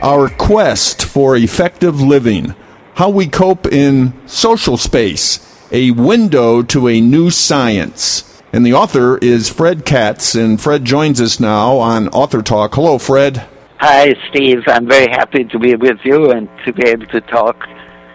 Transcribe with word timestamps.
Our 0.00 0.28
Quest 0.28 1.02
for 1.02 1.36
Effective 1.36 2.00
Living 2.00 2.54
How 2.94 3.10
We 3.10 3.26
Cope 3.26 3.66
in 3.66 4.14
Social 4.28 4.76
Space, 4.76 5.40
a 5.72 5.90
window 5.90 6.62
to 6.62 6.86
a 6.86 7.00
new 7.00 7.30
science. 7.30 8.40
And 8.52 8.64
the 8.64 8.74
author 8.74 9.18
is 9.18 9.48
Fred 9.50 9.84
Katz, 9.84 10.36
and 10.36 10.60
Fred 10.60 10.84
joins 10.84 11.20
us 11.20 11.40
now 11.40 11.78
on 11.78 12.06
Author 12.10 12.42
Talk. 12.42 12.76
Hello, 12.76 12.98
Fred. 12.98 13.44
Hi, 13.78 14.14
Steve. 14.30 14.62
I'm 14.68 14.86
very 14.86 15.10
happy 15.10 15.42
to 15.42 15.58
be 15.58 15.74
with 15.74 15.98
you 16.04 16.30
and 16.30 16.48
to 16.64 16.72
be 16.72 16.86
able 16.86 17.06
to 17.06 17.20
talk 17.20 17.66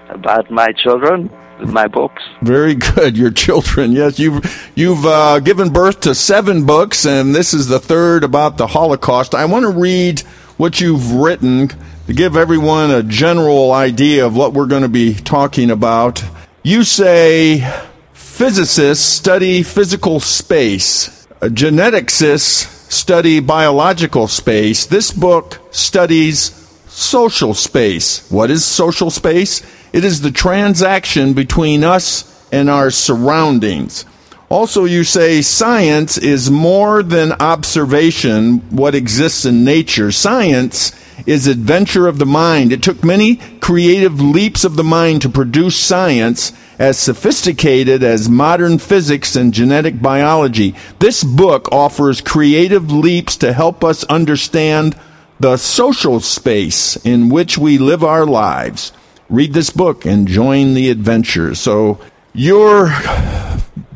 about 0.08 0.50
my 0.50 0.72
children, 0.72 1.30
my 1.66 1.90
books. 1.90 2.24
Very 2.42 2.76
good. 2.76 3.18
Your 3.18 3.32
children, 3.32 3.92
yes. 3.92 4.20
You've 4.20 4.72
you've 4.76 5.06
uh, 5.06 5.42
given 5.42 5.74
birth 5.74 6.00
to 6.02 6.16
seven 6.16 6.66
books, 6.66 7.06
and 7.06 7.36
this 7.36 7.54
is 7.54 7.68
the 7.68 7.80
third 7.80 8.24
about 8.24 8.58
the 8.58 8.68
Holocaust. 8.68 9.36
I 9.36 9.44
want 9.44 9.64
to 9.64 9.70
read 9.70 10.24
what 10.58 10.80
you've 10.80 11.12
written 11.12 11.70
to 12.08 12.14
give 12.14 12.36
everyone 12.36 12.92
a 12.92 13.04
general 13.04 13.72
idea 13.72 14.26
of 14.26 14.36
what 14.36 14.54
we're 14.54 14.68
going 14.68 14.84
to 14.84 14.90
be 14.90 15.14
talking 15.14 15.72
about. 15.72 16.24
You 16.64 16.84
say 16.84 17.68
physicists 18.14 19.06
study 19.06 19.64
physical 19.64 20.20
space, 20.20 21.28
geneticists 21.42 22.92
study 22.92 23.40
biological 23.40 24.28
space. 24.28 24.86
This 24.86 25.12
book 25.12 25.60
studies 25.72 26.52
social 26.88 27.54
space. 27.54 28.30
What 28.30 28.52
is 28.52 28.64
social 28.64 29.10
space? 29.10 29.62
It 29.92 30.06
is 30.06 30.22
the 30.22 30.32
transaction 30.32 31.34
between 31.34 31.84
us 31.84 32.30
and 32.52 32.70
our 32.70 32.92
surroundings. 32.92 34.06
Also, 34.54 34.86
you 34.86 35.04
say 35.04 35.42
science 35.42 36.16
is 36.16 36.52
more 36.52 37.02
than 37.02 37.32
observation, 37.40 38.60
what 38.70 38.94
exists 38.94 39.46
in 39.46 39.64
nature. 39.66 40.12
Science 40.12 40.92
is 41.26 41.48
adventure 41.48 42.08
of 42.08 42.20
the 42.20 42.26
mind. 42.28 42.72
It 42.72 42.84
took 42.84 43.04
many 43.04 43.38
creative 43.62 44.22
leaps 44.22 44.64
of 44.64 44.76
the 44.76 44.84
mind 44.84 45.24
to 45.24 45.30
produce 45.30 45.76
science 45.76 46.54
as 46.78 47.00
sophisticated 47.00 48.04
as 48.04 48.30
modern 48.30 48.78
physics 48.78 49.36
and 49.36 49.56
genetic 49.56 50.00
biology. 50.04 50.76
This 51.00 51.24
book 51.24 51.68
offers 51.72 52.22
creative 52.22 52.92
leaps 52.92 53.36
to 53.38 53.54
help 53.54 53.84
us 53.84 54.04
understand 54.04 54.96
the 55.40 55.58
social 55.58 56.20
space 56.20 56.96
in 56.98 57.30
which 57.30 57.58
we 57.58 57.80
live 57.80 58.04
our 58.04 58.28
lives. 58.28 58.94
Read 59.30 59.54
this 59.54 59.72
book 59.72 60.06
and 60.06 60.28
join 60.28 60.76
the 60.76 60.92
adventure. 60.92 61.56
So, 61.56 62.00
your 62.34 62.92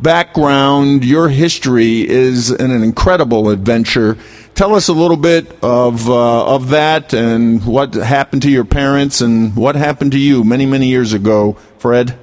background, 0.01 1.03
your 1.03 1.27
history 1.29 2.07
is 2.07 2.51
an, 2.51 2.71
incredible 2.83 3.49
adventure. 3.49 4.17
Tell 4.53 4.75
us 4.75 4.87
a 4.87 4.93
little 4.93 5.17
bit 5.17 5.51
of 5.63 6.09
uh, 6.09 6.55
of 6.55 6.69
that 6.69 7.13
and 7.13 7.65
what 7.65 7.93
happened 7.93 8.43
to 8.43 8.49
your 8.49 8.65
parents 8.65 9.21
and 9.21 9.55
what 9.55 9.75
happened 9.75 10.11
to 10.13 10.19
you 10.19 10.43
many 10.43 10.65
many 10.65 10.87
years 10.87 11.13
ago, 11.13 11.53
Fred. 11.77 12.17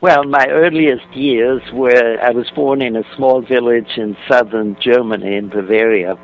Well, 0.00 0.24
my 0.24 0.46
earliest 0.48 1.10
years 1.14 1.62
were 1.72 2.18
I 2.22 2.30
was 2.30 2.48
born 2.50 2.80
in 2.80 2.96
a 2.96 3.04
small 3.16 3.42
village 3.42 3.90
in 3.96 4.16
southern 4.28 4.76
Germany, 4.80 5.36
in 5.36 5.48
Bavaria, 5.48 6.16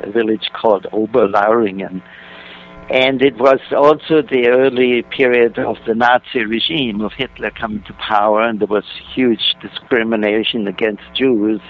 a 0.00 0.10
village 0.10 0.48
called 0.52 0.86
Oberlauringen. 0.92 2.02
And 2.90 3.22
it 3.22 3.38
was 3.38 3.60
also 3.70 4.22
the 4.22 4.48
early 4.48 5.02
period 5.02 5.58
of 5.58 5.76
the 5.86 5.94
Nazi 5.94 6.44
regime 6.44 7.00
of 7.00 7.12
Hitler 7.12 7.50
coming 7.50 7.82
to 7.84 7.94
power, 7.94 8.42
and 8.42 8.60
there 8.60 8.66
was 8.66 8.84
huge 9.14 9.54
discrimination 9.62 10.66
against 10.66 11.02
Jews. 11.14 11.60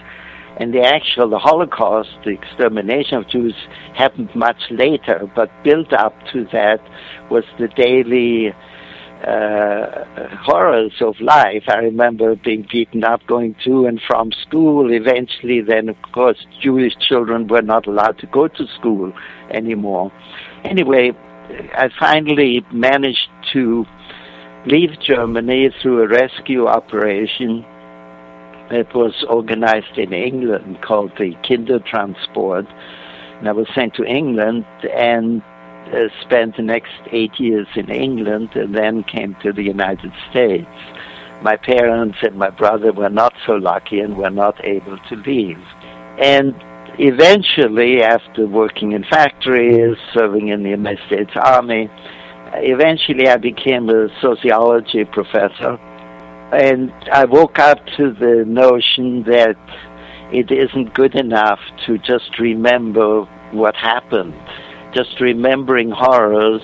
And 0.57 0.75
the 0.75 0.83
actual 0.83 1.31
the 1.31 1.39
Holocaust, 1.39 2.11
the 2.25 2.31
extermination 2.31 3.19
of 3.19 3.29
Jews, 3.29 3.55
happened 3.95 4.35
much 4.35 4.61
later, 4.71 5.31
but 5.35 5.51
built 5.63 5.93
up 5.93 6.15
to 6.33 6.45
that 6.53 6.81
was 7.31 7.45
the 7.59 7.69
daily 7.69 8.53
uh, 9.27 10.05
horrors 10.41 10.95
of 11.01 11.21
life. 11.21 11.65
I 11.69 11.77
remember 11.77 12.35
being 12.35 12.67
beaten 12.71 13.05
up 13.05 13.25
going 13.27 13.55
to 13.65 13.87
and 13.87 14.01
from 14.07 14.33
school. 14.33 14.93
Eventually, 14.93 15.61
then, 15.61 15.89
of 15.89 15.97
course, 16.13 16.39
Jewish 16.61 16.95
children 16.99 17.47
were 17.47 17.63
not 17.63 17.87
allowed 17.87 18.19
to 18.19 18.27
go 18.27 18.49
to 18.49 18.67
school 18.79 19.13
anymore. 19.51 20.13
Anyway, 20.65 21.13
I 21.75 21.89
finally 21.99 22.65
managed 22.73 23.29
to 23.53 23.85
leave 24.67 24.91
Germany 25.01 25.71
through 25.81 26.03
a 26.03 26.09
rescue 26.09 26.67
operation 26.67 27.65
that 28.71 28.95
was 28.95 29.25
organized 29.29 29.99
in 29.99 30.13
England 30.13 30.81
called 30.83 31.13
the 31.19 31.35
Kindertransport. 31.45 32.67
And 33.39 33.49
I 33.49 33.53
was 33.53 33.67
sent 33.75 33.95
to 33.95 34.05
England 34.05 34.65
and 34.83 35.43
uh, 35.93 36.09
spent 36.23 36.57
the 36.57 36.63
next 36.63 36.93
eight 37.11 37.39
years 37.39 37.67
in 37.75 37.91
England 37.91 38.51
and 38.55 38.75
then 38.75 39.03
came 39.03 39.37
to 39.43 39.53
the 39.53 39.63
United 39.63 40.13
States. 40.31 40.69
My 41.43 41.57
parents 41.57 42.19
and 42.23 42.37
my 42.37 42.51
brother 42.51 42.93
were 42.93 43.11
not 43.11 43.35
so 43.45 43.55
lucky 43.55 43.99
and 43.99 44.17
were 44.17 44.31
not 44.31 44.65
able 44.65 44.97
to 45.09 45.17
leave. 45.17 45.61
And 46.19 46.55
eventually, 46.99 48.03
after 48.03 48.47
working 48.47 48.93
in 48.93 49.05
factories, 49.05 49.97
serving 50.15 50.49
in 50.49 50.63
the 50.63 50.71
United 50.71 51.01
States 51.07 51.31
Army, 51.37 51.89
eventually 52.55 53.29
I 53.29 53.37
became 53.37 53.89
a 53.89 54.09
sociology 54.21 55.05
professor. 55.05 55.79
And 56.53 56.93
I 57.11 57.25
woke 57.25 57.59
up 57.59 57.79
to 57.97 58.13
the 58.13 58.45
notion 58.47 59.23
that 59.25 59.57
it 60.33 60.51
isn't 60.51 60.95
good 60.95 61.15
enough 61.15 61.61
to 61.87 61.99
just 61.99 62.39
remember 62.39 63.23
what 63.53 63.75
happened 63.77 64.35
just 64.95 65.21
remembering 65.21 65.91
horrors 65.91 66.63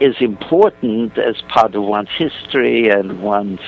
is 0.00 0.14
important 0.20 1.18
as 1.18 1.36
part 1.52 1.74
of 1.74 1.82
one's 1.82 2.08
history 2.16 2.88
and 2.88 3.22
one's 3.22 3.60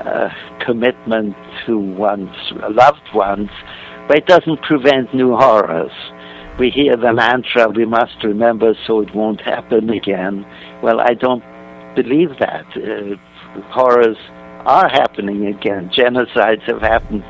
uh, 0.00 0.28
commitment 0.64 1.34
to 1.66 1.78
one's 1.78 2.36
loved 2.70 3.08
ones, 3.14 3.50
but 4.08 4.16
it 4.16 4.26
doesn't 4.26 4.62
prevent 4.62 5.14
new 5.14 5.36
horrors. 5.36 5.92
We 6.58 6.70
hear 6.70 6.96
the 6.96 7.12
mantra, 7.12 7.68
we 7.68 7.84
must 7.84 8.24
remember 8.24 8.74
so 8.86 9.00
it 9.00 9.14
won't 9.14 9.42
happen 9.42 9.90
again. 9.90 10.44
Well, 10.82 11.00
I 11.00 11.14
don't 11.14 11.44
believe 11.94 12.30
that. 12.40 12.64
Uh, 12.74 13.16
horrors 13.70 14.16
are 14.66 14.88
happening 14.88 15.46
again. 15.46 15.90
Genocides 15.96 16.62
have 16.66 16.80
happened 16.80 17.22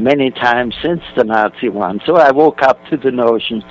many 0.00 0.30
times 0.30 0.74
since 0.82 1.02
the 1.16 1.24
Nazi 1.24 1.68
one. 1.68 2.00
So 2.06 2.16
I 2.16 2.32
woke 2.32 2.62
up 2.62 2.78
to 2.90 2.96
the 2.96 3.10
notion 3.10 3.62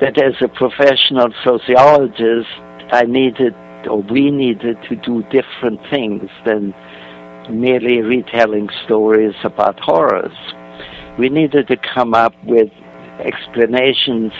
that 0.00 0.20
as 0.20 0.34
a 0.42 0.48
professional 0.48 1.28
sociologist, 1.44 2.48
I 2.90 3.02
needed, 3.02 3.54
or 3.88 4.02
we 4.02 4.30
needed, 4.30 4.78
to 4.88 4.96
do 4.96 5.22
different 5.30 5.80
things 5.90 6.28
than 6.44 6.74
merely 7.50 8.00
retelling 8.00 8.68
stories 8.84 9.34
about 9.44 9.78
horrors. 9.80 10.32
We 11.18 11.28
needed 11.28 11.68
to 11.68 11.76
come 11.76 12.14
up 12.14 12.34
with 12.44 12.70
explanations 13.20 14.32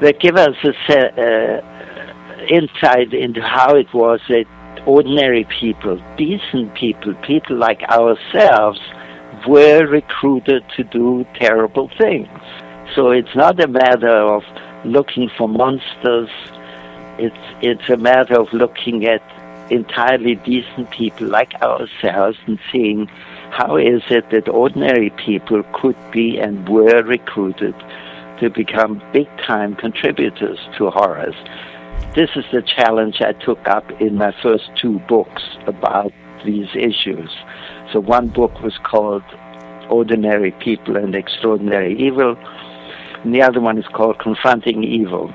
that 0.00 0.18
give 0.20 0.36
us 0.36 0.56
a 0.64 0.70
uh, 0.70 2.46
insight 2.48 3.12
into 3.12 3.42
how 3.42 3.76
it 3.76 3.92
was 3.92 4.20
that 4.28 4.46
ordinary 4.86 5.44
people, 5.44 6.00
decent 6.16 6.74
people, 6.74 7.14
people 7.26 7.56
like 7.56 7.82
ourselves, 7.82 8.80
were 9.46 9.86
recruited 9.86 10.64
to 10.76 10.84
do 10.84 11.26
terrible 11.34 11.90
things. 11.98 12.28
So 12.94 13.10
it's 13.10 13.34
not 13.34 13.60
a 13.60 13.68
matter 13.68 14.08
of 14.08 14.42
looking 14.84 15.30
for 15.36 15.48
monsters. 15.48 16.30
It's 17.18 17.36
it's 17.62 17.88
a 17.88 17.96
matter 17.96 18.38
of 18.40 18.52
looking 18.52 19.06
at 19.06 19.22
entirely 19.70 20.34
decent 20.36 20.90
people 20.90 21.28
like 21.28 21.54
ourselves 21.62 22.38
and 22.46 22.58
seeing 22.72 23.08
how 23.50 23.76
is 23.76 24.02
it 24.10 24.30
that 24.30 24.48
ordinary 24.48 25.10
people 25.10 25.62
could 25.72 25.96
be 26.10 26.38
and 26.38 26.68
were 26.68 27.02
recruited 27.02 27.74
to 28.40 28.48
become 28.50 29.02
big 29.12 29.28
time 29.46 29.76
contributors 29.76 30.58
to 30.78 30.90
horrors. 30.90 31.34
This 32.14 32.30
is 32.34 32.44
the 32.52 32.62
challenge 32.62 33.20
I 33.20 33.32
took 33.32 33.68
up 33.68 33.88
in 34.00 34.16
my 34.16 34.32
first 34.42 34.70
two 34.80 34.98
books 35.00 35.42
about 35.66 36.12
these 36.44 36.68
issues. 36.74 37.30
So 37.92 38.00
one 38.00 38.28
book 38.28 38.60
was 38.62 38.78
called 38.82 39.22
Ordinary 39.90 40.52
People 40.52 40.96
and 40.96 41.14
Extraordinary 41.14 41.98
Evil 42.00 42.36
and 43.22 43.34
the 43.34 43.42
other 43.42 43.60
one 43.60 43.76
is 43.76 43.86
called 43.92 44.18
Confronting 44.18 44.82
Evil. 44.84 45.32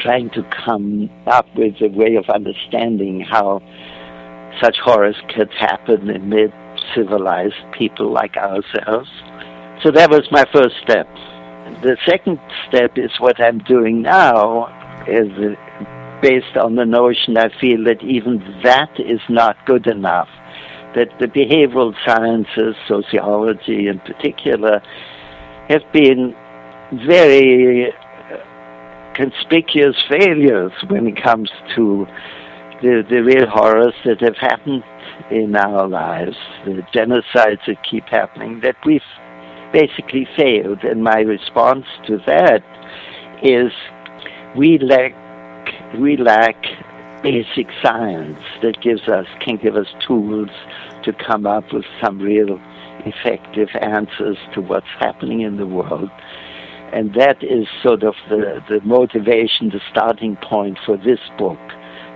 trying 0.00 0.30
to 0.30 0.42
come 0.44 1.10
up 1.26 1.46
with 1.54 1.74
a 1.82 1.88
way 1.88 2.16
of 2.16 2.28
understanding 2.30 3.20
how 3.20 3.60
such 4.58 4.78
horrors 4.78 5.16
could 5.28 5.52
happen 5.52 6.08
amid 6.08 6.50
civilized 6.94 7.54
people 7.72 8.12
like 8.12 8.36
ourselves. 8.36 9.10
So 9.82 9.90
that 9.92 10.10
was 10.10 10.26
my 10.30 10.44
first 10.52 10.76
step. 10.82 11.08
The 11.82 11.96
second 12.06 12.38
step 12.68 12.98
is 12.98 13.10
what 13.18 13.40
I'm 13.40 13.58
doing 13.60 14.02
now, 14.02 14.66
is 15.06 15.30
uh, 15.38 16.20
based 16.20 16.56
on 16.56 16.74
the 16.74 16.84
notion 16.84 17.36
I 17.36 17.48
feel 17.60 17.84
that 17.84 18.02
even 18.02 18.38
that 18.62 18.90
is 18.98 19.20
not 19.28 19.56
good 19.66 19.86
enough. 19.86 20.28
That 20.94 21.08
the 21.20 21.26
behavioral 21.26 21.94
sciences, 22.04 22.74
sociology 22.88 23.88
in 23.88 24.00
particular, 24.00 24.82
have 25.68 25.82
been 25.92 26.34
very 27.06 27.92
uh, 27.92 29.14
conspicuous 29.14 29.96
failures 30.08 30.72
when 30.88 31.06
it 31.06 31.22
comes 31.22 31.50
to 31.76 32.06
the, 32.82 33.02
the 33.08 33.22
real 33.22 33.46
horrors 33.48 33.94
that 34.04 34.20
have 34.20 34.36
happened 34.36 34.82
in 35.30 35.54
our 35.54 35.86
lives, 35.88 36.36
the 36.64 36.82
genocides 36.94 37.64
that 37.66 37.76
keep 37.88 38.04
happening, 38.08 38.60
that 38.62 38.76
we've 38.84 39.00
basically 39.72 40.26
failed. 40.36 40.82
And 40.82 41.02
my 41.02 41.20
response 41.20 41.84
to 42.06 42.18
that 42.26 42.62
is 43.42 43.72
we 44.56 44.78
lack 44.78 45.14
we 45.98 46.16
lack 46.16 46.56
basic 47.22 47.66
science 47.82 48.38
that 48.62 48.80
gives 48.80 49.08
us 49.08 49.26
can 49.44 49.56
give 49.56 49.76
us 49.76 49.86
tools 50.06 50.50
to 51.04 51.12
come 51.12 51.46
up 51.46 51.64
with 51.72 51.84
some 52.02 52.18
real 52.18 52.58
effective 53.06 53.68
answers 53.80 54.36
to 54.54 54.60
what's 54.60 54.86
happening 54.98 55.40
in 55.40 55.56
the 55.56 55.66
world. 55.66 56.10
And 56.92 57.14
that 57.14 57.42
is 57.42 57.66
sort 57.82 58.02
of 58.02 58.14
the, 58.28 58.60
the 58.68 58.80
motivation, 58.84 59.70
the 59.70 59.80
starting 59.90 60.36
point 60.36 60.78
for 60.84 60.96
this 60.96 61.20
book. 61.38 61.58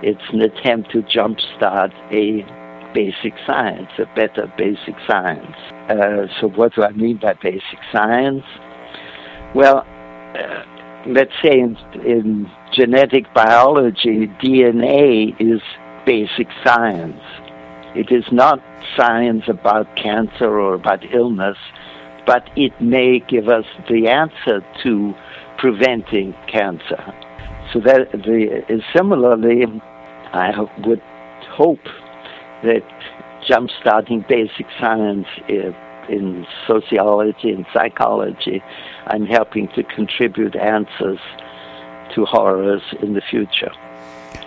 It's 0.01 0.21
an 0.31 0.41
attempt 0.41 0.91
to 0.91 1.01
jumpstart 1.01 1.93
a 2.11 2.43
basic 2.93 3.33
science, 3.45 3.89
a 3.97 4.05
better 4.15 4.51
basic 4.57 4.95
science. 5.07 5.55
Uh, 5.89 6.27
so, 6.39 6.47
what 6.49 6.73
do 6.75 6.83
I 6.83 6.91
mean 6.91 7.17
by 7.17 7.33
basic 7.33 7.79
science? 7.91 8.43
Well, 9.53 9.85
uh, 10.35 10.63
let's 11.07 11.33
say 11.41 11.59
in, 11.59 11.77
in 12.05 12.49
genetic 12.73 13.33
biology, 13.33 14.27
DNA 14.41 15.35
is 15.39 15.61
basic 16.05 16.47
science. 16.63 17.21
It 17.95 18.11
is 18.11 18.25
not 18.31 18.61
science 18.97 19.43
about 19.47 19.95
cancer 19.95 20.59
or 20.59 20.73
about 20.73 21.03
illness, 21.13 21.57
but 22.25 22.49
it 22.55 22.79
may 22.81 23.19
give 23.19 23.47
us 23.47 23.65
the 23.89 24.07
answer 24.07 24.65
to 24.83 25.13
preventing 25.57 26.33
cancer. 26.47 27.24
So 27.73 27.79
that 27.81 28.11
the, 28.11 28.81
similarly, 28.95 29.65
I 30.33 30.51
would 30.85 31.01
hope 31.49 31.83
that 32.63 32.83
jump-starting 33.47 34.25
basic 34.27 34.65
science 34.79 35.27
uh, 35.49 35.71
in 36.09 36.45
sociology 36.67 37.51
and 37.51 37.65
psychology, 37.73 38.63
I'm 39.07 39.25
helping 39.25 39.67
to 39.69 39.83
contribute 39.83 40.55
answers 40.55 41.19
to 42.13 42.25
horrors 42.25 42.81
in 43.01 43.13
the 43.13 43.21
future. 43.21 43.71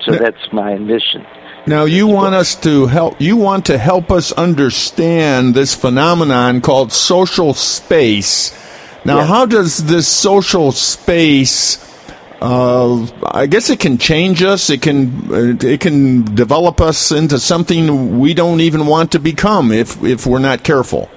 So 0.04 0.12
now, 0.12 0.18
that's 0.18 0.52
my 0.52 0.76
mission. 0.76 1.26
Now 1.66 1.84
you 1.84 2.06
want 2.06 2.34
us 2.34 2.54
to 2.62 2.86
help 2.86 3.20
you 3.20 3.36
want 3.36 3.66
to 3.66 3.76
help 3.76 4.10
us 4.10 4.32
understand 4.32 5.54
this 5.54 5.74
phenomenon 5.74 6.60
called 6.60 6.92
social 6.92 7.52
space. 7.52 8.52
Now 9.04 9.18
yes. 9.18 9.28
how 9.28 9.46
does 9.46 9.84
this 9.86 10.08
social 10.08 10.72
space 10.72 11.87
uh, 12.40 13.06
I 13.24 13.46
guess 13.46 13.68
it 13.68 13.80
can 13.80 13.98
change 13.98 14.42
us. 14.42 14.70
It 14.70 14.82
can 14.82 15.28
it 15.60 15.80
can 15.80 16.34
develop 16.34 16.80
us 16.80 17.10
into 17.10 17.38
something 17.38 18.18
we 18.18 18.32
don't 18.32 18.60
even 18.60 18.86
want 18.86 19.12
to 19.12 19.18
become 19.18 19.72
if 19.72 20.02
if 20.04 20.26
we're 20.26 20.38
not 20.38 20.62
careful. 20.62 21.10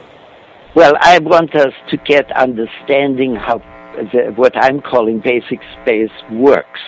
Well, 0.73 0.94
I 1.00 1.19
want 1.19 1.53
us 1.56 1.73
to 1.89 1.97
get 1.97 2.31
understanding 2.31 3.35
how 3.35 3.59
the, 4.13 4.33
what 4.35 4.56
I'm 4.56 4.81
calling 4.81 5.19
basic 5.19 5.59
space 5.81 6.12
works, 6.31 6.79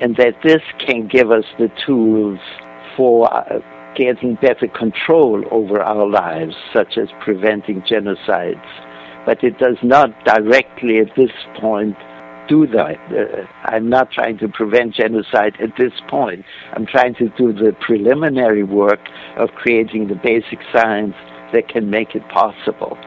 and 0.00 0.16
that 0.16 0.34
this 0.42 0.62
can 0.78 1.06
give 1.06 1.30
us 1.30 1.44
the 1.58 1.70
tools 1.86 2.40
for 2.96 3.32
uh, 3.32 3.60
getting 3.94 4.36
better 4.36 4.66
control 4.66 5.44
over 5.52 5.80
our 5.80 6.08
lives, 6.08 6.56
such 6.72 6.96
as 6.96 7.08
preventing 7.20 7.82
genocides. 7.82 8.66
But 9.24 9.44
it 9.44 9.58
does 9.58 9.76
not 9.84 10.10
directly 10.24 10.98
at 10.98 11.14
this 11.14 11.30
point 11.60 11.96
do 12.52 12.66
that. 12.66 12.98
Uh, 13.10 13.46
I'm 13.64 13.88
not 13.88 14.10
trying 14.10 14.36
to 14.38 14.48
prevent 14.48 14.94
genocide 14.94 15.54
at 15.58 15.72
this 15.78 15.92
point. 16.08 16.44
I'm 16.74 16.86
trying 16.86 17.14
to 17.14 17.28
do 17.30 17.52
the 17.52 17.74
preliminary 17.80 18.62
work 18.62 19.00
of 19.36 19.48
creating 19.62 20.08
the 20.08 20.16
basic 20.16 20.58
science 20.72 21.14
that 21.54 21.68
can 21.68 21.88
make 21.88 22.14
it 22.14 22.28
possible. 22.28 22.98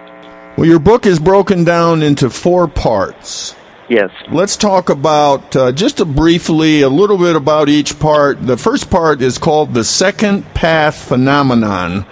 Well, 0.58 0.66
your 0.66 0.80
book 0.80 1.06
is 1.06 1.20
broken 1.20 1.64
down 1.64 2.02
into 2.02 2.30
four 2.30 2.68
parts. 2.68 3.56
Yes. 3.88 4.10
Let's 4.32 4.58
talk 4.58 4.90
about 4.90 5.56
uh, 5.56 5.72
just 5.72 6.00
a 6.00 6.06
briefly 6.06 6.82
a 6.82 6.90
little 6.90 7.20
bit 7.20 7.36
about 7.36 7.70
each 7.70 8.00
part. 8.00 8.42
The 8.42 8.58
first 8.58 8.90
part 8.90 9.22
is 9.22 9.38
called 9.38 9.76
the 9.76 9.84
second 9.84 10.44
path 10.56 10.96
phenomenon. 10.96 12.08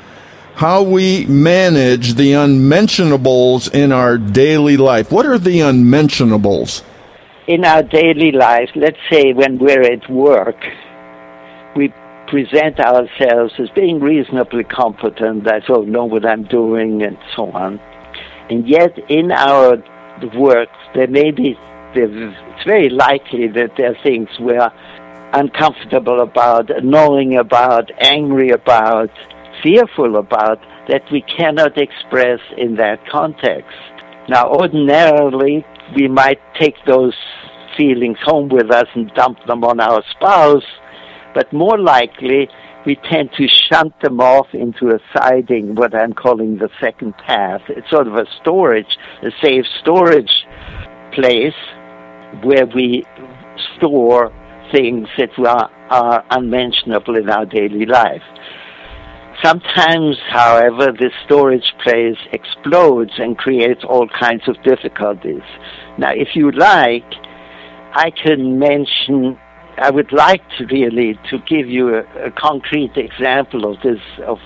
How 0.55 0.83
we 0.83 1.25
manage 1.25 2.13
the 2.13 2.33
unmentionables 2.33 3.69
in 3.69 3.91
our 3.91 4.19
daily 4.19 4.77
life. 4.77 5.11
What 5.11 5.25
are 5.25 5.39
the 5.39 5.61
unmentionables? 5.61 6.83
In 7.45 7.65
our 7.65 7.83
daily 7.83 8.31
life, 8.31 8.69
let's 8.73 8.99
say 9.11 9.33
when 9.33 9.57
we're 9.57 9.83
at 9.83 10.09
work, 10.09 10.55
we 11.75 11.93
present 12.27 12.79
ourselves 12.79 13.51
as 13.59 13.69
being 13.75 13.99
reasonably 13.99 14.63
competent. 14.63 15.45
I 15.45 15.59
sort 15.67 15.81
of 15.81 15.87
oh, 15.89 15.91
know 15.91 16.05
what 16.05 16.25
I'm 16.25 16.43
doing 16.43 17.03
and 17.03 17.17
so 17.35 17.51
on. 17.51 17.81
And 18.49 18.65
yet, 18.65 18.97
in 19.09 19.33
our 19.33 19.75
work, 20.37 20.69
there 20.95 21.07
may 21.07 21.31
be, 21.31 21.57
it's 21.93 22.63
very 22.65 22.89
likely 22.89 23.49
that 23.49 23.71
there 23.75 23.91
are 23.91 24.03
things 24.03 24.29
we're 24.39 24.71
uncomfortable 25.33 26.21
about, 26.21 26.69
annoying 26.69 27.35
about, 27.35 27.91
angry 27.99 28.51
about, 28.51 29.09
fearful 29.61 30.15
about, 30.15 30.61
that 30.87 31.03
we 31.11 31.21
cannot 31.23 31.77
express 31.77 32.39
in 32.57 32.75
that 32.75 33.05
context. 33.09 33.75
Now, 34.29 34.47
ordinarily, 34.47 35.65
we 35.95 36.07
might 36.07 36.39
take 36.59 36.75
those 36.85 37.15
feelings 37.77 38.17
home 38.23 38.49
with 38.49 38.71
us 38.71 38.87
and 38.95 39.11
dump 39.13 39.37
them 39.47 39.63
on 39.63 39.79
our 39.79 40.03
spouse, 40.11 40.63
but 41.33 41.51
more 41.51 41.79
likely, 41.79 42.47
we 42.85 42.95
tend 43.09 43.31
to 43.37 43.47
shunt 43.47 43.93
them 44.01 44.19
off 44.19 44.47
into 44.53 44.89
a 44.89 44.99
siding, 45.15 45.75
what 45.75 45.95
I'm 45.95 46.13
calling 46.13 46.57
the 46.57 46.69
second 46.81 47.13
path. 47.17 47.61
It's 47.69 47.89
sort 47.89 48.07
of 48.07 48.15
a 48.15 48.25
storage, 48.41 48.97
a 49.23 49.31
safe 49.41 49.65
storage 49.81 50.45
place 51.13 51.53
where 52.43 52.65
we 52.65 53.03
store 53.77 54.33
things 54.71 55.07
that 55.17 55.29
are, 55.39 55.71
are 55.89 56.25
unmentionable 56.31 57.15
in 57.15 57.29
our 57.29 57.45
daily 57.45 57.85
life. 57.85 58.23
Sometimes, 59.43 60.17
however, 60.29 60.91
this 60.97 61.11
storage 61.25 61.73
place 61.83 62.17
explodes 62.31 63.11
and 63.17 63.37
creates 63.37 63.83
all 63.83 64.07
kinds 64.07 64.47
of 64.47 64.61
difficulties. 64.63 65.41
Now, 65.97 66.11
if 66.11 66.29
you 66.35 66.51
like, 66.51 67.05
I 67.93 68.11
can 68.11 68.59
mention 68.59 69.37
I 69.77 69.89
would 69.89 70.11
like 70.11 70.41
to 70.57 70.65
really 70.67 71.17
to 71.29 71.39
give 71.47 71.67
you 71.67 71.95
a, 71.95 72.27
a 72.27 72.31
concrete 72.31 72.95
example 72.95 73.71
of 73.71 73.81
this 73.81 73.99
of 74.25 74.37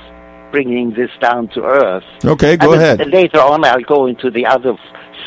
bringing 0.51 0.91
this 0.91 1.09
down 1.21 1.49
to 1.49 1.61
earth. 1.63 2.03
Okay, 2.23 2.55
go 2.55 2.73
ahead. 2.73 3.05
Later 3.07 3.39
on, 3.39 3.65
I'll 3.65 3.81
go 3.81 4.05
into 4.07 4.31
the 4.31 4.45
other 4.45 4.77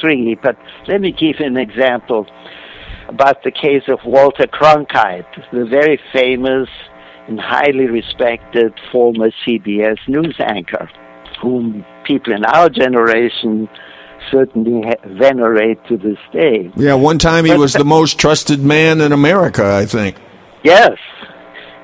three, 0.00 0.36
but 0.42 0.56
let 0.88 1.00
me 1.00 1.12
give 1.12 1.36
an 1.40 1.56
example 1.56 2.26
about 3.08 3.42
the 3.42 3.50
case 3.50 3.82
of 3.88 3.98
Walter 4.04 4.46
Cronkite, 4.46 5.50
the 5.52 5.66
very 5.66 6.00
famous 6.12 6.68
and 7.28 7.38
highly 7.38 7.86
respected 7.86 8.72
former 8.90 9.30
CBS 9.46 9.98
news 10.08 10.36
anchor, 10.40 10.88
whom 11.42 11.84
people 12.04 12.32
in 12.32 12.44
our 12.44 12.70
generation 12.70 13.68
certainly 14.30 14.82
venerate 15.06 15.84
to 15.88 15.96
this 15.96 16.18
day. 16.32 16.70
Yeah, 16.76 16.94
one 16.94 17.18
time 17.18 17.44
he 17.44 17.52
but, 17.52 17.58
was 17.58 17.72
the 17.72 17.84
most 17.84 18.18
trusted 18.18 18.60
man 18.60 19.00
in 19.00 19.12
America, 19.12 19.64
I 19.64 19.86
think. 19.86 20.16
Yes. 20.64 20.92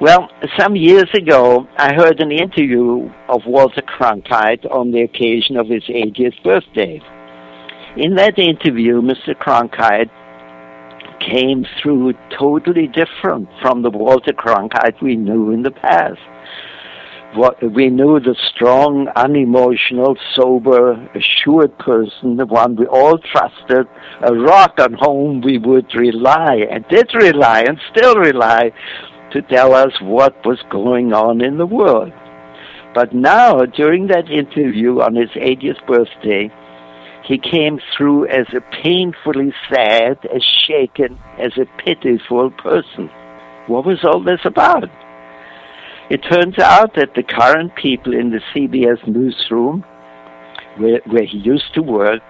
Well, 0.00 0.28
some 0.58 0.76
years 0.76 1.08
ago, 1.14 1.66
I 1.78 1.94
heard 1.94 2.20
an 2.20 2.30
interview 2.30 3.10
of 3.28 3.46
Walter 3.46 3.82
Cronkite 3.82 4.70
on 4.70 4.90
the 4.90 5.02
occasion 5.02 5.56
of 5.56 5.68
his 5.68 5.84
80th 5.84 6.42
birthday. 6.44 7.00
In 7.96 8.16
that 8.16 8.38
interview, 8.38 9.00
Mr. 9.00 9.34
Cronkite 9.34 10.10
came 11.20 11.64
through 11.80 12.12
totally 12.38 12.88
different 12.88 13.48
from 13.62 13.80
the 13.80 13.90
Walter 13.90 14.32
Cronkite 14.32 15.00
we 15.00 15.16
knew 15.16 15.50
in 15.50 15.62
the 15.62 15.70
past. 15.70 16.20
What 17.36 17.62
we 17.72 17.88
knew 17.88 18.18
the 18.18 18.34
strong, 18.48 19.08
unemotional, 19.14 20.16
sober, 20.34 20.92
assured 21.14 21.76
person, 21.78 22.36
the 22.36 22.46
one 22.46 22.76
we 22.76 22.86
all 22.86 23.18
trusted, 23.18 23.86
a 24.22 24.34
rock 24.34 24.78
on 24.78 24.94
whom 24.94 25.40
we 25.42 25.58
would 25.58 25.94
rely, 25.94 26.66
and 26.70 26.84
did 26.88 27.12
rely, 27.14 27.60
and 27.60 27.78
still 27.90 28.16
rely, 28.16 28.72
to 29.32 29.42
tell 29.42 29.74
us 29.74 29.92
what 30.00 30.34
was 30.46 30.58
going 30.70 31.12
on 31.12 31.40
in 31.40 31.58
the 31.58 31.66
world. 31.66 32.12
But 32.94 33.14
now, 33.14 33.66
during 33.66 34.06
that 34.06 34.30
interview 34.30 35.00
on 35.00 35.14
his 35.14 35.30
80th 35.30 35.86
birthday, 35.86 36.50
he 37.26 37.38
came 37.38 37.78
through 37.96 38.28
as 38.28 38.46
a 38.54 38.60
painfully 38.82 39.52
sad, 39.68 40.18
as 40.34 40.42
shaken, 40.66 41.18
as 41.38 41.52
a 41.58 41.66
pitiful 41.82 42.50
person. 42.52 43.10
What 43.66 43.84
was 43.84 44.04
all 44.04 44.22
this 44.22 44.40
about? 44.44 44.88
It 46.08 46.22
turns 46.30 46.56
out 46.58 46.94
that 46.94 47.14
the 47.16 47.24
current 47.24 47.74
people 47.74 48.14
in 48.14 48.30
the 48.30 48.40
CBS 48.54 49.04
newsroom, 49.08 49.84
where, 50.76 51.00
where 51.06 51.24
he 51.24 51.38
used 51.38 51.74
to 51.74 51.82
work, 51.82 52.22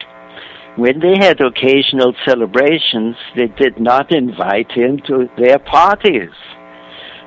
when 0.76 1.00
they 1.00 1.16
had 1.18 1.40
occasional 1.40 2.14
celebrations, 2.24 3.16
they 3.34 3.48
did 3.48 3.78
not 3.78 4.12
invite 4.12 4.72
him 4.72 5.00
to 5.06 5.28
their 5.36 5.58
parties. 5.58 6.32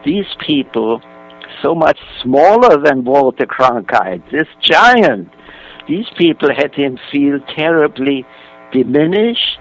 These 0.06 0.26
people, 0.46 1.02
so 1.62 1.76
much 1.76 2.00
smaller 2.24 2.82
than 2.84 3.04
Walter 3.04 3.46
Cronkite, 3.46 4.24
this 4.32 4.48
giant, 4.62 5.30
these 5.88 6.08
people 6.18 6.50
had 6.56 6.74
him 6.74 6.98
feel 7.12 7.40
terribly 7.56 8.26
diminished 8.72 9.60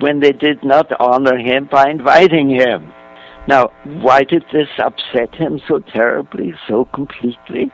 when 0.00 0.18
they 0.18 0.32
did 0.32 0.64
not 0.64 0.90
honor 1.00 1.38
him 1.38 1.68
by 1.70 1.90
inviting 1.90 2.50
him. 2.50 2.92
Now, 3.48 3.70
why 3.84 4.24
did 4.24 4.44
this 4.52 4.68
upset 4.78 5.34
him 5.34 5.58
so 5.66 5.78
terribly, 5.78 6.52
so 6.68 6.84
completely? 6.84 7.72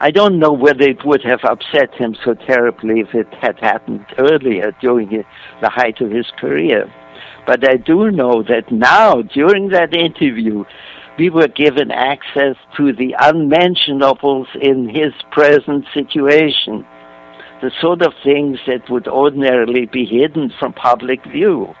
I 0.00 0.10
don't 0.10 0.40
know 0.40 0.52
whether 0.52 0.82
it 0.82 1.04
would 1.04 1.22
have 1.22 1.44
upset 1.44 1.94
him 1.94 2.16
so 2.24 2.34
terribly 2.34 3.00
if 3.00 3.14
it 3.14 3.32
had 3.40 3.60
happened 3.60 4.04
earlier 4.18 4.72
during 4.80 5.24
the 5.60 5.70
height 5.70 6.00
of 6.00 6.10
his 6.10 6.26
career. 6.40 6.92
But 7.46 7.68
I 7.68 7.76
do 7.76 8.10
know 8.10 8.42
that 8.42 8.72
now, 8.72 9.22
during 9.22 9.68
that 9.68 9.94
interview, 9.94 10.64
we 11.16 11.30
were 11.30 11.46
given 11.46 11.92
access 11.92 12.56
to 12.76 12.92
the 12.92 13.14
unmentionables 13.20 14.48
in 14.60 14.88
his 14.88 15.12
present 15.30 15.84
situation, 15.94 16.84
the 17.62 17.70
sort 17.80 18.02
of 18.02 18.14
things 18.24 18.58
that 18.66 18.90
would 18.90 19.06
ordinarily 19.06 19.86
be 19.86 20.04
hidden 20.06 20.52
from 20.58 20.72
public 20.72 21.24
view 21.24 21.72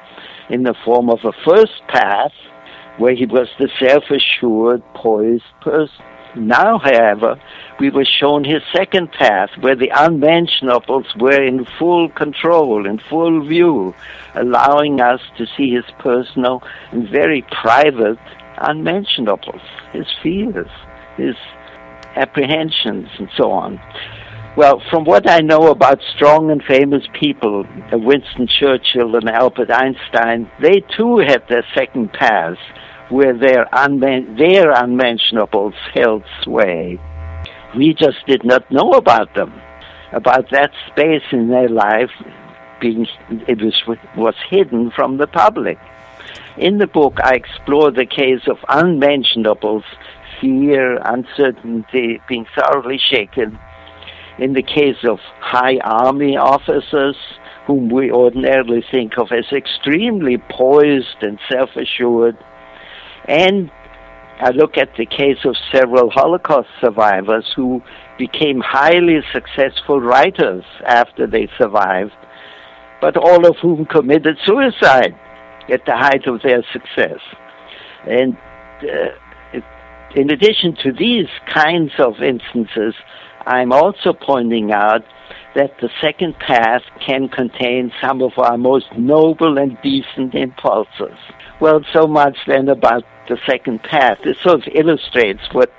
in 0.50 0.62
the 0.62 0.74
form 0.84 1.10
of 1.10 1.18
a 1.24 1.32
first 1.44 1.82
pass 1.88 2.30
where 2.98 3.14
he 3.14 3.26
was 3.26 3.48
the 3.58 3.68
self-assured, 3.80 4.82
poised 4.94 5.44
person. 5.60 6.04
Now, 6.36 6.78
however, 6.78 7.40
we 7.80 7.90
were 7.90 8.04
shown 8.04 8.44
his 8.44 8.62
second 8.72 9.12
path, 9.12 9.50
where 9.60 9.74
the 9.74 9.90
unmentionables 9.94 11.06
were 11.16 11.42
in 11.42 11.64
full 11.78 12.08
control, 12.10 12.86
in 12.86 12.98
full 12.98 13.46
view, 13.46 13.94
allowing 14.34 15.00
us 15.00 15.20
to 15.38 15.46
see 15.56 15.72
his 15.72 15.84
personal 15.98 16.62
and 16.92 17.08
very 17.08 17.42
private 17.62 18.18
unmentionables, 18.58 19.62
his 19.92 20.06
fears, 20.22 20.70
his 21.16 21.34
apprehensions, 22.16 23.08
and 23.18 23.28
so 23.36 23.50
on. 23.50 23.80
Well, 24.56 24.82
from 24.90 25.04
what 25.04 25.30
I 25.30 25.40
know 25.40 25.70
about 25.70 26.00
strong 26.16 26.50
and 26.50 26.62
famous 26.64 27.04
people, 27.12 27.64
uh, 27.92 27.98
Winston 27.98 28.48
Churchill 28.48 29.14
and 29.14 29.28
Albert 29.28 29.70
Einstein, 29.70 30.50
they 30.60 30.80
too 30.96 31.18
had 31.18 31.46
their 31.48 31.64
second 31.74 32.12
paths 32.12 32.58
where 33.10 33.36
their, 33.36 33.66
unmen- 33.66 34.36
their 34.38 34.70
unmentionables 34.72 35.74
held 35.94 36.24
sway. 36.42 36.98
We 37.76 37.94
just 37.94 38.26
did 38.26 38.44
not 38.44 38.70
know 38.70 38.92
about 38.92 39.34
them, 39.34 39.52
about 40.12 40.50
that 40.50 40.72
space 40.90 41.24
in 41.32 41.48
their 41.48 41.68
life 41.68 42.10
being 42.80 43.06
it 43.46 43.60
was 43.60 43.82
was 44.16 44.34
hidden 44.48 44.90
from 44.90 45.18
the 45.18 45.26
public. 45.26 45.78
In 46.56 46.78
the 46.78 46.86
book, 46.86 47.18
I 47.22 47.34
explore 47.34 47.90
the 47.90 48.06
case 48.06 48.46
of 48.48 48.58
unmentionables, 48.68 49.84
fear, 50.40 50.98
uncertainty, 51.04 52.20
being 52.28 52.46
thoroughly 52.54 52.98
shaken. 52.98 53.58
In 54.38 54.52
the 54.52 54.62
case 54.62 55.04
of 55.04 55.18
high 55.40 55.78
army 55.78 56.36
officers, 56.36 57.16
whom 57.66 57.88
we 57.88 58.10
ordinarily 58.10 58.84
think 58.90 59.18
of 59.18 59.32
as 59.32 59.52
extremely 59.52 60.38
poised 60.38 61.22
and 61.22 61.38
self-assured, 61.50 62.36
and 63.28 63.70
I 64.40 64.50
look 64.50 64.76
at 64.76 64.90
the 64.96 65.04
case 65.04 65.38
of 65.44 65.56
several 65.72 66.10
Holocaust 66.10 66.68
survivors 66.80 67.44
who 67.56 67.82
became 68.18 68.60
highly 68.60 69.20
successful 69.32 70.00
writers 70.00 70.64
after 70.86 71.26
they 71.26 71.48
survived, 71.58 72.12
but 73.00 73.16
all 73.16 73.46
of 73.46 73.56
whom 73.60 73.84
committed 73.84 74.38
suicide 74.44 75.14
at 75.70 75.84
the 75.86 75.96
height 75.96 76.26
of 76.26 76.40
their 76.42 76.64
success. 76.72 77.20
And 78.08 78.36
uh, 78.82 79.60
in 80.14 80.30
addition 80.30 80.76
to 80.84 80.92
these 80.92 81.26
kinds 81.52 81.92
of 81.98 82.22
instances, 82.22 82.94
I'm 83.46 83.72
also 83.72 84.12
pointing 84.12 84.72
out 84.72 85.02
that 85.54 85.72
the 85.80 85.90
second 86.00 86.38
path 86.38 86.82
can 87.04 87.28
contain 87.28 87.90
some 88.00 88.22
of 88.22 88.32
our 88.38 88.56
most 88.56 88.86
noble 88.96 89.58
and 89.58 89.76
decent 89.82 90.34
impulses. 90.34 91.18
Well, 91.60 91.80
so 91.92 92.06
much 92.06 92.36
then 92.46 92.68
about 92.68 93.04
the 93.28 93.38
second 93.46 93.82
path. 93.82 94.18
This 94.22 94.38
sort 94.40 94.66
of 94.66 94.74
illustrates 94.74 95.42
what 95.52 95.72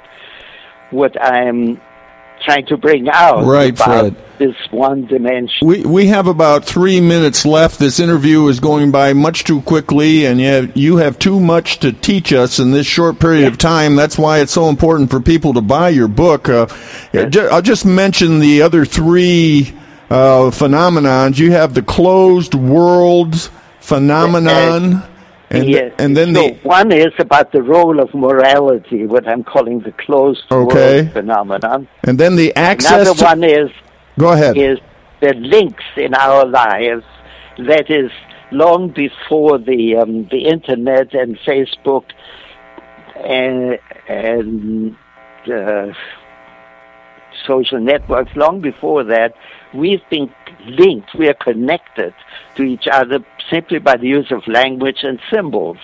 what 0.91 1.21
I'm 1.21 1.79
trying 2.41 2.65
to 2.67 2.77
bring 2.77 3.09
out 3.09 3.45
right, 3.45 3.73
about 3.73 4.13
Fred. 4.13 4.15
this 4.37 4.55
one 4.71 5.05
dimension. 5.05 5.67
We 5.67 5.83
we 5.83 6.07
have 6.07 6.27
about 6.27 6.65
three 6.65 7.01
minutes 7.01 7.45
left. 7.45 7.79
This 7.79 7.99
interview 7.99 8.47
is 8.47 8.59
going 8.59 8.91
by 8.91 9.13
much 9.13 9.43
too 9.43 9.61
quickly, 9.61 10.25
and 10.25 10.39
yet 10.39 10.77
you 10.77 10.97
have 10.97 11.19
too 11.19 11.39
much 11.39 11.79
to 11.79 11.91
teach 11.91 12.31
us 12.33 12.59
in 12.59 12.71
this 12.71 12.87
short 12.87 13.19
period 13.19 13.47
of 13.47 13.57
time. 13.57 13.95
That's 13.95 14.17
why 14.17 14.39
it's 14.39 14.53
so 14.53 14.69
important 14.69 15.09
for 15.09 15.19
people 15.19 15.53
to 15.53 15.61
buy 15.61 15.89
your 15.89 16.07
book. 16.07 16.49
Uh, 16.49 16.67
I'll 17.13 17.61
just 17.61 17.85
mention 17.85 18.39
the 18.39 18.61
other 18.61 18.85
three 18.85 19.73
uh, 20.09 20.49
phenomenons. 20.51 21.37
You 21.37 21.51
have 21.51 21.73
the 21.73 21.83
closed 21.83 22.55
world 22.55 23.49
phenomenon. 23.79 25.03
And, 25.51 25.67
yes. 25.67 25.93
and 25.97 26.15
then 26.15 26.35
so 26.35 26.49
the 26.49 26.53
one 26.61 26.91
is 26.91 27.13
about 27.17 27.51
the 27.51 27.63
role 27.63 27.99
of 27.99 28.13
morality, 28.13 29.07
what 29.07 29.27
I'm 29.27 29.43
calling 29.43 29.79
the 29.79 29.91
closed 29.93 30.43
Okay. 30.51 31.01
world 31.03 31.13
phenomenon. 31.13 31.87
and 32.03 32.19
then 32.19 32.35
the 32.35 32.55
access. 32.55 33.07
Another 33.07 33.25
one 33.25 33.43
is 33.43 33.71
go 34.19 34.31
ahead. 34.33 34.55
is 34.57 34.77
the 35.21 35.33
links 35.33 35.83
in 35.97 36.13
our 36.13 36.45
lives. 36.45 37.03
That 37.57 37.89
is 37.89 38.11
long 38.51 38.89
before 38.89 39.57
the 39.57 39.95
um, 39.97 40.27
the 40.29 40.45
internet 40.47 41.13
and 41.13 41.37
Facebook 41.39 42.05
and 43.15 43.79
and 44.07 44.95
uh, 45.51 45.93
social 47.53 47.79
networks. 47.93 48.31
Long 48.45 48.57
before 48.71 49.03
that, 49.15 49.31
we've 49.81 50.07
been 50.15 50.27
linked. 50.81 51.09
We 51.21 51.25
are 51.31 51.39
connected 51.49 52.13
to 52.55 52.61
each 52.73 52.87
other 52.99 53.19
simply 53.53 53.79
by 53.89 53.95
the 53.97 54.07
use 54.19 54.29
of 54.37 54.41
language 54.59 54.99
and 55.09 55.17
symbols. 55.33 55.81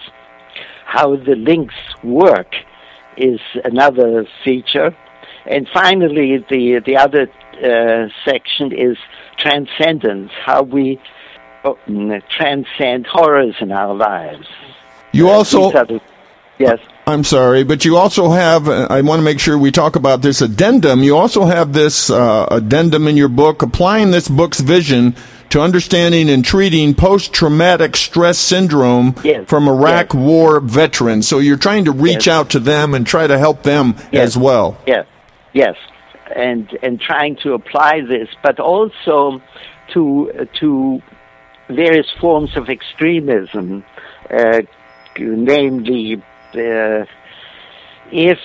How 0.95 1.07
the 1.29 1.35
links 1.51 1.79
work 2.03 2.51
is 3.29 3.39
another 3.71 4.09
feature. 4.45 4.89
And 5.53 5.63
finally, 5.81 6.29
the 6.53 6.63
the 6.89 6.95
other 7.05 7.23
uh, 7.69 8.05
section 8.29 8.67
is 8.87 8.97
transcendence, 9.43 10.31
how 10.49 10.61
we 10.77 10.99
uh, 11.63 11.73
mm, 11.87 12.21
transcend 12.37 13.01
horrors 13.15 13.55
in 13.65 13.71
our 13.81 13.93
lives. 14.11 14.47
you 15.19 15.25
also. 15.35 15.59
These 15.65 15.75
are 15.81 15.85
the- 15.93 16.01
yes. 16.67 16.79
I'm 17.07 17.23
sorry, 17.23 17.63
but 17.63 17.85
you 17.85 17.97
also 17.97 18.31
have, 18.31 18.67
I 18.67 19.01
want 19.01 19.19
to 19.19 19.23
make 19.23 19.39
sure 19.39 19.57
we 19.57 19.71
talk 19.71 19.95
about 19.95 20.23
this 20.23 20.41
addendum. 20.41 21.03
You 21.03 21.15
also 21.15 21.45
have 21.45 21.71
this 21.71 22.09
uh, 22.09 22.47
addendum 22.49 23.07
in 23.07 23.15
your 23.15 23.27
book, 23.29 23.61
applying 23.61 24.09
this 24.09 24.27
book's 24.27 24.59
vision 24.59 25.15
to 25.51 25.61
understanding 25.61 26.31
and 26.31 26.43
treating 26.43 26.95
post 26.95 27.31
traumatic 27.31 27.95
stress 27.95 28.39
syndrome 28.39 29.13
Yes, 29.23 29.47
from 29.47 29.67
Iraq 29.67 30.13
yes. 30.13 30.19
war 30.19 30.59
veterans. 30.59 31.27
So 31.27 31.37
you're 31.37 31.57
trying 31.57 31.85
to 31.85 31.91
reach 31.91 32.25
Yes. 32.25 32.35
out 32.35 32.49
to 32.51 32.59
them 32.59 32.95
and 32.95 33.05
try 33.05 33.27
to 33.27 33.37
help 33.37 33.61
them 33.61 33.95
as 34.11 34.35
well. 34.35 34.75
Yes, 34.87 35.05
yes, 35.53 35.75
and 36.35 36.75
and 36.81 36.99
trying 36.99 37.35
to 37.43 37.53
apply 37.53 38.01
this, 38.01 38.29
but 38.41 38.59
also 38.59 39.39
to 39.93 40.47
to 40.59 41.01
various 41.69 42.07
forms 42.19 42.57
of 42.57 42.67
extremism, 42.69 43.85
uh, 44.31 44.61
namely, 45.19 46.21
uh, 46.55 47.05
if 48.11 48.39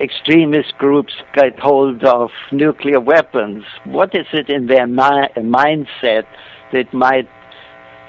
extremist 0.00 0.76
groups 0.78 1.12
get 1.34 1.58
hold 1.58 2.02
of 2.04 2.30
nuclear 2.52 3.00
weapons, 3.00 3.64
what 3.84 4.14
is 4.14 4.26
it 4.32 4.48
in 4.48 4.66
their 4.66 4.86
mi- 4.86 5.28
mindset 5.36 6.24
that 6.72 6.92
might 6.92 7.28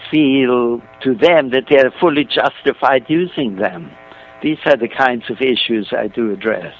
feel 0.10 0.81
to 1.03 1.15
them 1.15 1.50
that 1.51 1.65
they 1.69 1.77
are 1.77 1.91
fully 2.00 2.24
justified 2.24 3.05
using 3.07 3.57
them? 3.57 3.91
These 4.41 4.60
are 4.65 4.77
the 4.77 4.88
kinds 4.88 5.29
of 5.29 5.41
issues 5.41 5.93
I 5.95 6.07
do 6.07 6.31
address. 6.31 6.74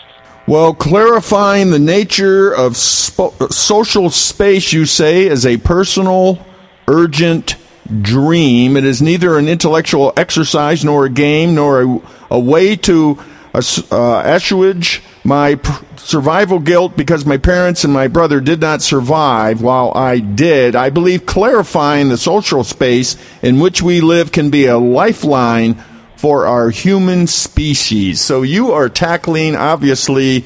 Well, 0.48 0.74
clarifying 0.74 1.70
the 1.70 1.80
nature 1.80 2.52
of 2.52 2.74
spo- 2.74 3.52
social 3.54 4.10
space, 4.10 4.74
you 4.74 4.86
say, 4.86 5.28
is 5.28 5.46
a 5.46 5.58
personal, 5.58 6.46
urgent 6.88 7.56
dream. 8.02 8.78
It 8.78 8.86
is 8.86 9.02
neither 9.02 9.38
an 9.38 9.48
intellectual 9.48 10.14
exercise 10.18 10.86
nor 10.86 11.06
a 11.06 11.10
game 11.10 11.56
nor 11.56 11.82
a, 11.82 12.02
a 12.32 12.40
way 12.40 12.76
to 12.78 13.20
uh, 13.54 14.22
assuage 14.26 15.02
my 15.24 15.56
pr- 15.56 15.84
survival 15.98 16.60
guilt 16.60 16.98
because 16.98 17.26
my 17.26 17.38
parents 17.38 17.84
and 17.84 17.94
my 17.94 18.08
brother 18.08 18.40
did 18.40 18.60
not 18.60 18.82
survive 18.82 19.62
while 19.62 19.92
I 19.94 20.20
did. 20.20 20.76
I 20.76 20.90
believe 20.90 21.26
clarifying 21.26 22.10
the 22.10 22.18
social 22.18 22.64
space 22.64 23.18
in 23.42 23.60
which 23.60 23.82
we 23.82 24.02
live 24.02 24.32
can 24.32 24.50
be 24.50 24.66
a 24.66 24.78
lifeline 24.78 25.84
for 26.16 26.46
our 26.46 26.70
human 26.70 27.28
species. 27.28 28.22
So 28.22 28.42
you 28.42 28.72
are 28.72 28.90
tackling, 28.90 29.56
obviously, 29.56 30.46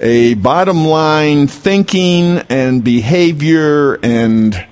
a 0.00 0.34
bottom 0.34 0.84
line 0.84 1.48
thinking 1.48 2.38
and 2.48 2.84
behavior 2.84 3.94
and 4.02 4.67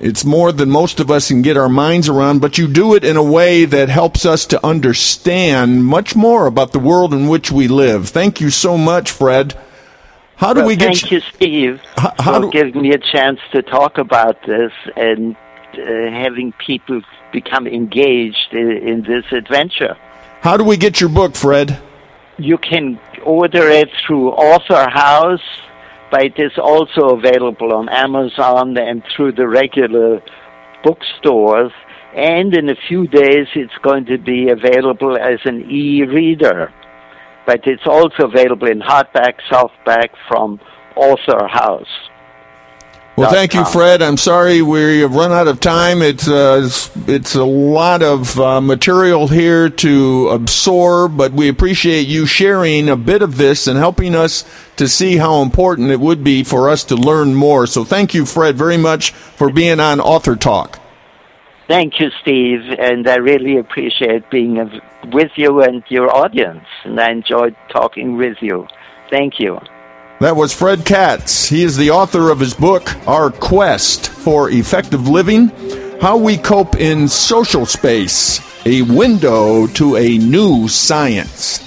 it's 0.00 0.24
more 0.24 0.52
than 0.52 0.70
most 0.70 1.00
of 1.00 1.10
us 1.10 1.28
can 1.28 1.42
get 1.42 1.56
our 1.56 1.68
minds 1.68 2.08
around, 2.08 2.40
but 2.40 2.56
you 2.56 2.68
do 2.68 2.94
it 2.94 3.04
in 3.04 3.16
a 3.16 3.22
way 3.22 3.64
that 3.64 3.88
helps 3.88 4.24
us 4.24 4.46
to 4.46 4.64
understand 4.64 5.84
much 5.84 6.14
more 6.14 6.46
about 6.46 6.72
the 6.72 6.78
world 6.78 7.12
in 7.12 7.26
which 7.26 7.50
we 7.50 7.66
live. 7.66 8.08
Thank 8.08 8.40
you 8.40 8.50
so 8.50 8.78
much, 8.78 9.10
Fred. 9.10 9.58
How 10.36 10.54
do 10.54 10.60
well, 10.60 10.68
we 10.68 10.76
get? 10.76 10.96
Thank 10.96 11.10
you, 11.10 11.20
Steve, 11.20 11.80
how, 11.96 12.14
how 12.20 12.34
for 12.34 12.40
do, 12.42 12.50
giving 12.52 12.82
me 12.82 12.92
a 12.92 12.98
chance 12.98 13.40
to 13.50 13.60
talk 13.62 13.98
about 13.98 14.40
this 14.46 14.72
and 14.96 15.34
uh, 15.74 16.10
having 16.12 16.52
people 16.52 17.02
become 17.32 17.66
engaged 17.66 18.52
in, 18.52 18.70
in 18.70 19.02
this 19.02 19.24
adventure. 19.32 19.96
How 20.40 20.56
do 20.56 20.62
we 20.62 20.76
get 20.76 21.00
your 21.00 21.10
book, 21.10 21.34
Fred? 21.34 21.80
You 22.38 22.56
can 22.56 23.00
order 23.24 23.68
it 23.68 23.90
through 24.06 24.30
Author 24.30 24.88
House 24.88 25.42
but 26.10 26.24
it 26.24 26.38
is 26.38 26.52
also 26.56 27.16
available 27.16 27.74
on 27.74 27.88
Amazon 27.88 28.76
and 28.78 29.02
through 29.14 29.32
the 29.32 29.46
regular 29.46 30.20
bookstores. 30.82 31.72
And 32.16 32.56
in 32.56 32.70
a 32.70 32.76
few 32.88 33.06
days, 33.06 33.46
it's 33.54 33.76
going 33.82 34.06
to 34.06 34.18
be 34.18 34.48
available 34.48 35.16
as 35.18 35.38
an 35.44 35.70
e-reader. 35.70 36.72
But 37.46 37.60
it's 37.66 37.86
also 37.86 38.24
available 38.24 38.68
in 38.68 38.80
hardback, 38.80 39.34
softback 39.50 40.08
from 40.26 40.60
Author 40.96 41.46
House. 41.48 42.07
Well, 43.18 43.32
thank 43.32 43.52
you, 43.52 43.64
Fred. 43.64 44.00
I'm 44.00 44.16
sorry 44.16 44.62
we 44.62 45.00
have 45.00 45.14
run 45.14 45.32
out 45.32 45.48
of 45.48 45.58
time. 45.58 46.02
It's 46.02 46.28
uh, 46.28 46.68
it's 47.08 47.34
a 47.34 47.44
lot 47.44 48.02
of 48.02 48.38
uh, 48.38 48.60
material 48.60 49.26
here 49.26 49.68
to 49.68 50.28
absorb, 50.28 51.16
but 51.16 51.32
we 51.32 51.48
appreciate 51.48 52.06
you 52.06 52.26
sharing 52.26 52.88
a 52.88 52.96
bit 52.96 53.22
of 53.22 53.36
this 53.36 53.66
and 53.66 53.76
helping 53.76 54.14
us 54.14 54.44
to 54.76 54.86
see 54.86 55.16
how 55.16 55.42
important 55.42 55.90
it 55.90 55.98
would 55.98 56.22
be 56.22 56.44
for 56.44 56.70
us 56.70 56.84
to 56.84 56.94
learn 56.94 57.34
more. 57.34 57.66
So, 57.66 57.84
thank 57.84 58.14
you, 58.14 58.24
Fred, 58.24 58.56
very 58.56 58.76
much 58.76 59.10
for 59.10 59.50
being 59.50 59.80
on 59.80 60.00
Author 60.00 60.36
Talk. 60.36 60.78
Thank 61.66 62.00
you, 62.00 62.10
Steve, 62.22 62.60
and 62.78 63.06
I 63.08 63.16
really 63.16 63.58
appreciate 63.58 64.30
being 64.30 64.80
with 65.12 65.32
you 65.34 65.60
and 65.62 65.82
your 65.88 66.14
audience, 66.14 66.64
and 66.84 66.98
I 67.00 67.10
enjoyed 67.10 67.56
talking 67.68 68.16
with 68.16 68.38
you. 68.40 68.66
Thank 69.10 69.40
you. 69.40 69.58
That 70.20 70.34
was 70.34 70.52
Fred 70.52 70.84
Katz. 70.84 71.48
He 71.48 71.62
is 71.62 71.76
the 71.76 71.90
author 71.90 72.30
of 72.30 72.40
his 72.40 72.52
book, 72.52 72.90
Our 73.06 73.30
Quest 73.30 74.08
for 74.08 74.50
Effective 74.50 75.06
Living 75.06 75.48
How 76.00 76.16
We 76.16 76.36
Cope 76.36 76.74
in 76.74 77.06
Social 77.06 77.64
Space, 77.64 78.40
a 78.66 78.82
window 78.82 79.68
to 79.68 79.96
a 79.96 80.18
new 80.18 80.66
science. 80.66 81.64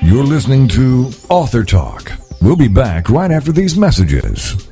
You're 0.00 0.22
listening 0.22 0.68
to 0.68 1.10
Author 1.28 1.64
Talk. 1.64 2.12
We'll 2.40 2.54
be 2.54 2.68
back 2.68 3.10
right 3.10 3.32
after 3.32 3.50
these 3.50 3.76
messages. 3.76 4.68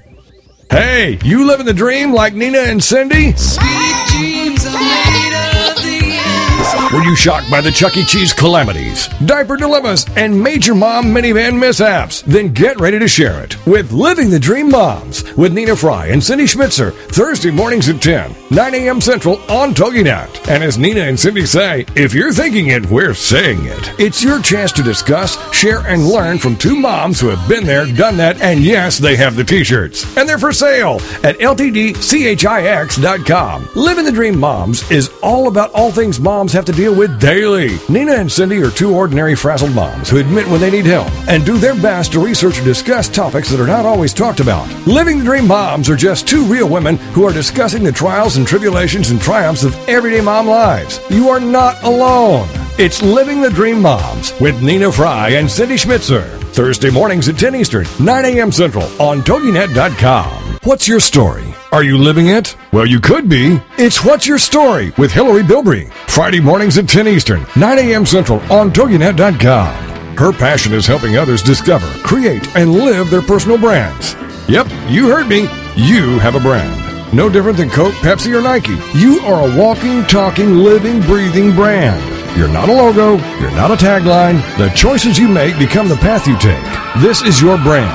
Hey, 0.70 1.18
you 1.24 1.44
living 1.44 1.66
the 1.66 1.74
dream 1.74 2.12
like 2.12 2.34
Nina 2.34 2.58
and 2.58 2.82
Cindy? 2.82 3.32
Sweet 3.32 3.97
Were 6.92 7.02
you 7.02 7.14
shocked 7.14 7.50
by 7.50 7.60
the 7.60 7.70
Chuck 7.70 7.98
E. 7.98 8.04
Cheese 8.04 8.32
calamities, 8.32 9.08
diaper 9.26 9.58
dilemmas, 9.58 10.06
and 10.16 10.42
major 10.42 10.74
mom 10.74 11.08
minivan 11.08 11.58
mishaps? 11.58 12.22
Then 12.22 12.54
get 12.54 12.80
ready 12.80 12.98
to 12.98 13.06
share 13.06 13.44
it 13.44 13.58
with 13.66 13.92
Living 13.92 14.30
the 14.30 14.38
Dream 14.38 14.70
Moms 14.70 15.22
with 15.36 15.52
Nina 15.52 15.76
Fry 15.76 16.06
and 16.06 16.24
Cindy 16.24 16.44
Schmitzer, 16.44 16.94
Thursday 17.10 17.50
mornings 17.50 17.90
at 17.90 18.00
10, 18.00 18.34
9 18.50 18.74
a.m. 18.74 19.02
Central 19.02 19.36
on 19.50 19.74
TogiNet. 19.74 20.48
And 20.48 20.64
as 20.64 20.78
Nina 20.78 21.02
and 21.02 21.20
Cindy 21.20 21.44
say, 21.44 21.84
if 21.94 22.14
you're 22.14 22.32
thinking 22.32 22.68
it, 22.68 22.86
we're 22.86 23.12
saying 23.12 23.58
it. 23.64 24.00
It's 24.00 24.24
your 24.24 24.40
chance 24.40 24.72
to 24.72 24.82
discuss, 24.82 25.36
share, 25.52 25.80
and 25.86 26.06
learn 26.06 26.38
from 26.38 26.56
two 26.56 26.74
moms 26.74 27.20
who 27.20 27.28
have 27.28 27.46
been 27.46 27.66
there, 27.66 27.84
done 27.84 28.16
that, 28.16 28.40
and 28.40 28.60
yes, 28.60 28.96
they 28.96 29.14
have 29.16 29.36
the 29.36 29.44
t-shirts. 29.44 30.16
And 30.16 30.26
they're 30.26 30.38
for 30.38 30.54
sale 30.54 31.02
at 31.22 31.36
LTDCHIX.com. 31.38 33.68
Living 33.74 34.06
the 34.06 34.12
Dream 34.12 34.40
Moms 34.40 34.90
is 34.90 35.10
all 35.22 35.48
about 35.48 35.70
all 35.74 35.92
things 35.92 36.18
moms 36.18 36.54
have 36.54 36.64
to 36.64 36.77
deal 36.78 36.94
with 36.94 37.20
daily. 37.20 37.76
Nina 37.88 38.12
and 38.12 38.30
Cindy 38.30 38.62
are 38.62 38.70
two 38.70 38.94
ordinary 38.94 39.34
frazzled 39.34 39.74
moms 39.74 40.08
who 40.08 40.18
admit 40.18 40.46
when 40.46 40.60
they 40.60 40.70
need 40.70 40.86
help 40.86 41.08
and 41.28 41.44
do 41.44 41.58
their 41.58 41.74
best 41.74 42.12
to 42.12 42.20
research 42.20 42.58
and 42.58 42.64
discuss 42.64 43.08
topics 43.08 43.50
that 43.50 43.58
are 43.58 43.66
not 43.66 43.84
always 43.84 44.14
talked 44.14 44.38
about. 44.38 44.68
Living 44.86 45.18
the 45.18 45.24
Dream 45.24 45.48
Moms 45.48 45.90
are 45.90 45.96
just 45.96 46.28
two 46.28 46.44
real 46.44 46.68
women 46.68 46.96
who 47.14 47.24
are 47.24 47.32
discussing 47.32 47.82
the 47.82 47.90
trials 47.90 48.36
and 48.36 48.46
tribulations 48.46 49.10
and 49.10 49.20
triumphs 49.20 49.64
of 49.64 49.74
everyday 49.88 50.20
mom 50.20 50.46
lives. 50.46 51.00
You 51.10 51.30
are 51.30 51.40
not 51.40 51.82
alone. 51.82 52.48
It's 52.80 53.02
Living 53.02 53.40
the 53.40 53.50
Dream 53.50 53.82
Moms 53.82 54.32
with 54.40 54.62
Nina 54.62 54.92
Fry 54.92 55.30
and 55.30 55.50
Cindy 55.50 55.74
Schmitzer. 55.74 56.24
Thursday 56.52 56.90
mornings 56.90 57.28
at 57.28 57.36
10 57.36 57.56
Eastern, 57.56 57.86
9 57.98 58.24
a.m. 58.24 58.52
Central 58.52 58.84
on 59.02 59.20
TogiNet.com. 59.22 60.58
What's 60.62 60.86
your 60.86 61.00
story? 61.00 61.52
Are 61.72 61.82
you 61.82 61.98
living 61.98 62.28
it? 62.28 62.56
Well, 62.72 62.86
you 62.86 63.00
could 63.00 63.28
be. 63.28 63.60
It's 63.78 64.04
What's 64.04 64.28
Your 64.28 64.38
Story 64.38 64.92
with 64.96 65.10
Hillary 65.10 65.42
Bilbrey. 65.42 65.90
Friday 66.08 66.38
mornings 66.38 66.78
at 66.78 66.88
10 66.88 67.08
Eastern, 67.08 67.44
9 67.56 67.78
a.m. 67.78 68.06
Central 68.06 68.38
on 68.52 68.70
TogiNet.com. 68.70 70.16
Her 70.16 70.32
passion 70.32 70.72
is 70.72 70.86
helping 70.86 71.16
others 71.16 71.42
discover, 71.42 71.88
create, 72.06 72.46
and 72.56 72.72
live 72.72 73.10
their 73.10 73.22
personal 73.22 73.58
brands. 73.58 74.14
Yep, 74.48 74.68
you 74.88 75.08
heard 75.08 75.26
me. 75.26 75.48
You 75.74 76.20
have 76.20 76.36
a 76.36 76.40
brand. 76.40 77.12
No 77.12 77.28
different 77.28 77.56
than 77.58 77.70
Coke, 77.70 77.94
Pepsi, 77.94 78.38
or 78.38 78.42
Nike. 78.42 78.78
You 78.96 79.18
are 79.26 79.48
a 79.48 79.58
walking, 79.58 80.04
talking, 80.04 80.54
living, 80.58 81.00
breathing 81.00 81.56
brand. 81.56 82.17
You're 82.38 82.46
not 82.46 82.68
a 82.68 82.72
logo. 82.72 83.16
You're 83.40 83.50
not 83.50 83.72
a 83.72 83.74
tagline. 83.74 84.38
The 84.58 84.68
choices 84.68 85.18
you 85.18 85.26
make 85.26 85.58
become 85.58 85.88
the 85.88 85.96
path 85.96 86.28
you 86.28 86.38
take. 86.38 87.02
This 87.02 87.20
is 87.20 87.42
your 87.42 87.58
brand. 87.58 87.90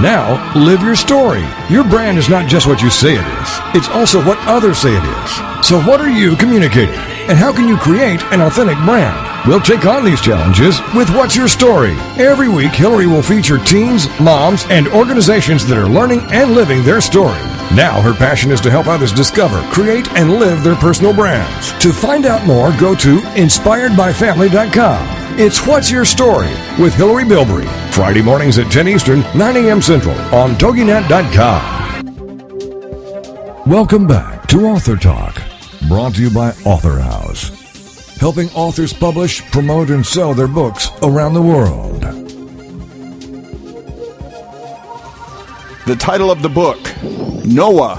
Now, 0.00 0.54
live 0.54 0.80
your 0.80 0.94
story. 0.94 1.44
Your 1.68 1.82
brand 1.82 2.16
is 2.16 2.28
not 2.28 2.48
just 2.48 2.68
what 2.68 2.80
you 2.80 2.88
say 2.88 3.14
it 3.14 3.26
is, 3.42 3.48
it's 3.74 3.88
also 3.88 4.24
what 4.24 4.38
others 4.46 4.78
say 4.78 4.96
it 4.96 5.02
is. 5.02 5.66
So, 5.66 5.82
what 5.82 6.00
are 6.00 6.08
you 6.08 6.36
communicating? 6.36 6.94
And 7.26 7.36
how 7.36 7.52
can 7.52 7.66
you 7.66 7.76
create 7.76 8.22
an 8.26 8.42
authentic 8.42 8.78
brand? 8.84 9.48
We'll 9.48 9.60
take 9.60 9.84
on 9.84 10.04
these 10.04 10.20
challenges 10.20 10.80
with 10.94 11.10
What's 11.10 11.34
Your 11.34 11.48
Story? 11.48 11.94
Every 12.16 12.48
week, 12.48 12.72
Hillary 12.72 13.08
will 13.08 13.22
feature 13.22 13.58
teens, 13.58 14.06
moms, 14.20 14.66
and 14.70 14.86
organizations 14.86 15.66
that 15.66 15.76
are 15.76 15.88
learning 15.88 16.20
and 16.30 16.52
living 16.52 16.84
their 16.84 17.00
story. 17.00 17.40
Now, 17.74 18.00
her 18.00 18.12
passion 18.12 18.50
is 18.50 18.60
to 18.62 18.70
help 18.70 18.88
others 18.88 19.12
discover, 19.12 19.62
create, 19.72 20.10
and 20.14 20.40
live 20.40 20.64
their 20.64 20.74
personal 20.74 21.14
brands. 21.14 21.72
To 21.74 21.92
find 21.92 22.26
out 22.26 22.44
more, 22.44 22.72
go 22.78 22.96
to 22.96 23.18
inspiredbyfamily.com. 23.18 25.38
It's 25.38 25.64
What's 25.64 25.88
Your 25.88 26.04
Story 26.04 26.50
with 26.80 26.94
Hillary 26.94 27.22
Bilbrey. 27.22 27.68
Friday 27.92 28.22
mornings 28.22 28.58
at 28.58 28.72
10 28.72 28.88
Eastern, 28.88 29.20
9 29.36 29.56
a.m. 29.56 29.80
Central 29.80 30.18
on 30.34 30.56
TogiNet.com. 30.56 31.78
Welcome 33.66 34.08
back 34.08 34.48
to 34.48 34.66
Author 34.66 34.96
Talk, 34.96 35.40
brought 35.86 36.16
to 36.16 36.22
you 36.22 36.30
by 36.30 36.50
Author 36.64 36.98
House, 36.98 38.16
helping 38.16 38.50
authors 38.50 38.92
publish, 38.92 39.48
promote, 39.52 39.90
and 39.90 40.04
sell 40.04 40.34
their 40.34 40.48
books 40.48 40.90
around 41.02 41.34
the 41.34 41.42
world. 41.42 42.19
The 45.90 45.96
title 45.96 46.30
of 46.30 46.40
the 46.40 46.48
book 46.48 46.78
Noah, 47.44 47.96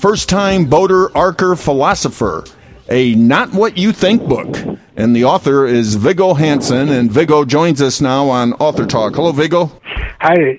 First 0.00 0.28
Time 0.28 0.64
Boater, 0.64 1.06
Arker, 1.10 1.56
Philosopher, 1.56 2.42
a 2.88 3.14
Not 3.14 3.52
What 3.52 3.78
You 3.78 3.92
Think 3.92 4.24
book. 4.24 4.56
And 4.96 5.14
the 5.14 5.24
author 5.24 5.64
is 5.64 5.94
Viggo 5.94 6.34
Hansen, 6.34 6.88
and 6.88 7.12
Viggo 7.12 7.44
joins 7.44 7.80
us 7.80 8.00
now 8.00 8.28
on 8.28 8.54
Author 8.54 8.86
Talk. 8.86 9.14
Hello, 9.14 9.30
Viggo. 9.30 9.70
Hi. 10.18 10.58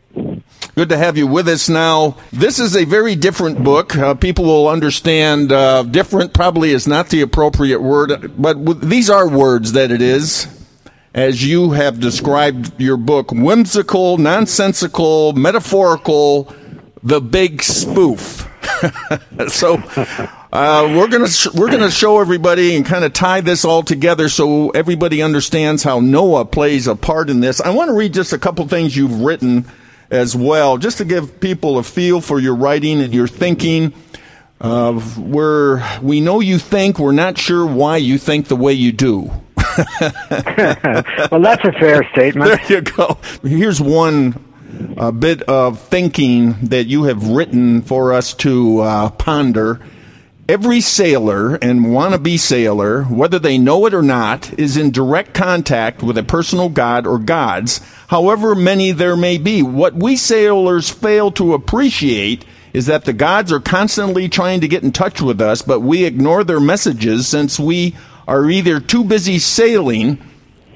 Good 0.75 0.87
to 0.87 0.95
have 0.95 1.17
you 1.17 1.27
with 1.27 1.49
us 1.49 1.67
now. 1.67 2.15
This 2.31 2.59
is 2.59 2.77
a 2.77 2.85
very 2.85 3.13
different 3.13 3.61
book. 3.61 3.97
Uh, 3.97 4.13
people 4.13 4.45
will 4.45 4.69
understand 4.69 5.51
uh, 5.51 5.83
different 5.83 6.33
probably 6.33 6.71
is 6.71 6.87
not 6.87 7.09
the 7.09 7.19
appropriate 7.19 7.81
word, 7.81 8.31
but 8.41 8.53
w- 8.53 8.79
these 8.79 9.09
are 9.09 9.27
words 9.27 9.73
that 9.73 9.91
it 9.91 10.01
is. 10.01 10.47
As 11.13 11.45
you 11.45 11.71
have 11.71 11.99
described 11.99 12.79
your 12.79 12.95
book, 12.95 13.33
whimsical, 13.33 14.17
nonsensical, 14.17 15.33
metaphorical, 15.33 16.55
the 17.03 17.21
big 17.21 17.61
spoof. 17.63 18.47
so, 19.47 19.81
Uh, 20.51 20.91
we're 20.97 21.07
gonna 21.07 21.27
sh- 21.27 21.53
we're 21.53 21.69
gonna 21.69 21.91
show 21.91 22.19
everybody 22.19 22.75
and 22.75 22.83
kind 22.83 23.03
of 23.05 23.13
tie 23.13 23.39
this 23.39 23.63
all 23.63 23.83
together 23.83 24.27
so 24.27 24.71
everybody 24.71 25.21
understands 25.21 25.83
how 25.83 25.99
Noah 25.99 26.43
plays 26.45 26.87
a 26.87 26.95
part 26.95 27.29
in 27.29 27.39
this. 27.39 27.61
I 27.61 27.69
want 27.69 27.89
to 27.89 27.93
read 27.93 28.15
just 28.15 28.33
a 28.33 28.39
couple 28.39 28.67
things 28.67 28.97
you've 28.97 29.21
written 29.21 29.65
as 30.09 30.35
well, 30.35 30.79
just 30.79 30.97
to 30.97 31.05
give 31.05 31.39
people 31.39 31.77
a 31.77 31.83
feel 31.83 32.19
for 32.19 32.39
your 32.39 32.55
writing 32.55 32.99
and 32.99 33.13
your 33.13 33.27
thinking. 33.27 33.93
Uh, 34.59 34.99
we're 35.19 35.83
we 36.01 36.19
know 36.19 36.39
you 36.39 36.57
think. 36.57 36.97
We're 36.97 37.11
not 37.11 37.37
sure 37.37 37.63
why 37.67 37.97
you 37.97 38.17
think 38.17 38.47
the 38.47 38.55
way 38.55 38.73
you 38.73 38.91
do. 38.91 39.29
well, 40.31 41.41
that's 41.41 41.63
a 41.63 41.73
fair 41.79 42.03
statement. 42.11 42.59
There 42.67 42.77
you 42.77 42.81
go. 42.81 43.19
Here's 43.43 43.79
one 43.79 44.33
a 44.97 45.11
bit 45.11 45.41
of 45.43 45.79
thinking 45.79 46.55
that 46.63 46.87
you 46.87 47.03
have 47.03 47.27
written 47.27 47.81
for 47.81 48.13
us 48.13 48.33
to 48.35 48.79
uh, 48.79 49.09
ponder. 49.11 49.79
Every 50.47 50.81
sailor 50.81 51.55
and 51.55 51.81
wannabe 51.81 52.39
sailor, 52.39 53.03
whether 53.03 53.37
they 53.37 53.57
know 53.57 53.85
it 53.85 53.93
or 53.93 54.01
not, 54.01 54.57
is 54.59 54.77
in 54.77 54.91
direct 54.91 55.33
contact 55.33 56.01
with 56.01 56.17
a 56.17 56.23
personal 56.23 56.69
god 56.69 57.05
or 57.05 57.19
gods, 57.19 57.81
however 58.07 58.55
many 58.55 58.91
there 58.91 59.15
may 59.15 59.37
be. 59.37 59.61
What 59.61 59.93
we 59.93 60.15
sailors 60.15 60.89
fail 60.89 61.31
to 61.33 61.53
appreciate 61.53 62.45
is 62.73 62.87
that 62.87 63.05
the 63.05 63.13
gods 63.13 63.51
are 63.51 63.59
constantly 63.59 64.27
trying 64.27 64.61
to 64.61 64.67
get 64.67 64.83
in 64.83 64.91
touch 64.91 65.21
with 65.21 65.39
us, 65.39 65.61
but 65.61 65.81
we 65.81 66.03
ignore 66.05 66.43
their 66.43 66.59
messages 66.59 67.27
since 67.27 67.59
we 67.59 67.95
are 68.27 68.49
either 68.49 68.79
too 68.79 69.03
busy 69.03 69.39
sailing 69.39 70.17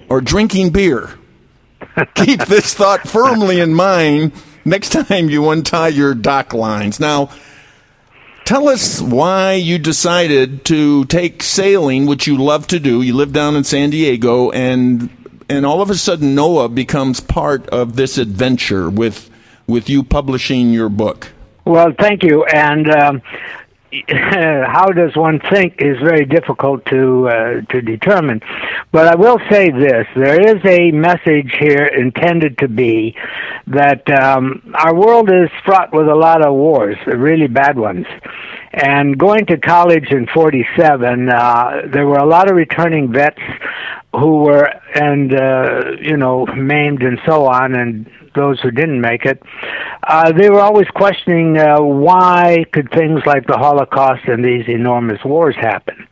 or 0.09 0.21
drinking 0.21 0.69
beer. 0.69 1.17
Keep 2.15 2.45
this 2.45 2.73
thought 2.73 3.07
firmly 3.07 3.59
in 3.59 3.73
mind 3.73 4.31
next 4.65 4.89
time 4.89 5.29
you 5.29 5.49
untie 5.49 5.89
your 5.89 6.13
dock 6.13 6.53
lines. 6.53 6.99
Now, 6.99 7.29
tell 8.45 8.67
us 8.67 9.01
why 9.01 9.53
you 9.53 9.77
decided 9.77 10.65
to 10.65 11.05
take 11.05 11.43
sailing, 11.43 12.05
which 12.05 12.27
you 12.27 12.37
love 12.37 12.67
to 12.67 12.79
do. 12.79 13.01
You 13.01 13.15
live 13.15 13.33
down 13.33 13.55
in 13.55 13.63
San 13.63 13.89
Diego, 13.89 14.51
and 14.51 15.09
and 15.49 15.65
all 15.65 15.81
of 15.81 15.89
a 15.89 15.95
sudden 15.95 16.35
Noah 16.35 16.69
becomes 16.69 17.19
part 17.19 17.67
of 17.69 17.95
this 17.95 18.17
adventure 18.17 18.89
with 18.89 19.29
with 19.67 19.89
you 19.89 20.03
publishing 20.03 20.73
your 20.73 20.89
book. 20.89 21.31
Well, 21.65 21.93
thank 21.97 22.23
you. 22.23 22.43
And 22.45 22.89
um, 22.89 23.21
how 24.07 24.87
does 24.87 25.15
one 25.15 25.39
think 25.51 25.75
is 25.79 25.97
very 25.99 26.25
difficult 26.25 26.85
to 26.85 27.27
uh, 27.27 27.61
to 27.69 27.81
determine. 27.81 28.41
But 28.91 29.07
I 29.07 29.15
will 29.15 29.39
say 29.49 29.69
this: 29.69 30.07
there 30.15 30.39
is 30.39 30.63
a 30.65 30.91
message 30.91 31.55
here 31.59 31.85
intended 31.85 32.57
to 32.59 32.67
be 32.67 33.15
that 33.67 34.09
um, 34.09 34.73
our 34.73 34.95
world 34.95 35.29
is 35.29 35.49
fraught 35.65 35.93
with 35.93 36.07
a 36.07 36.15
lot 36.15 36.45
of 36.45 36.53
wars, 36.53 36.97
really 37.05 37.47
bad 37.47 37.77
ones. 37.77 38.07
And 38.73 39.17
going 39.19 39.45
to 39.47 39.57
college 39.57 40.09
in 40.09 40.27
'47, 40.27 41.29
uh, 41.29 41.81
there 41.91 42.07
were 42.07 42.17
a 42.17 42.25
lot 42.25 42.49
of 42.49 42.55
returning 42.55 43.11
vets 43.11 43.41
who 44.13 44.43
were 44.43 44.69
and 44.95 45.33
uh, 45.33 45.91
you 46.01 46.17
know 46.17 46.45
maimed 46.47 47.03
and 47.03 47.19
so 47.25 47.45
on, 47.45 47.75
and 47.75 48.09
those 48.35 48.59
who 48.61 48.71
didn't 48.71 49.01
make 49.01 49.25
it, 49.25 49.41
uh, 50.07 50.31
they 50.31 50.49
were 50.49 50.59
always 50.61 50.87
questioning 50.89 51.57
uh, 51.57 51.81
why 51.81 52.65
could 52.73 52.89
things 52.91 53.21
like 53.25 53.47
the 53.47 53.57
Holocaust 53.57 54.23
and 54.27 54.43
these 54.43 54.67
enormous 54.67 55.23
wars 55.23 55.55
happen. 55.55 56.07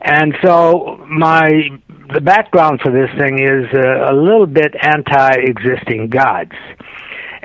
And 0.00 0.34
so 0.42 1.04
my 1.08 1.68
the 2.12 2.20
background 2.20 2.80
for 2.80 2.92
this 2.92 3.10
thing 3.18 3.40
is 3.40 3.66
uh, 3.74 4.12
a 4.12 4.14
little 4.14 4.46
bit 4.46 4.74
anti-existing 4.80 6.08
gods 6.08 6.52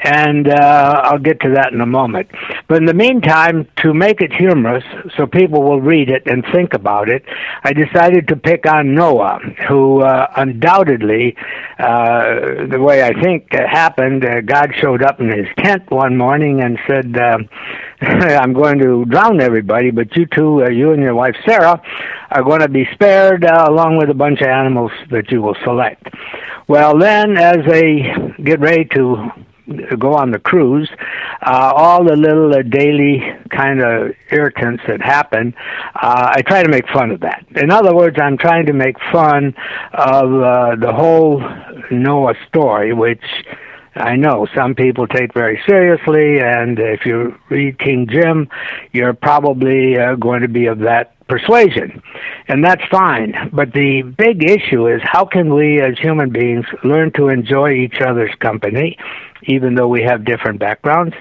and 0.04 0.48
uh, 0.50 1.02
I'll 1.04 1.20
get 1.20 1.40
to 1.42 1.52
that 1.56 1.74
in 1.74 1.82
a 1.82 1.86
moment. 1.86 2.30
But 2.68 2.78
in 2.78 2.86
the 2.86 2.94
meantime, 2.94 3.68
to 3.78 3.94
make 3.94 4.22
it 4.22 4.34
humorous, 4.34 4.84
so 5.16 5.28
people 5.28 5.62
will 5.62 5.82
read 5.82 6.10
it 6.10 6.24
and 6.26 6.44
think 6.52 6.74
about 6.74 7.08
it, 7.10 7.24
I 7.64 7.74
decided 7.74 8.28
to 8.30 8.36
pick 8.36 8.66
on 8.66 8.96
Noah, 8.96 9.40
who 9.68 10.02
uh, 10.02 10.28
undoubtedly, 10.36 11.36
uh, 11.80 12.66
the 12.70 12.80
way 12.80 13.04
I 13.04 13.14
think 13.22 13.54
uh, 13.54 13.68
happened, 13.68 14.26
uh, 14.26 14.42
God 14.42 14.72
showed 14.76 15.04
up 15.04 15.20
in 15.20 15.32
his 15.32 15.48
tent 15.58 15.90
one 15.92 16.18
morning 16.18 16.62
and 16.62 16.80
said, 16.88 17.16
uh, 17.18 17.38
"I'm 18.02 18.54
going 18.54 18.80
to 18.80 19.06
drown 19.06 19.40
everybody, 19.40 19.92
but 19.92 20.16
you 20.16 20.26
two, 20.26 20.64
uh, 20.64 20.70
you 20.70 20.94
and 20.94 21.02
your 21.02 21.16
wife 21.16 21.36
Sarah, 21.46 21.82
are 22.32 22.44
going 22.44 22.62
to 22.62 22.70
be 22.70 22.88
spared, 22.94 23.44
along 23.44 23.98
with 23.98 24.10
a 24.10 24.16
bunch 24.16 24.42
of 24.42 24.48
animals 24.48 24.92
that 25.12 25.32
you 25.32 25.42
will 25.42 25.58
select." 25.64 26.08
Well, 26.68 26.98
then, 26.98 27.38
as 27.38 27.58
they 27.68 28.14
get 28.44 28.60
ready 28.60 28.86
to 28.96 29.32
go 29.98 30.14
on 30.14 30.32
the 30.32 30.40
cruise, 30.40 30.90
uh, 31.46 31.74
all 31.76 32.04
the 32.04 32.16
little 32.16 32.54
uh, 32.54 32.62
daily 32.62 33.22
kind 33.50 33.82
of 33.82 34.12
irritants 34.32 34.84
that 34.88 35.02
happen, 35.02 35.54
uh, 35.96 36.32
I 36.36 36.42
try 36.42 36.64
to 36.64 36.70
make 36.70 36.88
fun 36.90 37.12
of 37.12 37.20
that. 37.22 37.46
In 37.56 37.72
other 37.72 37.96
words, 37.96 38.18
I'm 38.20 38.38
trying 38.38 38.66
to 38.68 38.74
make 38.74 38.96
fun 39.12 39.56
of 39.94 40.34
uh, 40.34 40.76
the 40.76 40.94
whole 40.94 41.44
Noah 41.92 42.36
story, 42.48 42.94
which 42.94 43.24
I 43.96 44.16
know 44.16 44.48
some 44.56 44.74
people 44.74 45.06
take 45.06 45.34
very 45.34 45.62
seriously, 45.68 46.40
and 46.40 46.80
if 46.80 47.06
you 47.06 47.38
read 47.50 47.78
King 47.78 48.08
Jim, 48.10 48.48
you're 48.94 49.14
probably 49.14 49.98
uh, 49.98 50.16
going 50.16 50.42
to 50.42 50.48
be 50.48 50.68
of 50.68 50.80
that 50.80 51.16
persuasion. 51.32 52.04
And 52.50 52.64
that's 52.64 52.84
fine. 52.92 53.34
But 53.54 53.72
the 53.72 54.02
big 54.02 54.44
issue 54.44 54.88
is 54.88 55.00
how 55.04 55.24
can 55.26 55.54
we 55.54 55.82
as 55.82 55.98
human 55.98 56.30
beings 56.32 56.66
learn 56.84 57.14
to 57.14 57.30
enjoy 57.30 57.70
each 57.72 58.02
other's 58.06 58.36
company, 58.42 58.98
even 59.44 59.76
though 59.76 59.88
we 59.88 60.04
have 60.04 60.26
different 60.26 60.60
backgrounds, 60.60 61.16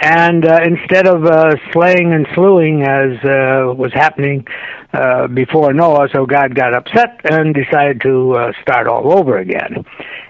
and 0.00 0.44
uh, 0.44 0.58
instead 0.64 1.06
of 1.06 1.24
uh, 1.24 1.54
slaying 1.72 2.12
and 2.12 2.26
slewing 2.34 2.82
as 2.82 3.12
uh, 3.22 3.72
was 3.82 3.92
happening 3.92 4.44
uh, 4.92 5.28
before 5.28 5.72
Noah, 5.72 6.08
so 6.12 6.26
God 6.26 6.54
got 6.54 6.74
upset 6.74 7.20
and 7.24 7.54
decided 7.54 8.00
to 8.00 8.32
uh, 8.32 8.52
start 8.62 8.88
all 8.88 9.16
over 9.16 9.38
again. 9.38 9.84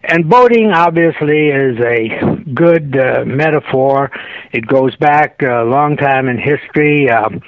And 0.04 0.28
boating 0.28 0.70
obviously 0.72 1.48
is 1.48 1.78
a 1.80 2.34
good 2.52 2.98
uh, 2.98 3.24
metaphor. 3.24 4.10
It 4.52 4.66
goes 4.66 4.94
back 4.96 5.40
a 5.42 5.62
long 5.64 5.96
time 5.96 6.28
in 6.28 6.36
history. 6.36 7.08
Um, 7.08 7.40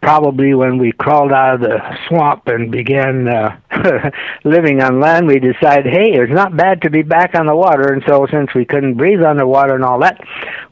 probably 0.00 0.54
when 0.54 0.78
we 0.78 0.92
crawled 0.92 1.32
out 1.32 1.54
of 1.54 1.60
the 1.60 1.78
swamp 2.08 2.46
and 2.46 2.70
began 2.70 3.28
uh, 3.28 3.56
living 4.44 4.82
on 4.82 5.00
land, 5.00 5.26
we 5.26 5.38
decided, 5.38 5.92
hey, 5.92 6.12
it's 6.12 6.32
not 6.32 6.56
bad 6.56 6.82
to 6.82 6.90
be 6.90 7.02
back 7.02 7.34
on 7.34 7.46
the 7.46 7.54
water. 7.54 7.92
And 7.92 8.02
so, 8.06 8.26
since 8.30 8.54
we 8.54 8.64
couldn't 8.64 8.94
breathe 8.94 9.22
underwater 9.22 9.74
and 9.74 9.84
all 9.84 10.00
that, 10.00 10.20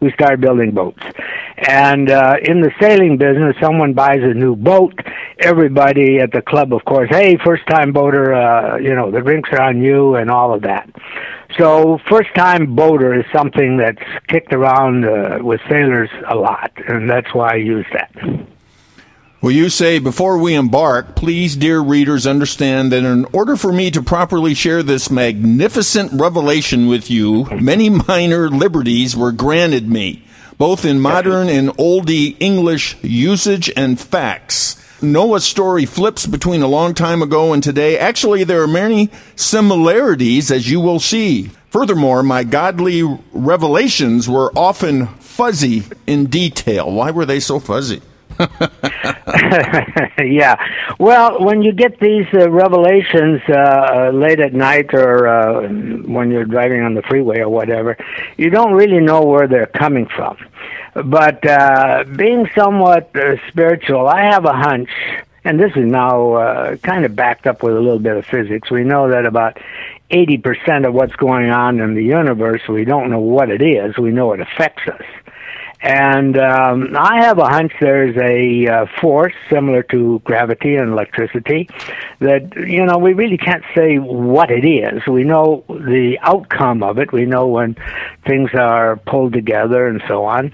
we 0.00 0.12
started 0.12 0.40
building 0.40 0.72
boats. 0.72 1.02
And 1.56 2.10
uh, 2.10 2.36
in 2.42 2.60
the 2.60 2.72
sailing 2.80 3.18
business, 3.18 3.56
someone 3.60 3.92
buys 3.92 4.22
a 4.22 4.34
new 4.34 4.56
boat. 4.56 4.94
Everybody 5.38 6.18
at 6.18 6.32
the 6.32 6.42
club, 6.42 6.72
of 6.72 6.84
course, 6.84 7.08
hey, 7.10 7.36
first 7.44 7.66
time 7.66 7.92
boater, 7.92 8.34
uh, 8.34 8.78
you 8.78 8.94
know, 8.94 9.10
the 9.10 9.20
drinks 9.20 9.50
are 9.52 9.60
on 9.60 9.82
you 9.82 10.14
and 10.14 10.30
all 10.30 10.54
of 10.54 10.62
that. 10.62 10.88
So, 11.58 11.98
first 12.08 12.34
time 12.34 12.74
boater 12.74 13.18
is 13.18 13.24
something 13.32 13.78
that's 13.78 14.02
kicked 14.28 14.52
around 14.52 15.04
uh, 15.04 15.38
with 15.40 15.60
sailors 15.68 16.10
a 16.28 16.34
lot, 16.34 16.72
and 16.86 17.08
that's 17.08 17.34
why 17.34 17.54
I 17.54 17.56
use 17.56 17.86
that. 17.92 18.48
Well, 19.40 19.53
you 19.53 19.68
say, 19.68 20.01
before 20.01 20.37
we 20.37 20.55
embark, 20.55 21.14
please, 21.14 21.55
dear 21.55 21.79
readers, 21.79 22.27
understand 22.27 22.90
that 22.90 23.05
in 23.05 23.24
order 23.27 23.55
for 23.55 23.72
me 23.72 23.88
to 23.92 24.03
properly 24.03 24.53
share 24.53 24.83
this 24.83 25.12
magnificent 25.12 26.11
revelation 26.12 26.88
with 26.88 27.09
you, 27.09 27.44
many 27.44 27.88
minor 27.88 28.48
liberties 28.51 29.16
were 29.16 29.31
granted 29.31 29.88
me, 29.88 30.24
both 30.57 30.85
in 30.85 30.98
modern 30.98 31.48
and 31.48 31.68
oldie 31.77 32.37
English 32.40 32.96
usage 33.01 33.70
and 33.77 34.01
facts. 34.01 34.74
Noah's 35.01 35.44
story 35.44 35.87
flips 35.87 36.27
between 36.27 36.62
a 36.62 36.66
long 36.66 36.92
time 36.92 37.22
ago 37.22 37.53
and 37.53 37.62
today. 37.62 37.96
Actually, 37.96 38.42
there 38.42 38.64
are 38.64 38.66
many 38.66 39.09
similarities, 39.37 40.51
as 40.51 40.68
you 40.68 40.81
will 40.81 40.98
see. 40.98 41.53
Furthermore, 41.70 42.24
my 42.24 42.42
godly 42.42 43.05
revelations 43.31 44.29
were 44.29 44.51
often 44.59 45.07
fuzzy 45.20 45.85
in 46.09 46.27
detail. 46.27 46.90
Why 46.90 47.12
were 47.12 47.24
they 47.24 47.38
so 47.38 47.61
fuzzy? 47.61 48.03
yeah. 50.18 50.57
Well, 50.98 51.42
when 51.44 51.62
you 51.62 51.72
get 51.72 51.98
these 52.01 52.27
uh, 52.33 52.51
revelations 52.51 53.40
uh, 53.48 54.11
late 54.12 54.40
at 54.40 54.55
night 54.55 54.94
or 54.94 55.27
uh, 55.27 55.68
when 55.68 56.31
you're 56.31 56.44
driving 56.44 56.83
on 56.83 56.94
the 56.94 57.03
freeway 57.03 57.40
or 57.40 57.48
whatever, 57.48 57.96
you 58.37 58.51
don't 58.51 58.72
really 58.74 59.01
know 59.01 59.22
where 59.22 59.48
they're 59.48 59.66
coming 59.66 60.07
from. 60.07 60.37
But 60.94 61.44
uh, 61.46 62.05
being 62.16 62.48
somewhat 62.57 63.14
uh, 63.16 63.37
spiritual, 63.48 64.09
I 64.09 64.22
have 64.22 64.44
a 64.44 64.53
hunch, 64.53 64.90
and 65.44 65.59
this 65.59 65.72
is 65.77 65.85
now 65.85 66.33
uh, 66.35 66.77
kind 66.77 67.05
of 67.05 67.14
backed 67.14 67.46
up 67.46 67.62
with 67.62 67.77
a 67.77 67.81
little 67.81 67.98
bit 68.01 68.16
of 68.16 68.27
physics. 68.27 68.70
We 68.70 68.85
know 68.85 69.11
that 69.11 69.27
about 69.27 69.59
80% 70.11 70.87
of 70.87 70.94
what's 70.94 71.14
going 71.16 71.51
on 71.51 71.81
in 71.81 71.94
the 71.94 72.05
universe, 72.05 72.62
we 72.68 72.85
don't 72.85 73.11
know 73.11 73.20
what 73.20 73.51
it 73.51 73.62
is, 73.62 73.96
we 73.98 74.11
know 74.11 74.33
it 74.33 74.40
affects 74.40 74.88
us. 74.88 75.03
And 75.80 76.36
um, 76.36 76.96
I 76.96 77.22
have 77.22 77.38
a 77.38 77.46
hunch 77.46 77.72
there's 77.80 78.16
a 78.16 78.66
uh, 78.66 78.86
force 79.00 79.34
similar 79.48 79.84
to 79.84 80.20
gravity 80.24 80.74
and 80.74 80.90
electricity 80.90 81.68
that, 82.18 82.56
you 82.56 82.84
know, 82.84 82.98
we 82.98 83.12
really 83.12 83.38
can't 83.38 83.62
say 83.74 83.96
what 83.98 84.50
it 84.50 84.64
is. 84.64 85.06
We 85.06 85.22
know 85.22 85.64
the 85.68 86.18
outcome 86.22 86.82
of 86.82 86.98
it. 86.98 87.12
We 87.12 87.26
know 87.26 87.46
when 87.46 87.76
things 88.26 88.50
are 88.54 88.96
pulled 88.96 89.32
together 89.32 89.86
and 89.86 90.02
so 90.08 90.24
on. 90.24 90.52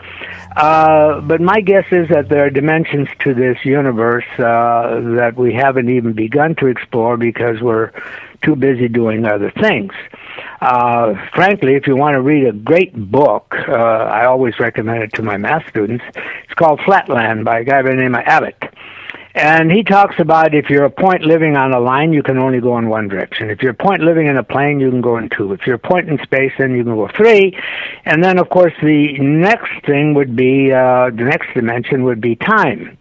Uh, 0.56 1.20
but 1.22 1.40
my 1.40 1.60
guess 1.60 1.86
is 1.90 2.08
that 2.10 2.28
there 2.28 2.44
are 2.44 2.50
dimensions 2.50 3.08
to 3.20 3.32
this 3.32 3.64
universe 3.64 4.26
uh, 4.38 5.00
that 5.16 5.36
we 5.36 5.54
haven't 5.54 5.88
even 5.88 6.12
begun 6.12 6.54
to 6.56 6.66
explore 6.66 7.16
because 7.16 7.62
we're 7.62 7.92
too 8.44 8.56
busy 8.56 8.88
doing 8.88 9.24
other 9.24 9.50
things. 9.60 9.92
Uh, 10.60 11.14
frankly, 11.34 11.74
if 11.74 11.86
you 11.86 11.96
want 11.96 12.14
to 12.14 12.20
read 12.20 12.46
a 12.46 12.52
great 12.52 12.94
book, 13.10 13.54
uh, 13.68 13.72
I 13.72 14.26
always 14.26 14.58
recommend 14.58 15.02
it 15.02 15.12
to 15.14 15.22
my 15.22 15.36
math 15.36 15.68
students. 15.68 16.04
It's 16.14 16.54
called 16.54 16.80
Flatland 16.84 17.44
by 17.44 17.60
a 17.60 17.64
guy 17.64 17.82
by 17.82 17.90
the 17.90 17.96
name 17.96 18.14
of 18.14 18.22
Abbott. 18.24 18.62
And 19.36 19.72
he 19.72 19.82
talks 19.82 20.14
about 20.20 20.54
if 20.54 20.70
you're 20.70 20.84
a 20.84 20.90
point 20.90 21.22
living 21.22 21.56
on 21.56 21.72
a 21.72 21.80
line, 21.80 22.12
you 22.12 22.22
can 22.22 22.38
only 22.38 22.60
go 22.60 22.78
in 22.78 22.88
one 22.88 23.08
direction. 23.08 23.50
If 23.50 23.62
you're 23.62 23.72
a 23.72 23.74
point 23.74 24.00
living 24.00 24.28
in 24.28 24.36
a 24.36 24.44
plane, 24.44 24.78
you 24.78 24.90
can 24.90 25.00
go 25.00 25.16
in 25.16 25.28
two. 25.28 25.52
If 25.52 25.66
you're 25.66 25.74
a 25.74 25.78
point 25.78 26.08
in 26.08 26.18
space, 26.22 26.52
then 26.56 26.76
you 26.76 26.84
can 26.84 26.94
go 26.94 27.08
three. 27.08 27.58
And 28.04 28.22
then, 28.22 28.38
of 28.38 28.48
course, 28.50 28.72
the 28.80 29.18
next 29.18 29.72
thing 29.84 30.14
would 30.14 30.36
be, 30.36 30.72
uh, 30.72 31.10
the 31.10 31.24
next 31.24 31.52
dimension 31.52 32.04
would 32.04 32.20
be 32.20 32.36
time. 32.36 32.96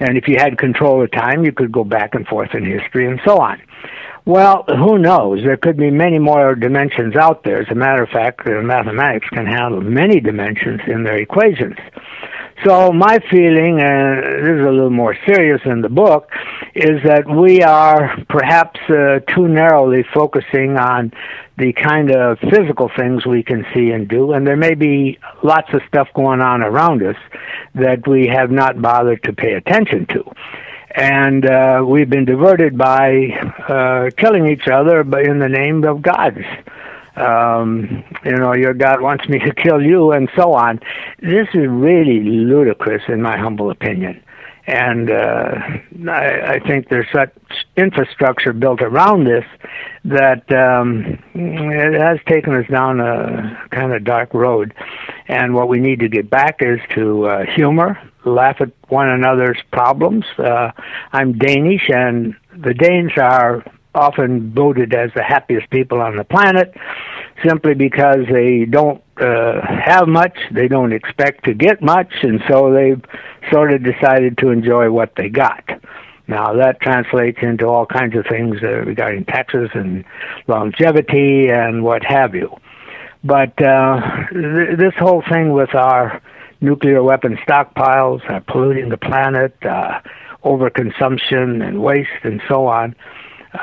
And 0.00 0.18
if 0.18 0.26
you 0.26 0.38
had 0.38 0.58
control 0.58 1.04
of 1.04 1.12
time, 1.12 1.44
you 1.44 1.52
could 1.52 1.70
go 1.70 1.84
back 1.84 2.16
and 2.16 2.26
forth 2.26 2.52
in 2.52 2.64
history 2.64 3.08
and 3.08 3.20
so 3.24 3.38
on. 3.38 3.62
Well, 4.26 4.64
who 4.66 4.98
knows? 4.98 5.44
There 5.44 5.56
could 5.56 5.76
be 5.76 5.88
many 5.88 6.18
more 6.18 6.56
dimensions 6.56 7.14
out 7.14 7.44
there. 7.44 7.60
As 7.60 7.68
a 7.70 7.76
matter 7.76 8.02
of 8.02 8.08
fact, 8.08 8.44
mathematics 8.44 9.28
can 9.28 9.46
handle 9.46 9.80
many 9.80 10.18
dimensions 10.18 10.80
in 10.88 11.04
their 11.04 11.16
equations. 11.16 11.76
So 12.64 12.90
my 12.90 13.20
feeling, 13.30 13.80
and 13.80 14.44
this 14.44 14.56
is 14.56 14.66
a 14.66 14.70
little 14.70 14.90
more 14.90 15.16
serious 15.28 15.60
in 15.64 15.80
the 15.80 15.88
book, 15.88 16.28
is 16.74 17.00
that 17.04 17.28
we 17.30 17.62
are 17.62 18.16
perhaps 18.28 18.80
uh, 18.88 19.20
too 19.32 19.46
narrowly 19.46 20.04
focusing 20.12 20.76
on 20.76 21.12
the 21.56 21.72
kind 21.74 22.10
of 22.10 22.38
physical 22.50 22.90
things 22.98 23.24
we 23.26 23.44
can 23.44 23.64
see 23.72 23.90
and 23.90 24.08
do, 24.08 24.32
and 24.32 24.44
there 24.44 24.56
may 24.56 24.74
be 24.74 25.20
lots 25.44 25.68
of 25.72 25.82
stuff 25.86 26.08
going 26.16 26.40
on 26.40 26.62
around 26.62 27.00
us 27.00 27.16
that 27.76 28.08
we 28.08 28.26
have 28.26 28.50
not 28.50 28.82
bothered 28.82 29.22
to 29.22 29.32
pay 29.32 29.52
attention 29.52 30.04
to 30.06 30.24
and 30.96 31.44
uh, 31.44 31.84
we've 31.86 32.08
been 32.08 32.24
diverted 32.24 32.76
by 32.76 33.28
uh, 33.68 34.10
killing 34.16 34.46
each 34.46 34.66
other 34.66 35.04
but 35.04 35.24
in 35.24 35.38
the 35.38 35.48
name 35.48 35.84
of 35.84 36.02
gods. 36.02 36.40
Um, 37.16 38.04
you 38.24 38.32
know, 38.32 38.54
your 38.54 38.74
God 38.74 39.00
wants 39.00 39.28
me 39.28 39.38
to 39.38 39.54
kill 39.54 39.80
you, 39.80 40.12
and 40.12 40.28
so 40.36 40.52
on. 40.52 40.80
This 41.20 41.48
is 41.54 41.66
really 41.66 42.20
ludicrous, 42.20 43.02
in 43.08 43.22
my 43.22 43.38
humble 43.38 43.70
opinion. 43.70 44.22
And 44.66 45.10
uh, 45.10 45.54
I, 46.10 46.54
I 46.54 46.58
think 46.66 46.88
there's 46.88 47.06
such 47.12 47.32
infrastructure 47.76 48.52
built 48.52 48.82
around 48.82 49.24
this 49.24 49.44
that 50.04 50.50
um, 50.52 51.18
it 51.34 51.98
has 51.98 52.18
taken 52.26 52.54
us 52.54 52.66
down 52.68 53.00
a 53.00 53.66
kind 53.70 53.92
of 53.92 54.04
dark 54.04 54.34
road. 54.34 54.74
And 55.28 55.54
what 55.54 55.68
we 55.68 55.78
need 55.78 56.00
to 56.00 56.08
get 56.08 56.28
back 56.28 56.56
is 56.60 56.80
to 56.96 57.26
uh, 57.26 57.46
humor, 57.46 57.98
laugh 58.26 58.60
at 58.60 58.70
one 58.88 59.08
another's 59.08 59.58
problems. 59.72 60.24
Uh, 60.38 60.72
I'm 61.12 61.38
Danish, 61.38 61.88
and 61.88 62.34
the 62.56 62.74
Danes 62.74 63.12
are 63.16 63.64
often 63.94 64.52
voted 64.52 64.94
as 64.94 65.10
the 65.14 65.22
happiest 65.22 65.70
people 65.70 66.00
on 66.02 66.16
the 66.16 66.24
planet 66.24 66.74
simply 67.44 67.74
because 67.74 68.26
they 68.30 68.66
don't 68.66 69.02
uh, 69.18 69.60
have 69.62 70.06
much, 70.06 70.36
they 70.52 70.68
don't 70.68 70.92
expect 70.92 71.44
to 71.44 71.54
get 71.54 71.80
much, 71.80 72.12
and 72.22 72.42
so 72.48 72.72
they've 72.72 73.02
sort 73.50 73.72
of 73.72 73.82
decided 73.82 74.36
to 74.38 74.50
enjoy 74.50 74.90
what 74.90 75.12
they 75.16 75.28
got. 75.28 75.64
Now 76.28 76.52
that 76.54 76.80
translates 76.80 77.38
into 77.40 77.66
all 77.66 77.86
kinds 77.86 78.16
of 78.16 78.26
things 78.28 78.56
uh, 78.62 78.82
regarding 78.84 79.24
taxes 79.24 79.70
and 79.74 80.04
longevity 80.48 81.48
and 81.48 81.84
what 81.84 82.04
have 82.04 82.34
you. 82.34 82.54
But 83.24 83.60
uh, 83.62 84.26
th- 84.32 84.76
this 84.76 84.94
whole 84.98 85.22
thing 85.30 85.52
with 85.52 85.74
our 85.74 86.20
nuclear 86.60 87.02
weapon 87.02 87.36
stockpiles, 87.46 88.28
uh, 88.30 88.40
polluting 88.40 88.88
the 88.88 88.96
planet, 88.96 89.54
uh, 89.64 90.00
overconsumption 90.44 91.66
and 91.66 91.82
waste 91.82 92.08
and 92.22 92.40
so 92.48 92.66
on, 92.66 92.94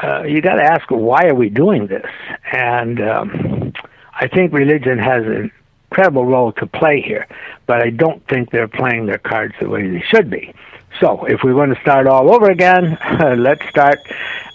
uh, 0.02 0.24
you 0.24 0.42
got 0.42 0.56
to 0.56 0.64
ask 0.64 0.90
why 0.90 1.26
are 1.28 1.36
we 1.36 1.50
doing 1.50 1.88
this? 1.88 2.10
And 2.52 3.02
um, 3.02 3.74
I 4.14 4.28
think 4.28 4.54
religion 4.54 5.00
has 5.00 5.26
an 5.26 5.52
incredible 5.90 6.26
role 6.26 6.52
to 6.54 6.66
play 6.66 7.02
here, 7.02 7.28
but 7.68 7.82
I 7.82 7.90
don't 7.90 8.26
think 8.28 8.50
they're 8.52 8.68
playing 8.68 9.06
their 9.06 9.20
cards 9.20 9.54
the 9.60 9.70
way 9.70 9.88
they 9.90 10.02
should 10.02 10.30
be. 10.30 10.54
So, 11.00 11.26
if 11.26 11.44
we 11.44 11.54
want 11.54 11.74
to 11.74 11.82
start 11.82 12.06
all 12.06 12.34
over 12.34 12.52
again, 12.52 12.98
let's 13.38 13.68
start 13.70 14.00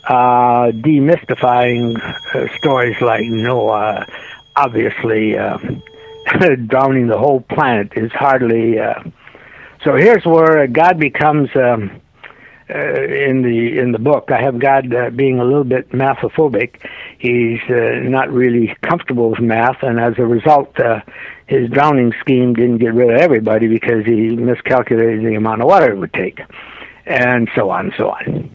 uh, 0.07 0.70
demystifying 0.70 2.01
uh, 2.35 2.57
stories 2.57 3.01
like 3.01 3.27
Noah. 3.27 4.07
Obviously, 4.55 5.37
uh, 5.37 5.59
drowning 6.66 7.07
the 7.07 7.18
whole 7.18 7.40
planet 7.40 7.92
is 7.96 8.12
hardly. 8.12 8.79
Uh, 8.79 9.03
so 9.85 9.96
here's 9.96 10.24
where 10.24 10.66
God 10.66 10.98
becomes 10.98 11.51
um, 11.55 12.01
uh, 12.70 13.03
in 13.03 13.42
the 13.42 13.79
in 13.79 13.92
the 13.92 13.98
book. 13.98 14.31
I 14.31 14.42
have 14.42 14.59
God 14.59 14.92
uh, 14.92 15.11
being 15.11 15.38
a 15.38 15.44
little 15.44 15.64
bit 15.64 15.90
mathophobic. 15.90 16.87
He's 17.18 17.61
uh, 17.70 18.01
not 18.09 18.31
really 18.31 18.77
comfortable 18.83 19.31
with 19.31 19.40
math, 19.40 19.83
and 19.83 19.98
as 19.98 20.18
a 20.18 20.27
result, 20.27 20.79
uh, 20.79 21.01
his 21.46 21.70
drowning 21.70 22.12
scheme 22.20 22.55
didn't 22.55 22.79
get 22.79 22.92
rid 22.92 23.11
of 23.11 23.16
everybody 23.16 23.68
because 23.68 24.05
he 24.05 24.37
miscalculated 24.37 25.24
the 25.24 25.35
amount 25.35 25.62
of 25.62 25.68
water 25.68 25.92
it 25.92 25.96
would 25.96 26.12
take, 26.12 26.40
and 27.07 27.48
so 27.55 27.70
on 27.70 27.87
and 27.87 27.94
so 27.96 28.11
on. 28.11 28.51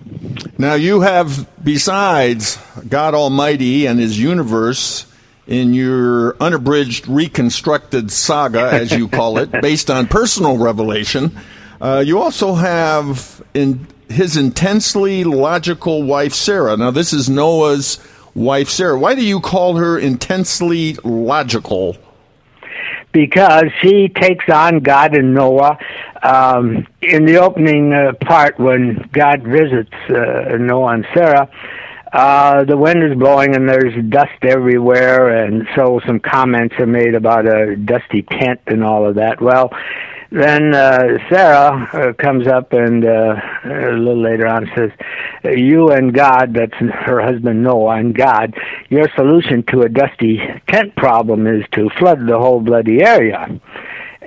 Now 0.60 0.76
you 0.76 1.02
have, 1.02 1.50
besides 1.64 2.60
God 2.88 3.16
Almighty 3.16 3.88
and 3.88 4.00
His 4.00 4.20
universe, 4.20 5.08
in 5.48 5.74
your 5.74 6.36
unabridged 6.42 7.08
reconstructed 7.08 8.12
saga, 8.12 8.70
as 8.72 8.92
you 8.92 9.08
call 9.08 9.38
it, 9.38 9.52
based 9.62 9.90
on 9.90 10.08
personal 10.08 10.58
revelation. 10.58 11.38
Uh, 11.82 12.04
you 12.06 12.20
also 12.20 12.54
have 12.54 13.44
in 13.54 13.88
his 14.10 14.38
intensely 14.38 15.24
logical 15.24 16.04
wife, 16.04 16.34
Sarah. 16.34 16.78
Now, 16.78 16.92
this 16.92 17.14
is 17.14 17.30
Noah's 17.30 18.00
wife, 18.34 18.70
Sarah. 18.70 18.98
Why 18.98 19.16
do 19.16 19.24
you 19.24 19.40
call 19.40 19.76
her 19.78 19.98
intensely 19.98 20.94
logical? 21.04 21.98
Because 23.12 23.66
she 23.82 24.10
takes 24.10 24.50
on 24.50 24.80
God 24.80 25.16
and 25.16 25.34
Noah. 25.34 25.78
Um, 26.24 26.88
in 27.02 27.26
the 27.26 27.38
opening 27.38 27.94
uh, 27.94 28.14
part, 28.14 28.58
when 28.58 29.08
God 29.12 29.44
visits 29.44 29.94
uh, 30.10 30.58
Noah 30.58 30.94
and 30.94 31.08
Sarah, 31.14 31.50
uh, 32.14 32.64
the 32.64 32.78
wind 32.78 33.04
is 33.04 33.18
blowing 33.18 33.56
and 33.56 33.68
there's 33.68 33.94
dust 34.10 34.44
everywhere, 34.44 35.46
and 35.46 35.68
so 35.76 36.00
some 36.06 36.20
comments 36.20 36.76
are 36.78 36.86
made 36.86 37.16
about 37.16 37.48
a 37.48 37.76
dusty 37.76 38.22
tent 38.22 38.62
and 38.68 38.84
all 38.84 39.08
of 39.08 39.16
that. 39.16 39.42
Well, 39.42 39.72
then 40.32 40.74
uh, 40.74 41.18
Sarah 41.30 41.90
uh, 41.92 42.14
comes 42.14 42.48
up 42.48 42.74
and 42.74 43.04
uh, 43.04 43.36
a 43.66 43.94
little 43.94 44.22
later 44.22 44.48
on 44.48 44.70
says, 44.76 44.92
"You 45.44 45.90
and 45.90 46.14
God, 46.14 46.54
that's 46.54 46.74
her 46.74 47.20
husband 47.20 47.64
Noah 47.64 47.98
and 47.98 48.16
God, 48.16 48.54
your 48.90 49.08
solution 49.16 49.64
to 49.72 49.82
a 49.82 49.90
dusty 49.90 50.40
tent 50.68 50.96
problem 50.96 51.48
is 51.48 51.66
to 51.74 51.90
flood 52.00 52.28
the 52.28 52.38
whole 52.38 52.62
bloody 52.62 53.04
area." 53.04 53.48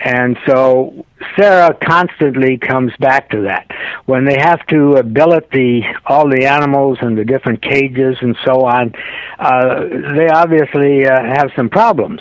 And 0.04 0.36
so 0.46 1.06
Sarah 1.36 1.76
constantly 1.82 2.58
comes 2.58 2.92
back 2.98 3.30
to 3.30 3.42
that. 3.42 3.70
When 4.06 4.24
they 4.24 4.38
have 4.38 4.64
to 4.68 4.96
uh, 4.96 5.02
billet 5.02 5.50
the 5.50 5.82
all 6.06 6.28
the 6.28 6.46
animals 6.46 6.98
and 7.00 7.16
the 7.16 7.24
different 7.24 7.62
cages 7.62 8.16
and 8.20 8.36
so 8.44 8.64
on, 8.64 8.92
uh, 9.38 9.84
they 10.14 10.28
obviously 10.28 11.06
uh, 11.06 11.22
have 11.22 11.50
some 11.56 11.68
problems 11.68 12.20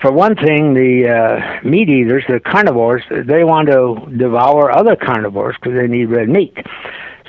for 0.00 0.12
one 0.12 0.36
thing, 0.36 0.74
the 0.74 1.08
uh, 1.08 1.66
meat 1.66 1.88
eaters, 1.88 2.24
the 2.28 2.40
carnivores, 2.40 3.02
they 3.10 3.44
want 3.44 3.68
to 3.68 3.96
devour 4.16 4.70
other 4.70 4.94
carnivores 4.94 5.56
because 5.60 5.78
they 5.78 5.86
need 5.86 6.06
red 6.06 6.28
meat. 6.28 6.56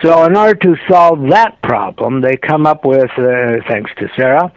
So, 0.03 0.25
in 0.25 0.35
order 0.35 0.53
to 0.53 0.75
solve 0.87 1.29
that 1.29 1.59
problem, 1.63 2.21
they 2.21 2.37
come 2.37 2.67
up 2.67 2.85
with, 2.85 3.09
uh, 3.17 3.63
thanks 3.67 3.89
to 3.97 4.07
Sarah, 4.15 4.51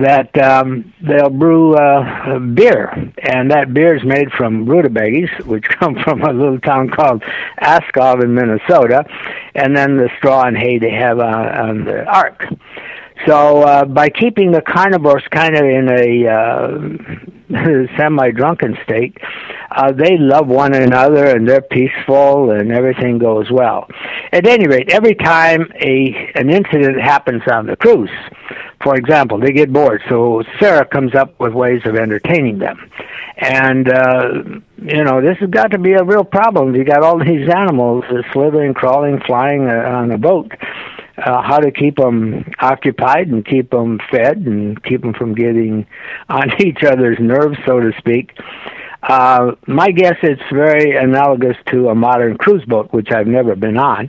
that 0.00 0.36
um, 0.42 0.92
they'll 1.02 1.30
brew 1.30 1.74
uh, 1.74 2.38
beer, 2.38 3.12
and 3.22 3.50
that 3.50 3.72
beer 3.72 3.96
is 3.96 4.04
made 4.04 4.30
from 4.32 4.66
rutabagas, 4.66 5.30
which 5.46 5.64
come 5.68 5.96
from 6.02 6.22
a 6.22 6.32
little 6.32 6.60
town 6.60 6.88
called 6.90 7.22
Askov 7.60 8.22
in 8.22 8.34
Minnesota, 8.34 9.04
and 9.54 9.76
then 9.76 9.96
the 9.96 10.10
straw 10.18 10.44
and 10.44 10.56
hay 10.56 10.78
they 10.78 10.90
have 10.90 11.18
on, 11.18 11.48
on 11.48 11.84
the 11.84 12.04
ark. 12.04 12.46
So 13.26 13.62
uh, 13.62 13.84
by 13.84 14.10
keeping 14.10 14.52
the 14.52 14.60
carnivores 14.60 15.24
kind 15.30 15.56
of 15.56 15.64
in 15.64 15.88
a 15.88 16.28
uh, 16.28 17.86
semi-drunken 17.96 18.76
state, 18.84 19.16
uh, 19.70 19.92
they 19.92 20.18
love 20.18 20.46
one 20.46 20.74
another 20.74 21.26
and 21.26 21.48
they're 21.48 21.62
peaceful 21.62 22.50
and 22.50 22.70
everything 22.72 23.18
goes 23.18 23.50
well. 23.50 23.86
At 24.32 24.46
any 24.46 24.66
rate, 24.66 24.90
every 24.90 25.14
time 25.14 25.72
a 25.80 26.32
an 26.34 26.50
incident 26.50 27.00
happens 27.00 27.42
on 27.50 27.66
the 27.66 27.76
cruise, 27.76 28.10
for 28.82 28.96
example, 28.96 29.40
they 29.40 29.52
get 29.52 29.72
bored, 29.72 30.02
so 30.10 30.42
Sarah 30.60 30.84
comes 30.86 31.14
up 31.14 31.40
with 31.40 31.54
ways 31.54 31.80
of 31.86 31.96
entertaining 31.96 32.58
them. 32.58 32.90
And, 33.38 33.88
uh, 33.90 34.28
you 34.82 35.02
know, 35.04 35.22
this 35.22 35.38
has 35.40 35.50
got 35.50 35.70
to 35.72 35.78
be 35.78 35.92
a 35.92 36.04
real 36.04 36.24
problem. 36.24 36.74
You 36.74 36.84
got 36.84 37.02
all 37.02 37.18
these 37.24 37.48
animals 37.48 38.04
slithering, 38.32 38.74
crawling, 38.74 39.20
flying 39.26 39.68
uh, 39.68 39.88
on 39.88 40.10
a 40.10 40.18
boat. 40.18 40.52
Uh, 41.16 41.40
how 41.42 41.58
to 41.58 41.70
keep 41.70 41.96
them 41.96 42.44
occupied 42.58 43.28
and 43.28 43.46
keep 43.46 43.70
them 43.70 44.00
fed 44.10 44.36
and 44.38 44.82
keep 44.82 45.00
them 45.00 45.14
from 45.14 45.32
getting 45.32 45.86
on 46.28 46.50
each 46.60 46.82
other's 46.82 47.18
nerves, 47.20 47.56
so 47.64 47.78
to 47.78 47.92
speak. 47.98 48.32
Uh, 49.06 49.52
my 49.66 49.90
guess 49.90 50.16
it's 50.22 50.42
very 50.50 50.96
analogous 50.96 51.56
to 51.66 51.90
a 51.90 51.94
modern 51.94 52.38
cruise 52.38 52.64
boat, 52.64 52.90
which 52.92 53.10
I've 53.12 53.26
never 53.26 53.54
been 53.54 53.76
on. 53.76 54.08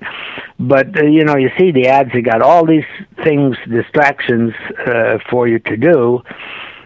But 0.57 0.97
uh, 0.97 1.03
you 1.03 1.25
know, 1.25 1.35
you 1.35 1.49
see 1.57 1.71
the 1.71 1.87
ads; 1.87 2.11
they 2.13 2.21
got 2.21 2.41
all 2.41 2.65
these 2.65 2.85
things, 3.23 3.57
distractions 3.69 4.53
uh, 4.87 5.17
for 5.29 5.49
you 5.49 5.59
to 5.59 5.75
do, 5.75 6.21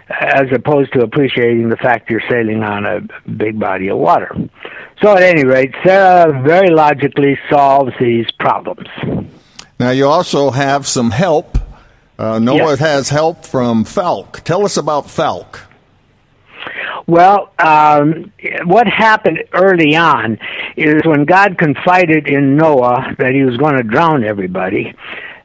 as 0.10 0.46
opposed 0.52 0.92
to 0.94 1.02
appreciating 1.02 1.70
the 1.70 1.78
fact 1.78 2.10
you're 2.10 2.24
sailing 2.28 2.64
on 2.64 2.86
a 2.86 3.02
big 3.30 3.60
body 3.60 3.90
of 3.90 4.00
water. 4.00 4.36
So, 5.04 5.16
at 5.16 5.22
any 5.22 5.46
rate, 5.46 5.76
Sarah 5.86 6.42
very 6.42 6.72
logically 6.72 7.38
solves 7.50 7.94
these 8.00 8.30
problems. 8.40 8.88
Now, 9.80 9.92
you 9.92 10.08
also 10.08 10.52
have 10.52 10.86
some 10.88 11.12
help. 11.12 11.58
Uh, 12.18 12.38
Noah 12.38 12.72
Yes. 12.72 12.80
has 12.80 13.10
help 13.10 13.46
from 13.46 13.86
Falk. 13.86 14.42
Tell 14.44 14.66
us 14.66 14.76
about 14.76 15.10
Falk. 15.10 15.62
Well, 17.08 17.52
um, 17.58 18.32
what 18.66 18.88
happened 18.88 19.40
early 19.54 19.96
on 19.96 20.38
is 20.76 21.02
when 21.06 21.24
God 21.26 21.58
confided 21.58 22.28
in 22.28 22.58
Noah 22.58 23.16
that 23.18 23.34
he 23.34 23.44
was 23.44 23.58
going 23.58 23.78
to 23.78 23.84
drown 23.84 24.24
everybody. 24.26 24.94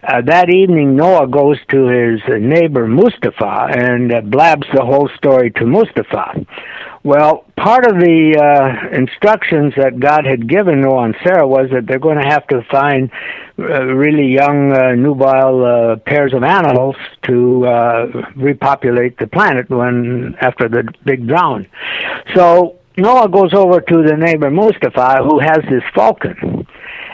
Uh, 0.07 0.20
that 0.23 0.51
evening, 0.51 0.97
Noah 0.97 1.27
goes 1.29 1.57
to 1.70 1.87
his 1.87 2.20
neighbor 2.29 2.87
Mustafa 2.87 3.68
and 3.70 4.12
uh, 4.12 4.20
blabs 4.20 4.66
the 4.75 4.85
whole 4.85 5.09
story 5.16 5.51
to 5.53 5.64
Mustafa. 5.64 6.44
Well, 7.05 7.45
part 7.59 7.87
of 7.87 8.01
the 8.01 8.33
uh, 8.40 8.97
instructions 8.97 9.75
that 9.77 10.01
God 10.01 10.25
had 10.25 10.49
given 10.49 10.81
Noah 10.81 11.05
and 11.05 11.17
Sarah 11.23 11.47
was 11.47 11.69
that 11.71 11.87
they're 11.87 11.99
going 11.99 12.17
to 12.17 12.27
have 12.27 12.47
to 12.47 12.62
find 12.71 13.11
uh, 13.59 13.85
really 13.85 14.33
young, 14.33 14.73
uh, 14.73 14.95
nubile 14.95 15.64
uh, 15.67 15.97
pairs 15.97 16.33
of 16.33 16.43
animals 16.43 16.97
to 17.25 17.67
uh, 17.67 18.07
repopulate 18.37 19.19
the 19.19 19.27
planet 19.27 19.69
when 19.69 20.35
after 20.40 20.67
the 20.67 20.90
big 21.05 21.29
drown. 21.29 21.67
So 22.35 22.79
Noah 22.97 23.29
goes 23.29 23.53
over 23.53 23.83
to 23.83 24.03
the 24.03 24.17
neighbor 24.17 24.51
Mustafa, 24.51 25.23
who 25.25 25.40
has 25.40 25.59
this 25.69 25.83
falcon, 25.95 26.67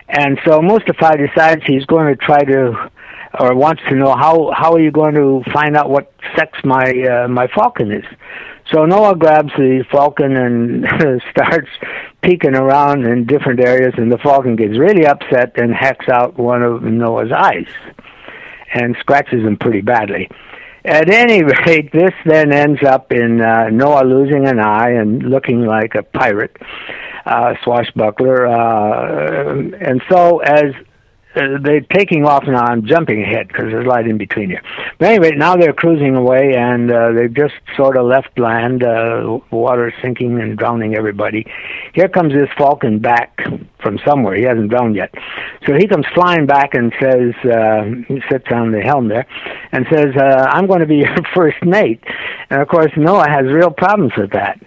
and 0.09 0.38
so 0.46 0.62
Mustafa 0.62 1.16
decides 1.18 1.62
he's 1.66 1.85
going 1.87 2.07
to 2.07 2.16
try 2.16 2.44
to 2.44 2.90
or 3.38 3.55
wants 3.55 3.83
to 3.88 3.94
know 3.94 4.14
how 4.14 4.53
how 4.57 4.72
are 4.72 4.81
you 4.81 4.90
going 4.90 5.14
to 5.14 5.42
find 5.53 5.76
out 5.76 5.90
what 5.90 6.12
sex 6.37 6.59
my 6.64 6.85
uh, 6.85 7.29
my 7.29 7.48
falcon 7.48 7.90
is. 7.90 8.05
So 8.72 8.85
Noah 8.87 9.16
grabs 9.16 9.52
the 9.56 9.85
falcon 9.90 10.37
and 10.37 10.87
starts 11.30 11.68
peeking 12.22 12.54
around 12.54 13.04
in 13.04 13.26
different 13.26 13.61
areas, 13.61 13.94
and 13.96 14.12
the 14.12 14.18
falcon 14.18 14.56
gets 14.56 14.78
really 14.78 15.06
upset 15.06 15.59
and 15.59 15.74
hacks 15.74 16.09
out 16.09 16.38
one 16.38 16.62
of 16.62 16.83
Noah's 16.83 17.33
eyes 17.33 17.66
and 18.72 18.96
scratches 19.00 19.44
him 19.44 19.56
pretty 19.56 19.80
badly. 19.80 20.28
At 20.85 21.11
any 21.11 21.42
rate, 21.66 21.92
this 21.92 22.12
then 22.24 22.52
ends 22.52 22.83
up 22.87 23.12
in 23.12 23.40
uh, 23.40 23.70
Noah 23.70 24.04
losing 24.04 24.46
an 24.46 24.61
eye 24.61 24.90
and 24.90 25.22
looking 25.22 25.64
like 25.64 25.94
a 25.94 26.02
pirate, 26.02 26.56
uh, 27.26 27.54
swashbuckler. 27.64 28.46
Uh, 28.46 29.59
and 29.80 30.00
so, 30.09 30.38
as 30.38 30.74
uh, 31.36 31.58
they're 31.62 31.80
taking 31.80 32.24
off 32.24 32.44
now. 32.46 32.64
I'm 32.64 32.86
jumping 32.86 33.22
ahead 33.22 33.48
because 33.48 33.66
there's 33.70 33.86
light 33.86 34.06
in 34.06 34.18
between 34.18 34.50
here. 34.50 34.62
But 34.98 35.10
anyway, 35.10 35.32
now 35.36 35.56
they're 35.56 35.72
cruising 35.72 36.16
away, 36.16 36.54
and 36.56 36.90
uh, 36.90 37.12
they've 37.12 37.32
just 37.32 37.54
sort 37.76 37.96
of 37.96 38.06
left 38.06 38.38
land. 38.38 38.82
Uh, 38.82 39.38
water 39.50 39.92
sinking 40.02 40.40
and 40.40 40.58
drowning 40.58 40.96
everybody. 40.96 41.46
Here 41.94 42.08
comes 42.08 42.32
this 42.32 42.48
falcon 42.56 42.98
back 42.98 43.38
from 43.80 43.98
somewhere. 44.06 44.34
He 44.34 44.42
hasn't 44.42 44.70
drowned 44.70 44.96
yet, 44.96 45.14
so 45.66 45.74
he 45.74 45.86
comes 45.86 46.06
flying 46.14 46.46
back 46.46 46.74
and 46.74 46.92
says, 47.00 47.34
uh, 47.44 47.84
he 48.08 48.20
sits 48.30 48.46
on 48.50 48.72
the 48.72 48.80
helm 48.80 49.08
there, 49.08 49.26
and 49.72 49.86
says, 49.90 50.16
uh, 50.16 50.46
"I'm 50.50 50.66
going 50.66 50.80
to 50.80 50.86
be 50.86 50.96
your 51.04 51.16
first 51.34 51.62
mate." 51.64 52.02
And 52.50 52.60
of 52.60 52.68
course, 52.68 52.90
Noah 52.96 53.28
has 53.28 53.46
real 53.46 53.70
problems 53.70 54.12
with 54.16 54.32
that. 54.32 54.60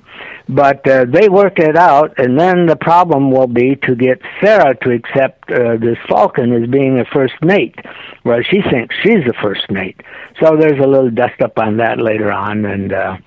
But 0.50 0.86
uh, 0.88 1.06
they 1.06 1.30
work 1.30 1.58
it 1.58 1.78
out, 1.78 2.20
and 2.20 2.38
then 2.38 2.66
the 2.66 2.76
problem 2.76 3.32
will 3.32 3.48
be 3.48 3.78
to 3.78 3.96
get 3.96 4.22
Sarah 4.42 4.76
to 4.82 4.92
accept 4.92 5.50
uh, 5.50 5.78
this 5.78 5.98
falcon 6.08 6.52
as 6.52 6.70
being 6.70 7.00
a 7.00 7.06
first 7.06 7.36
mate, 7.42 7.76
whereas 8.24 8.46
she 8.48 8.62
thinks 8.62 8.94
she's 9.02 9.24
the 9.26 9.34
first 9.42 9.72
mate. 9.72 10.02
So 10.42 10.58
there's 10.58 10.80
a 10.84 10.88
little 10.88 11.12
dust 11.12 11.42
up 11.42 11.58
on 11.58 11.78
that 11.78 12.00
later 12.00 12.32
on, 12.32 12.66
and 12.66 12.92
uh, 12.92 13.18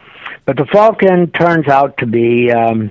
but 0.45 0.57
the 0.57 0.67
falcon 0.67 1.31
turns 1.31 1.69
out 1.69 1.97
to 1.99 2.07
be 2.07 2.53
um, 2.53 2.91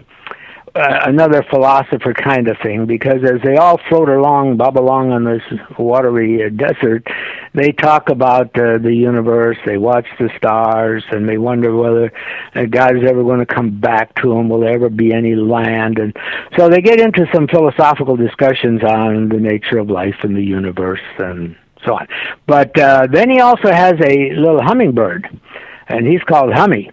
uh, 0.75 0.99
another 1.05 1.41
philosopher 1.49 2.13
kind 2.13 2.47
of 2.49 2.57
thing 2.61 2.85
because 2.85 3.23
as 3.23 3.41
they 3.43 3.55
all 3.55 3.79
float 3.87 4.09
along, 4.09 4.57
bob 4.57 4.77
along 4.77 5.11
on 5.11 5.23
this 5.23 5.41
watery 5.79 6.43
uh, 6.43 6.49
desert, 6.49 7.07
they 7.53 7.71
talk 7.71 8.09
about 8.09 8.47
uh, 8.57 8.77
the 8.77 8.93
universe. 8.93 9.57
They 9.65 9.77
watch 9.77 10.05
the 10.19 10.29
stars, 10.37 11.03
and 11.11 11.29
they 11.29 11.37
wonder 11.37 11.73
whether 11.75 12.11
uh, 12.55 12.65
God 12.65 12.97
is 12.97 13.03
ever 13.07 13.23
going 13.23 13.39
to 13.39 13.45
come 13.45 13.79
back 13.79 14.13
to 14.21 14.29
them. 14.29 14.49
Will 14.49 14.59
there 14.59 14.73
ever 14.73 14.89
be 14.89 15.13
any 15.13 15.35
land? 15.35 15.97
And 15.97 16.15
so 16.57 16.67
they 16.67 16.81
get 16.81 16.99
into 16.99 17.25
some 17.33 17.47
philosophical 17.47 18.17
discussions 18.17 18.83
on 18.83 19.29
the 19.29 19.39
nature 19.39 19.77
of 19.77 19.89
life 19.89 20.17
and 20.23 20.35
the 20.35 20.43
universe 20.43 20.99
and 21.17 21.55
so 21.85 21.93
on. 21.93 22.07
But 22.47 22.77
uh, 22.77 23.07
then 23.11 23.29
he 23.29 23.39
also 23.39 23.71
has 23.71 23.93
a 23.93 24.31
little 24.31 24.61
hummingbird, 24.61 25.39
and 25.87 26.05
he's 26.05 26.21
called 26.23 26.53
Hummy. 26.53 26.91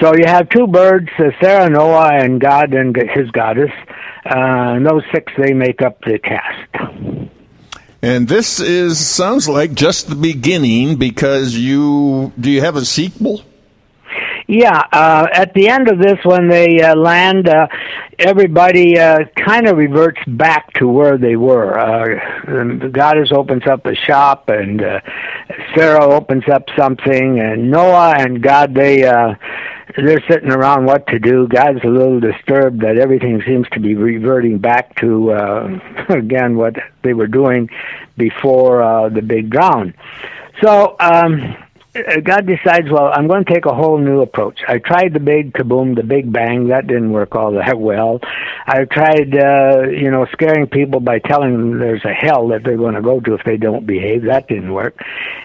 So 0.00 0.14
you 0.16 0.24
have 0.26 0.48
two 0.48 0.66
birds, 0.66 1.08
uh, 1.18 1.30
Sarah, 1.40 1.68
Noah, 1.68 2.14
and 2.14 2.40
God 2.40 2.74
and 2.74 2.96
his 2.96 3.30
goddess. 3.30 3.70
Uh, 4.24 4.76
and 4.76 4.86
those 4.86 5.02
six, 5.12 5.32
they 5.36 5.52
make 5.52 5.82
up 5.82 6.00
the 6.02 6.18
cast. 6.18 7.30
And 8.02 8.26
this 8.26 8.58
is 8.58 8.98
sounds 8.98 9.48
like 9.48 9.74
just 9.74 10.08
the 10.08 10.16
beginning 10.16 10.96
because 10.96 11.54
you 11.54 12.32
do 12.40 12.50
you 12.50 12.60
have 12.60 12.74
a 12.74 12.84
sequel? 12.84 13.42
Yeah, 14.48 14.82
uh, 14.92 15.28
at 15.32 15.54
the 15.54 15.68
end 15.68 15.88
of 15.88 15.98
this, 15.98 16.18
when 16.24 16.48
they 16.48 16.82
uh, 16.82 16.96
land, 16.96 17.48
uh, 17.48 17.68
everybody 18.18 18.98
uh, 18.98 19.20
kind 19.36 19.68
of 19.68 19.76
reverts 19.76 20.20
back 20.26 20.72
to 20.74 20.88
where 20.88 21.16
they 21.16 21.36
were. 21.36 21.78
Uh, 21.78 22.74
the 22.80 22.90
goddess 22.92 23.30
opens 23.32 23.66
up 23.66 23.86
a 23.86 23.94
shop, 23.94 24.48
and 24.48 24.82
uh, 24.82 25.00
Sarah 25.74 26.04
opens 26.04 26.44
up 26.52 26.68
something, 26.76 27.38
and 27.38 27.70
Noah 27.70 28.16
and 28.18 28.42
God 28.42 28.74
they 28.74 29.04
uh, 29.04 29.34
they're 29.96 30.22
sitting 30.28 30.50
around 30.50 30.86
what 30.86 31.06
to 31.08 31.18
do. 31.18 31.48
God's 31.48 31.82
a 31.84 31.88
little 31.88 32.20
disturbed 32.20 32.80
that 32.80 32.98
everything 32.98 33.42
seems 33.46 33.68
to 33.70 33.80
be 33.80 33.94
reverting 33.94 34.58
back 34.58 34.94
to 34.96 35.32
uh, 35.32 35.80
again 36.08 36.56
what 36.56 36.76
they 37.02 37.14
were 37.14 37.26
doing 37.26 37.68
before 38.16 38.82
uh, 38.82 39.08
the 39.08 39.22
big 39.22 39.50
drown. 39.50 39.94
So. 40.62 40.96
Um, 41.00 41.56
God 41.94 42.46
decides, 42.46 42.90
well, 42.90 43.10
I'm 43.12 43.28
going 43.28 43.44
to 43.44 43.52
take 43.52 43.66
a 43.66 43.74
whole 43.74 43.98
new 43.98 44.22
approach. 44.22 44.60
I 44.66 44.78
tried 44.78 45.12
the 45.12 45.20
big 45.20 45.52
kaboom, 45.52 45.94
the 45.94 46.02
big 46.02 46.32
bang. 46.32 46.68
That 46.68 46.86
didn't 46.86 47.12
work 47.12 47.34
all 47.34 47.52
that 47.52 47.78
well. 47.78 48.18
I 48.66 48.84
tried, 48.86 49.36
uh, 49.36 49.90
you 49.90 50.10
know, 50.10 50.26
scaring 50.32 50.68
people 50.68 51.00
by 51.00 51.18
telling 51.18 51.52
them 51.52 51.78
there's 51.78 52.04
a 52.06 52.14
hell 52.14 52.48
that 52.48 52.64
they're 52.64 52.78
going 52.78 52.94
to 52.94 53.02
go 53.02 53.20
to 53.20 53.34
if 53.34 53.44
they 53.44 53.58
don't 53.58 53.86
behave. 53.86 54.24
That 54.24 54.48
didn't 54.48 54.72
work. 54.72 54.98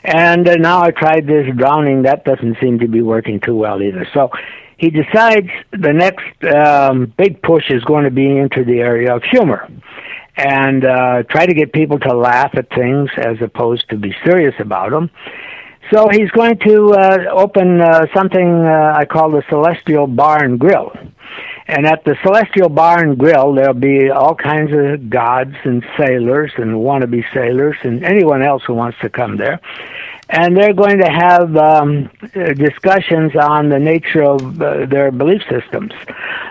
And 0.05 0.47
uh, 0.47 0.55
now 0.55 0.81
I 0.81 0.91
tried 0.91 1.27
this 1.27 1.47
drowning. 1.57 2.03
That 2.03 2.23
doesn't 2.23 2.57
seem 2.62 2.79
to 2.79 2.88
be 2.88 3.01
working 3.01 3.41
too 3.41 3.55
well 3.55 3.81
either. 3.81 4.07
So 4.13 4.29
he 4.77 4.89
decides 4.89 5.49
the 5.71 5.91
next 5.91 6.45
um, 6.45 7.13
big 7.17 7.41
push 7.41 7.69
is 7.69 7.83
going 7.83 8.05
to 8.05 8.12
be 8.12 8.38
into 8.38 8.63
the 8.63 8.79
area 8.79 9.13
of 9.13 9.23
humor 9.23 9.67
and 10.38 10.86
uh, 10.86 11.23
try 11.23 11.45
to 11.45 11.53
get 11.53 11.73
people 11.73 11.99
to 11.99 12.15
laugh 12.15 12.51
at 12.53 12.69
things 12.69 13.10
as 13.17 13.41
opposed 13.41 13.89
to 13.89 13.97
be 13.97 14.15
serious 14.23 14.53
about 14.60 14.91
them. 14.91 15.10
So 15.91 16.10
he's 16.12 16.30
going 16.32 16.58
to 16.60 16.93
uh, 16.93 17.17
open 17.32 17.80
uh, 17.80 18.08
something 18.13 18.65
uh, 18.65 18.93
I 18.95 19.06
call 19.06 19.32
the 19.32 19.43
Celestial 19.50 20.06
Bar 20.06 20.43
and 20.43 20.60
Grill. 20.60 20.91
And 21.67 21.86
at 21.86 22.04
the 22.04 22.15
Celestial 22.23 22.69
Bar 22.69 23.04
and 23.04 23.17
Grill, 23.17 23.54
there'll 23.54 23.73
be 23.73 24.10
all 24.10 24.36
kinds 24.36 24.71
of 24.73 25.10
gods 25.10 25.56
and 25.63 25.86
sailors 25.97 26.52
and 26.58 26.76
wannabe 26.76 27.23
sailors 27.34 27.78
and 27.84 28.04
anyone 28.04 28.41
else 28.41 28.63
who 28.65 28.73
wants 28.73 28.97
to 29.02 29.10
come 29.10 29.38
there. 29.38 29.62
And 30.30 30.58
they're 30.58 30.74
going 30.74 30.98
to 30.98 31.10
have 31.10 31.56
um, 31.56 32.10
discussions 32.34 33.32
on 33.36 33.70
the 33.70 33.80
nature 33.80 34.24
of 34.24 34.62
uh, 34.62 34.86
their 34.86 35.10
belief 35.10 35.42
systems. 35.50 35.94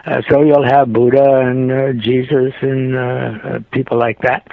Uh, 0.07 0.23
so 0.31 0.43
you'll 0.43 0.65
have 0.65 0.93
Buddha 0.93 1.41
and 1.41 1.71
uh, 1.71 1.93
Jesus 1.93 2.55
and 2.63 2.97
uh, 2.97 3.01
uh, 3.01 3.59
people 3.73 3.99
like 3.99 4.21
that 4.23 4.49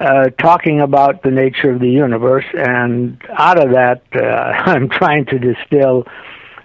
uh, 0.00 0.30
talking 0.38 0.80
about 0.80 1.22
the 1.22 1.30
nature 1.30 1.70
of 1.70 1.80
the 1.80 1.90
universe. 1.90 2.46
And 2.54 3.20
out 3.36 3.58
of 3.58 3.72
that, 3.72 4.02
I'm 4.14 4.88
trying 4.88 5.26
to 5.26 5.38
distill 5.38 6.06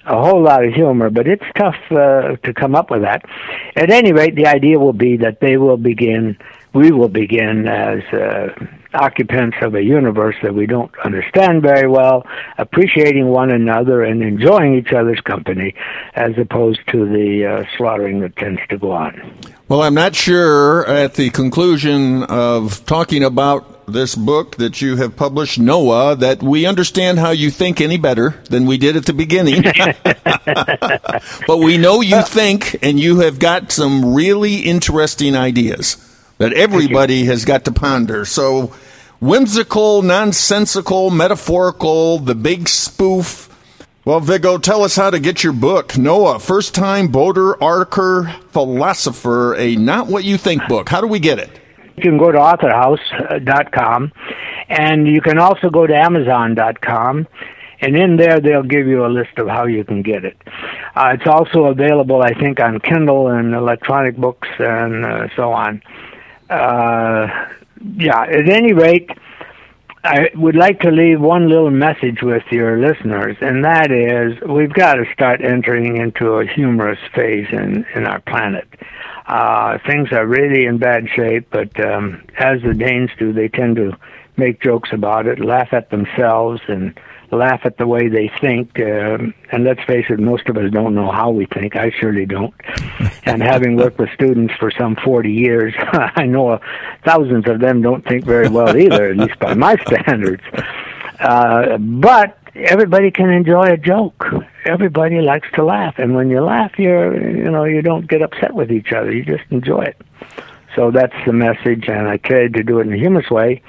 a 0.06 0.22
whole 0.22 0.41
lot 0.41 0.63
of 0.63 0.74
humor, 0.74 1.10
but 1.10 1.28
it's 1.28 1.43
tough 1.58 1.76
to 1.89 2.54
come 2.56 2.76
up 2.76 2.89
with 2.89 3.01
that. 3.01 3.26
At 3.76 3.89
any 3.89 4.14
rate, 4.14 4.36
the 4.36 4.47
idea 4.47 4.80
will 4.80 4.93
be 4.93 5.18
that 5.18 5.41
they 5.41 5.58
will 5.58 5.76
begin, 5.76 6.38
we 6.74 6.91
will 6.91 7.10
begin 7.10 7.68
as 7.68 8.01
uh, 8.14 8.53
occupants 8.93 9.57
of 9.61 9.75
a 9.75 9.83
universe 9.83 10.35
that 10.43 10.53
we 10.53 10.65
don't 10.65 10.91
understand 11.03 11.61
very 11.61 11.88
well, 11.88 12.25
appreciating 12.57 13.27
one 13.27 13.51
another 13.51 14.03
and 14.03 14.21
enjoying 14.21 14.75
each 14.75 14.91
other's 14.93 15.21
company, 15.21 15.73
as 16.15 16.38
opposed 16.38 16.79
to 16.88 17.05
the 17.05 17.45
uh, 17.45 17.77
slaughtering 17.77 18.19
that 18.21 18.35
tends 18.35 18.61
to 18.69 18.77
go 18.77 18.91
on. 18.91 19.33
Well, 19.67 19.81
I'm 19.81 19.93
not 19.93 20.15
sure 20.15 20.88
at 20.88 21.15
the 21.15 21.29
conclusion 21.29 22.23
of 22.23 22.85
talking 22.85 23.23
about 23.23 23.85
this 23.88 24.15
book 24.15 24.57
that 24.57 24.81
you 24.81 24.97
have 24.97 25.15
published, 25.15 25.59
Noah, 25.59 26.15
that 26.17 26.43
we 26.43 26.65
understand 26.65 27.19
how 27.19 27.31
you 27.31 27.49
think 27.49 27.79
any 27.79 27.97
better 27.97 28.41
than 28.49 28.65
we 28.65 28.77
did 28.77 28.95
at 28.97 29.05
the 29.05 29.13
beginning. 29.13 29.63
but 31.47 31.57
we 31.57 31.77
know 31.77 32.01
you 32.01 32.21
think, 32.23 32.77
and 32.81 32.99
you 32.99 33.19
have 33.19 33.39
got 33.39 33.71
some 33.71 34.13
really 34.13 34.57
interesting 34.57 35.35
ideas 35.35 36.07
that 36.38 36.53
everybody 36.53 37.25
has 37.25 37.45
got 37.45 37.65
to 37.65 37.71
ponder. 37.71 38.25
So, 38.25 38.73
whimsical, 39.19 40.01
nonsensical, 40.01 41.09
metaphorical, 41.09 42.19
the 42.19 42.35
big 42.35 42.67
spoof. 42.69 43.47
Well, 44.05 44.21
Viggo, 44.21 44.57
tell 44.57 44.83
us 44.83 44.95
how 44.95 45.09
to 45.09 45.19
get 45.19 45.43
your 45.43 45.51
book, 45.51 45.97
Noah, 45.97 46.39
first 46.39 46.73
time 46.73 47.09
boater, 47.09 47.61
archer, 47.61 48.33
philosopher, 48.51 49.55
a 49.55 49.75
not 49.75 50.07
what 50.07 50.23
you 50.23 50.38
think 50.38 50.65
book. 50.67 50.88
How 50.88 51.01
do 51.01 51.07
we 51.07 51.19
get 51.19 51.39
it? 51.39 51.49
You 51.97 52.03
can 52.03 52.17
go 52.17 52.31
to 52.31 52.38
authorhouse.com 52.38 54.11
and 54.69 55.07
you 55.07 55.19
can 55.19 55.39
also 55.39 55.69
go 55.69 55.88
to 55.88 55.93
amazon.com 55.93 57.27
and 57.81 57.95
in 57.95 58.17
there 58.17 58.39
they'll 58.39 58.63
give 58.63 58.88
you 58.88 59.05
a 59.05 59.07
list 59.07 59.38
of 59.38 59.47
how 59.47 59.65
you 59.65 59.83
can 59.83 60.03
get 60.03 60.23
it. 60.23 60.38
Uh, 60.95 61.15
it's 61.19 61.27
also 61.27 61.65
available, 61.65 62.21
I 62.21 62.33
think, 62.33 62.59
on 62.59 62.79
Kindle 62.79 63.27
and 63.27 63.53
electronic 63.53 64.15
books 64.15 64.47
and 64.57 65.05
uh, 65.05 65.27
so 65.35 65.51
on. 65.51 65.81
Uh, 66.50 67.28
yeah, 67.95 68.22
at 68.22 68.50
any 68.50 68.74
rate, 68.74 69.10
I 70.04 70.30
would 70.36 70.56
like 70.56 70.80
to 70.82 70.91
leave 70.91 71.20
one 71.20 71.50
little 71.50 71.70
message 71.70 72.22
with 72.22 72.43
your 72.50 72.80
listeners, 72.80 73.36
and 73.41 73.66
that 73.66 73.91
is 73.91 74.39
we've 74.48 74.74
got 74.74 74.95
to 74.95 75.06
start 75.14 75.43
entering 75.43 75.98
into 75.98 76.34
a 76.34 76.45
humorous 76.48 77.00
phase 77.14 77.48
in, 77.52 77.86
in 77.93 78.06
our 78.06 78.22
planet. 78.22 78.68
Uh, 79.28 79.78
things 79.86 80.10
are 80.14 80.26
really 80.26 80.66
in 80.66 80.78
bad 80.78 81.08
shape, 81.14 81.48
but 81.52 81.78
um, 81.86 82.24
as 82.39 82.62
the 82.62 82.74
Danes 82.74 83.10
do, 83.20 83.34
they 83.34 83.50
tend 83.50 83.76
to 83.76 83.91
make 84.38 84.62
jokes 84.62 84.89
about 84.93 85.28
it, 85.28 85.43
laugh 85.43 85.74
at 85.74 85.89
themselves, 85.89 86.62
and 86.70 86.98
laugh 87.32 87.61
at 87.65 87.78
the 87.78 87.88
way 87.88 88.07
they 88.07 88.32
think. 88.39 88.80
Um, 88.80 89.34
and 89.51 89.63
let's 89.63 89.84
face 89.84 90.05
it, 90.09 90.19
most 90.19 90.47
of 90.47 90.57
us 90.57 90.71
don't 90.71 90.95
know 90.95 91.11
how 91.11 91.30
we 91.32 91.45
think. 91.45 91.75
I 91.75 91.91
surely 91.91 92.25
don't. 92.25 92.53
and 93.25 93.41
having 93.41 93.75
worked 93.75 93.99
with 93.99 94.09
students 94.13 94.53
for 94.59 94.71
some 94.71 94.95
40 95.03 95.32
years, 95.32 95.73
I 95.91 96.25
know 96.25 96.59
thousands 97.03 97.47
of 97.47 97.59
them 97.59 97.82
don't 97.82 98.05
think 98.05 98.25
very 98.25 98.49
well 98.49 98.75
either, 98.78 99.09
at 99.09 99.17
least 99.17 99.39
by 99.39 99.53
my 99.53 99.75
standards. 99.88 100.43
Uh, 101.19 101.78
but 101.78 102.38
everybody 102.55 103.11
can 103.11 103.30
enjoy 103.30 103.71
a 103.71 103.78
joke. 103.78 104.25
Everybody 104.65 105.21
likes 105.21 105.47
to 105.53 105.63
laugh, 105.63 105.95
and 105.97 106.15
when 106.15 106.30
you 106.30 106.41
laugh, 106.41 106.78
you're 106.78 107.36
you 107.36 107.49
know 107.49 107.63
you 107.63 107.82
don't 107.82 108.07
get 108.07 108.21
upset 108.21 108.53
with 108.53 108.71
each 108.71 108.91
other. 108.91 109.11
You 109.11 109.23
just 109.23 109.45
enjoy 109.49 109.84
it. 109.84 110.01
So 110.75 110.91
that's 110.91 111.15
the 111.25 111.34
message, 111.34 111.88
and 111.88 112.07
I 112.07 112.17
tried 112.17 112.53
to 112.53 112.63
do 112.63 112.80
it 112.80 112.88
in 112.88 112.93
a 112.93 112.97
humorous 112.97 113.32
way, 113.32 113.63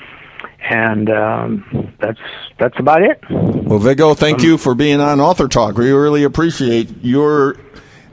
and 0.60 1.10
um, 1.10 1.92
that's 2.00 2.20
that's 2.58 2.78
about 2.78 3.02
it. 3.02 3.22
Well, 3.30 3.78
Vigo, 3.78 4.14
thank 4.14 4.42
you 4.42 4.58
for 4.58 4.74
being 4.74 5.00
on 5.00 5.20
Author 5.20 5.48
Talk. 5.48 5.76
We 5.76 5.90
really 5.90 6.24
appreciate 6.24 6.90
your 7.02 7.56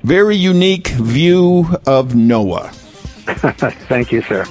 very 0.04 0.36
unique 0.36 0.88
view 0.90 1.68
of 1.88 2.16
Noah. 2.16 2.70
thank 3.88 4.12
you, 4.12 4.22
sir. 4.22 4.46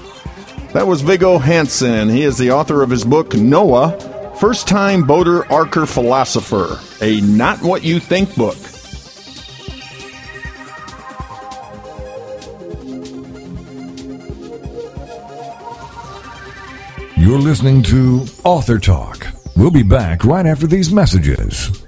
That 0.72 0.86
was 0.86 1.02
Vigo 1.02 1.38
Hansen. 1.38 2.08
He 2.08 2.22
is 2.22 2.36
the 2.36 2.50
author 2.50 2.82
of 2.82 2.90
his 2.90 3.04
book 3.04 3.34
Noah 3.34 3.96
First 4.40 4.66
Time 4.66 5.06
Boater 5.06 5.50
Archer 5.50 5.86
Philosopher, 5.86 6.80
a 7.00 7.20
Not 7.20 7.62
What 7.62 7.84
You 7.84 8.00
Think 8.00 8.34
book. 8.34 8.56
You're 17.24 17.38
listening 17.38 17.82
to 17.84 18.26
Author 18.44 18.78
Talk. 18.78 19.28
We'll 19.56 19.70
be 19.70 19.82
back 19.82 20.26
right 20.26 20.44
after 20.44 20.66
these 20.66 20.92
messages. 20.92 21.82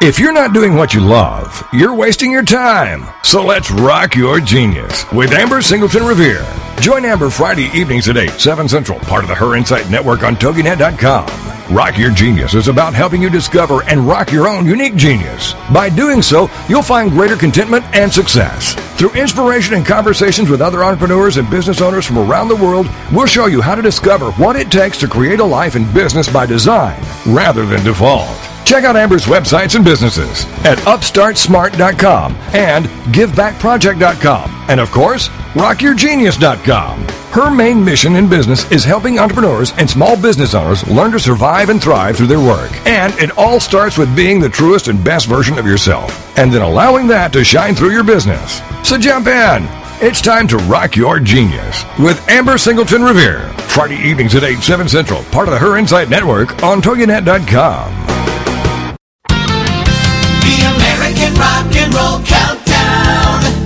If 0.00 0.20
you're 0.20 0.32
not 0.32 0.54
doing 0.54 0.76
what 0.76 0.94
you 0.94 1.00
love, 1.00 1.66
you're 1.72 1.92
wasting 1.92 2.30
your 2.30 2.44
time. 2.44 3.04
So 3.24 3.44
let's 3.44 3.68
rock 3.68 4.14
your 4.14 4.38
genius 4.38 5.04
with 5.10 5.32
Amber 5.32 5.60
Singleton 5.60 6.04
Revere. 6.04 6.46
Join 6.78 7.04
Amber 7.04 7.30
Friday 7.30 7.68
evenings 7.74 8.08
at 8.08 8.16
8, 8.16 8.30
7 8.30 8.68
Central, 8.68 9.00
part 9.00 9.24
of 9.24 9.28
the 9.28 9.34
Her 9.34 9.56
Insight 9.56 9.90
Network 9.90 10.22
on 10.22 10.36
TogiNet.com. 10.36 11.74
Rock 11.74 11.98
Your 11.98 12.12
Genius 12.12 12.54
is 12.54 12.68
about 12.68 12.94
helping 12.94 13.20
you 13.20 13.28
discover 13.28 13.82
and 13.88 14.06
rock 14.06 14.30
your 14.30 14.46
own 14.46 14.66
unique 14.66 14.94
genius. 14.94 15.54
By 15.74 15.88
doing 15.88 16.22
so, 16.22 16.48
you'll 16.68 16.80
find 16.80 17.10
greater 17.10 17.34
contentment 17.34 17.84
and 17.92 18.12
success. 18.12 18.76
Through 18.96 19.12
inspiration 19.12 19.74
and 19.74 19.84
conversations 19.84 20.48
with 20.48 20.62
other 20.62 20.82
entrepreneurs 20.82 21.36
and 21.36 21.50
business 21.50 21.82
owners 21.82 22.06
from 22.06 22.16
around 22.16 22.48
the 22.48 22.56
world, 22.56 22.88
we'll 23.12 23.26
show 23.26 23.44
you 23.44 23.60
how 23.60 23.74
to 23.74 23.82
discover 23.82 24.32
what 24.32 24.56
it 24.56 24.70
takes 24.70 24.96
to 25.00 25.06
create 25.06 25.38
a 25.38 25.44
life 25.44 25.76
in 25.76 25.84
business 25.92 26.32
by 26.32 26.46
design 26.46 26.98
rather 27.26 27.66
than 27.66 27.84
default. 27.84 28.26
Check 28.64 28.84
out 28.84 28.96
Amber's 28.96 29.26
websites 29.26 29.76
and 29.76 29.84
businesses 29.84 30.46
at 30.64 30.78
upstartsmart.com 30.78 32.34
and 32.54 32.86
givebackproject.com. 33.12 34.64
And 34.70 34.80
of 34.80 34.90
course, 34.90 35.28
rockyourgenius.com. 35.56 37.08
Her 37.32 37.50
main 37.50 37.82
mission 37.82 38.16
in 38.16 38.28
business 38.28 38.70
is 38.70 38.84
helping 38.84 39.18
entrepreneurs 39.18 39.72
and 39.78 39.88
small 39.88 40.14
business 40.20 40.54
owners 40.54 40.86
learn 40.86 41.12
to 41.12 41.18
survive 41.18 41.70
and 41.70 41.82
thrive 41.82 42.16
through 42.16 42.26
their 42.26 42.40
work. 42.40 42.70
And 42.86 43.14
it 43.14 43.30
all 43.38 43.58
starts 43.58 43.96
with 43.96 44.14
being 44.14 44.38
the 44.38 44.50
truest 44.50 44.88
and 44.88 45.02
best 45.02 45.26
version 45.26 45.58
of 45.58 45.66
yourself, 45.66 46.38
and 46.38 46.52
then 46.52 46.60
allowing 46.60 47.06
that 47.08 47.32
to 47.32 47.42
shine 47.42 47.74
through 47.74 47.92
your 47.92 48.04
business. 48.04 48.60
So 48.84 48.98
jump 48.98 49.28
in. 49.28 49.66
It's 49.98 50.20
time 50.20 50.46
to 50.48 50.58
rock 50.58 50.94
your 50.94 51.20
genius 51.20 51.84
with 51.98 52.22
Amber 52.28 52.58
Singleton 52.58 53.02
Revere. 53.02 53.48
Friday 53.60 53.96
evenings 53.96 54.34
at 54.34 54.44
8, 54.44 54.58
7 54.58 54.88
Central, 54.88 55.22
part 55.24 55.48
of 55.48 55.52
the 55.54 55.58
Her 55.58 55.78
Insight 55.78 56.10
Network 56.10 56.62
on 56.62 56.82
TogiNet.com. 56.82 58.04
The 60.44 60.56
American 60.76 61.34
Rock 61.40 61.74
and 61.76 61.94
Roll 61.94 62.20
Countdown. 62.26 63.65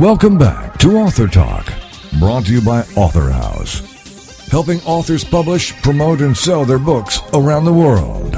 Welcome 0.00 0.38
back 0.38 0.78
to 0.78 0.96
Author 0.96 1.28
Talk, 1.28 1.70
brought 2.18 2.46
to 2.46 2.54
you 2.54 2.62
by 2.62 2.84
Author 2.96 3.28
House, 3.28 4.46
helping 4.48 4.80
authors 4.84 5.24
publish, 5.24 5.74
promote, 5.82 6.22
and 6.22 6.34
sell 6.34 6.64
their 6.64 6.78
books 6.78 7.20
around 7.34 7.66
the 7.66 7.74
world. 7.74 8.32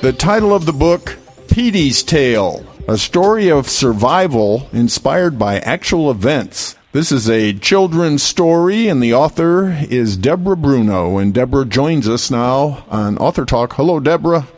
The 0.00 0.14
title 0.14 0.54
of 0.54 0.64
the 0.64 0.72
book, 0.72 1.18
Petey's 1.50 2.02
Tale, 2.02 2.64
a 2.88 2.96
story 2.96 3.50
of 3.50 3.68
survival 3.68 4.66
inspired 4.72 5.38
by 5.38 5.58
actual 5.58 6.10
events. 6.10 6.76
This 6.92 7.12
is 7.12 7.28
a 7.28 7.52
children's 7.52 8.22
story, 8.22 8.88
and 8.88 9.02
the 9.02 9.12
author 9.12 9.76
is 9.90 10.16
Deborah 10.16 10.56
Bruno. 10.56 11.18
And 11.18 11.34
Deborah 11.34 11.66
joins 11.66 12.08
us 12.08 12.30
now 12.30 12.86
on 12.88 13.18
Author 13.18 13.44
Talk. 13.44 13.74
Hello, 13.74 14.00
Deborah. 14.00 14.48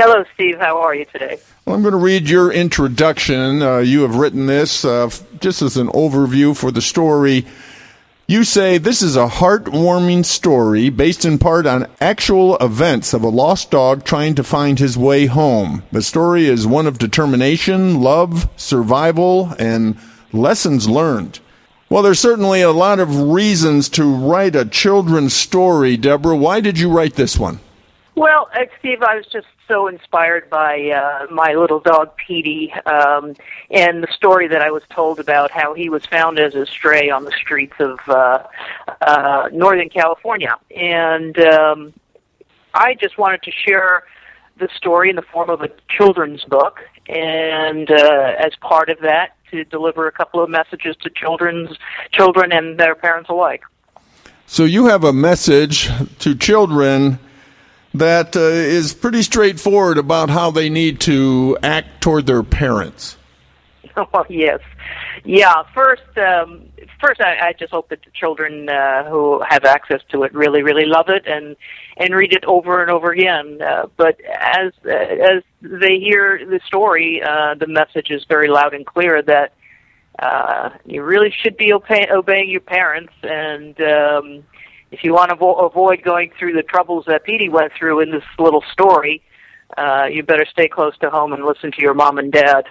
Hello, 0.00 0.22
Steve. 0.32 0.60
How 0.60 0.80
are 0.80 0.94
you 0.94 1.04
today? 1.06 1.40
Well, 1.64 1.74
I'm 1.74 1.82
going 1.82 1.90
to 1.90 1.98
read 1.98 2.30
your 2.30 2.52
introduction. 2.52 3.60
Uh, 3.60 3.78
you 3.78 4.02
have 4.02 4.14
written 4.14 4.46
this 4.46 4.84
uh, 4.84 5.10
just 5.40 5.60
as 5.60 5.76
an 5.76 5.88
overview 5.88 6.56
for 6.56 6.70
the 6.70 6.80
story. 6.80 7.44
You 8.28 8.44
say 8.44 8.78
this 8.78 9.02
is 9.02 9.16
a 9.16 9.26
heartwarming 9.26 10.24
story 10.24 10.88
based 10.88 11.24
in 11.24 11.36
part 11.38 11.66
on 11.66 11.88
actual 12.00 12.56
events 12.58 13.12
of 13.12 13.24
a 13.24 13.28
lost 13.28 13.72
dog 13.72 14.04
trying 14.04 14.36
to 14.36 14.44
find 14.44 14.78
his 14.78 14.96
way 14.96 15.26
home. 15.26 15.82
The 15.90 16.02
story 16.02 16.46
is 16.46 16.64
one 16.64 16.86
of 16.86 16.98
determination, 16.98 18.00
love, 18.00 18.48
survival, 18.56 19.52
and 19.58 19.98
lessons 20.32 20.88
learned. 20.88 21.40
Well, 21.90 22.04
there's 22.04 22.20
certainly 22.20 22.62
a 22.62 22.70
lot 22.70 23.00
of 23.00 23.20
reasons 23.20 23.88
to 23.88 24.04
write 24.04 24.54
a 24.54 24.64
children's 24.64 25.34
story, 25.34 25.96
Deborah. 25.96 26.36
Why 26.36 26.60
did 26.60 26.78
you 26.78 26.88
write 26.88 27.14
this 27.14 27.36
one? 27.36 27.58
Well, 28.14 28.48
uh, 28.54 28.60
Steve, 28.78 29.02
I 29.02 29.16
was 29.16 29.26
just 29.26 29.46
so 29.68 29.86
inspired 29.86 30.48
by 30.50 30.90
uh, 30.90 31.26
my 31.30 31.52
little 31.52 31.78
dog 31.78 32.16
Petey 32.16 32.72
um, 32.86 33.34
and 33.70 34.02
the 34.02 34.08
story 34.10 34.48
that 34.48 34.62
I 34.62 34.70
was 34.70 34.82
told 34.90 35.20
about 35.20 35.50
how 35.50 35.74
he 35.74 35.88
was 35.90 36.04
found 36.06 36.40
as 36.40 36.54
a 36.54 36.66
stray 36.66 37.10
on 37.10 37.24
the 37.24 37.30
streets 37.32 37.74
of 37.78 37.98
uh, 38.08 38.42
uh, 39.02 39.48
Northern 39.52 39.90
California, 39.90 40.56
and 40.74 41.38
um, 41.38 41.92
I 42.74 42.94
just 42.94 43.18
wanted 43.18 43.42
to 43.42 43.50
share 43.50 44.04
the 44.58 44.68
story 44.74 45.10
in 45.10 45.16
the 45.16 45.22
form 45.22 45.50
of 45.50 45.60
a 45.60 45.68
children's 45.88 46.44
book, 46.44 46.80
and 47.08 47.90
uh, 47.90 48.34
as 48.38 48.56
part 48.60 48.88
of 48.88 48.98
that, 49.00 49.36
to 49.50 49.64
deliver 49.64 50.08
a 50.08 50.12
couple 50.12 50.42
of 50.42 50.50
messages 50.50 50.96
to 51.02 51.10
children's 51.10 51.76
children 52.10 52.52
and 52.52 52.78
their 52.78 52.94
parents 52.94 53.30
alike. 53.30 53.62
So 54.46 54.64
you 54.64 54.86
have 54.86 55.04
a 55.04 55.12
message 55.12 55.90
to 56.20 56.34
children 56.34 57.18
that 57.94 58.36
uh, 58.36 58.40
is 58.40 58.92
pretty 58.92 59.22
straightforward 59.22 59.98
about 59.98 60.30
how 60.30 60.50
they 60.50 60.68
need 60.68 61.00
to 61.00 61.58
act 61.62 62.00
toward 62.00 62.26
their 62.26 62.42
parents. 62.42 63.16
Oh 64.14 64.24
yes, 64.28 64.60
yeah. 65.24 65.64
First, 65.74 66.16
um, 66.18 66.68
first, 67.00 67.20
I, 67.20 67.48
I 67.48 67.52
just 67.52 67.72
hope 67.72 67.88
that 67.88 68.00
the 68.04 68.12
children 68.12 68.68
uh, 68.68 69.10
who 69.10 69.42
have 69.48 69.64
access 69.64 70.00
to 70.10 70.22
it 70.22 70.32
really, 70.32 70.62
really 70.62 70.84
love 70.84 71.08
it 71.08 71.26
and 71.26 71.56
and 71.96 72.14
read 72.14 72.32
it 72.32 72.44
over 72.44 72.80
and 72.80 72.92
over 72.92 73.10
again. 73.10 73.60
Uh, 73.60 73.86
but 73.96 74.20
as 74.24 74.72
uh, 74.86 74.90
as 74.90 75.42
they 75.62 75.98
hear 75.98 76.46
the 76.46 76.60
story, 76.64 77.20
uh, 77.22 77.54
the 77.54 77.66
message 77.66 78.10
is 78.10 78.24
very 78.28 78.48
loud 78.48 78.72
and 78.72 78.86
clear 78.86 79.20
that 79.22 79.52
uh, 80.18 80.70
you 80.84 81.02
really 81.02 81.34
should 81.42 81.56
be 81.56 81.72
obey- 81.72 82.08
obeying 82.10 82.50
your 82.50 82.60
parents, 82.60 83.12
and 83.22 83.80
um, 83.80 84.44
if 84.90 85.04
you 85.04 85.12
want 85.12 85.30
to 85.30 85.36
avo- 85.36 85.64
avoid 85.64 86.02
going 86.02 86.30
through 86.38 86.54
the 86.54 86.62
troubles 86.62 87.04
that 87.06 87.24
Petey 87.24 87.48
went 87.48 87.72
through 87.78 88.00
in 88.00 88.10
this 88.10 88.24
little 88.38 88.64
story, 88.72 89.22
uh, 89.76 90.06
you 90.10 90.22
better 90.22 90.46
stay 90.46 90.68
close 90.68 90.96
to 90.98 91.10
home 91.10 91.32
and 91.32 91.44
listen 91.44 91.70
to 91.72 91.80
your 91.80 91.94
mom 91.94 92.18
and 92.18 92.32
dad. 92.32 92.64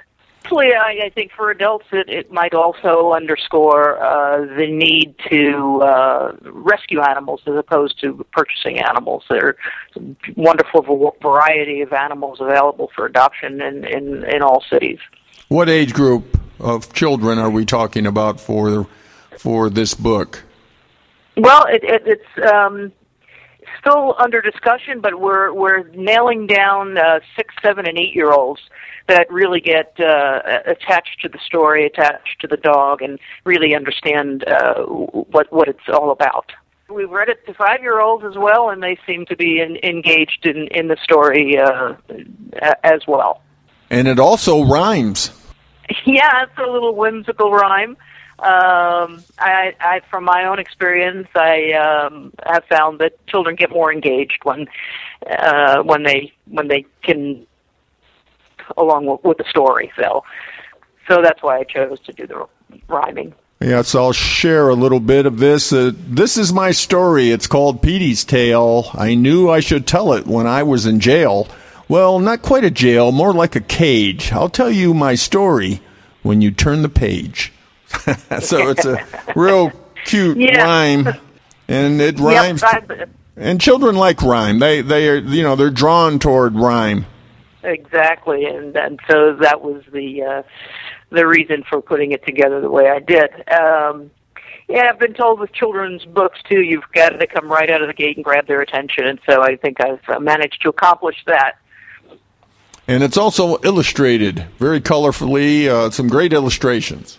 Actually, 0.44 0.74
I, 0.74 1.06
I 1.06 1.10
think 1.10 1.32
for 1.34 1.52
adults, 1.52 1.88
it, 1.92 2.08
it 2.10 2.32
might 2.32 2.54
also 2.54 3.12
underscore 3.12 4.02
uh, 4.02 4.46
the 4.56 4.68
need 4.72 5.14
to 5.30 5.82
uh, 5.82 6.36
rescue 6.42 7.02
animals 7.02 7.42
as 7.46 7.56
opposed 7.56 8.00
to 8.00 8.26
purchasing 8.32 8.80
animals. 8.80 9.26
There 9.30 9.46
are 9.46 9.58
a 9.98 10.02
wonderful 10.38 10.84
v- 10.84 11.18
variety 11.22 11.82
of 11.82 11.92
animals 11.92 12.40
available 12.40 12.90
for 12.96 13.06
adoption 13.06 13.62
in, 13.62 13.84
in, 13.84 14.24
in 14.24 14.42
all 14.42 14.64
cities. 14.70 15.00
What 15.50 15.70
age 15.70 15.94
group 15.94 16.40
of 16.60 16.94
children 16.94 17.40
are 17.40 17.50
we 17.50 17.66
talking 17.66 18.08
about 18.08 18.40
for 18.40 18.88
for 19.38 19.70
this 19.70 19.94
book? 19.94 20.44
Well, 21.38 21.66
it, 21.70 21.84
it, 21.84 22.02
it's 22.06 22.52
um, 22.52 22.92
still 23.80 24.16
under 24.18 24.42
discussion, 24.42 25.02
but 25.02 25.20
we're 25.20 25.54
we're 25.54 25.88
nailing 25.90 26.48
down 26.48 26.98
uh, 26.98 27.20
six, 27.36 27.54
seven, 27.62 27.88
and 27.88 27.98
eight 27.98 28.16
year 28.16 28.32
olds 28.32 28.62
that 29.08 29.32
really 29.32 29.62
get 29.62 29.94
uh, 30.00 30.42
attached 30.66 31.22
to 31.22 31.30
the 31.30 31.40
story, 31.46 31.86
attached 31.86 32.42
to 32.42 32.48
the 32.48 32.58
dog, 32.58 33.02
and 33.02 33.20
really 33.46 33.76
understand 33.76 34.46
uh, 34.48 34.84
what 34.84 35.52
what 35.52 35.68
it's 35.68 35.88
all 35.94 36.12
about. 36.12 36.52
We've 36.90 37.10
read 37.10 37.30
it 37.30 37.46
to 37.46 37.54
five 37.54 37.82
year 37.82 38.00
olds 38.00 38.24
as 38.26 38.36
well, 38.36 38.70
and 38.70 38.82
they 38.82 38.98
seem 39.06 39.26
to 39.28 39.36
be 39.36 39.60
in, 39.60 39.78
engaged 39.84 40.46
in 40.46 40.68
in 40.70 40.88
the 40.88 40.98
story 41.04 41.58
uh, 41.58 41.94
as 42.84 43.02
well. 43.08 43.42
And 43.90 44.08
it 44.08 44.20
also 44.20 44.64
rhymes. 44.64 45.32
Yeah, 46.06 46.44
it's 46.44 46.58
a 46.58 46.70
little 46.70 46.96
whimsical 46.96 47.50
rhyme. 47.50 47.96
Um, 48.40 49.24
I, 49.40 49.76
I, 49.80 50.02
from 50.12 50.24
my 50.24 50.46
own 50.46 50.60
experience, 50.60 51.28
I 51.34 51.72
um, 51.74 52.32
have 52.46 52.66
found 52.66 53.00
that 53.00 53.26
children 53.26 53.56
get 53.56 53.72
more 53.72 53.92
engaged 53.92 54.40
when 54.44 54.68
uh, 55.28 55.82
when 55.82 56.04
they 56.04 56.34
when 56.46 56.68
they 56.68 56.86
can 57.02 57.48
along 58.76 59.06
with, 59.24 59.38
the 59.38 59.46
story. 59.50 59.92
So, 59.96 60.24
so 61.08 61.22
that's 61.22 61.42
why 61.42 61.60
I 61.60 61.64
chose 61.64 62.00
to 62.02 62.12
do 62.12 62.28
the 62.28 62.46
rhyming. 62.88 63.34
Yes, 63.60 63.96
I'll 63.96 64.14
share 64.14 64.70
a 64.70 64.76
little 64.76 65.00
bit 65.00 65.26
of 65.26 65.40
this. 65.40 65.74
Uh, 65.74 65.92
this 65.96 66.38
is 66.38 66.54
my 66.54 66.72
story. 66.72 67.32
It's 67.32 67.48
called 67.48 67.82
Petey's 67.82 68.24
Tale. 68.24 68.92
I 68.94 69.16
knew 69.16 69.50
I 69.50 69.62
should 69.62 69.88
tell 69.88 70.14
it 70.14 70.28
when 70.28 70.46
I 70.46 70.64
was 70.64 70.86
in 70.86 71.00
jail. 71.00 71.48
Well, 71.90 72.20
not 72.20 72.42
quite 72.42 72.66
a 72.66 72.70
jail, 72.70 73.12
more 73.12 73.34
like 73.34 73.56
a 73.56 73.62
cage. 73.62 74.32
I'll 74.32 74.50
tell 74.50 74.70
you 74.70 74.94
my 74.94 75.16
story 75.16 75.82
when 76.22 76.42
you 76.42 76.52
turn 76.52 76.82
the 76.82 76.90
page. 76.90 77.52
so 78.42 78.70
it's 78.70 78.86
a 78.86 79.06
real 79.36 79.72
cute 80.06 80.38
Yeah. 80.40 80.64
rhyme, 80.64 81.08
and 81.68 82.02
it 82.02 82.20
rhymes. 82.20 82.62
Yep, 82.62 83.10
and 83.36 83.62
children 83.62 83.96
like 83.96 84.22
rhyme. 84.22 84.60
They 84.60 84.82
they 84.82 85.10
are 85.10 85.18
you 85.18 85.44
know 85.44 85.56
they're 85.56 85.70
drawn 85.70 86.20
toward 86.20 86.56
rhyme. 86.56 87.06
exactly, 87.64 88.46
and 88.46 88.76
and 88.76 89.00
so 89.10 89.36
that 89.42 89.62
was 89.62 89.84
the 89.92 90.24
uh, 90.24 90.44
the 91.10 91.26
reason 91.28 91.64
for 91.70 91.82
putting 91.82 92.12
it 92.12 92.26
together 92.26 92.62
the 92.62 92.70
way 92.72 92.90
I 92.90 93.00
did. 93.00 93.30
Um, 93.52 94.12
yeah, 94.70 94.90
I've 94.90 95.00
been 95.00 95.14
told 95.14 95.40
with 95.40 95.54
children's 95.54 96.04
books 96.04 96.40
too, 96.50 96.62
you've 96.62 96.84
got 96.94 97.10
to 97.10 97.26
come 97.28 97.48
right 97.50 97.70
out 97.70 97.82
of 97.82 97.88
the 97.88 97.94
gate 97.94 98.18
and 98.18 98.24
grab 98.26 98.48
their 98.48 98.62
attention, 98.62 99.06
and 99.08 99.20
so 99.26 99.42
I 99.42 99.56
think 99.56 99.80
I've 99.82 100.02
uh, 100.10 100.20
managed 100.20 100.62
to 100.64 100.70
accomplish 100.70 101.16
that. 101.26 101.54
And 102.90 103.04
it's 103.04 103.18
also 103.18 103.58
illustrated 103.64 104.46
very 104.60 104.80
colorfully. 104.82 105.68
Uh, 105.68 105.90
some 105.90 106.08
great 106.08 106.32
illustrations. 106.34 107.18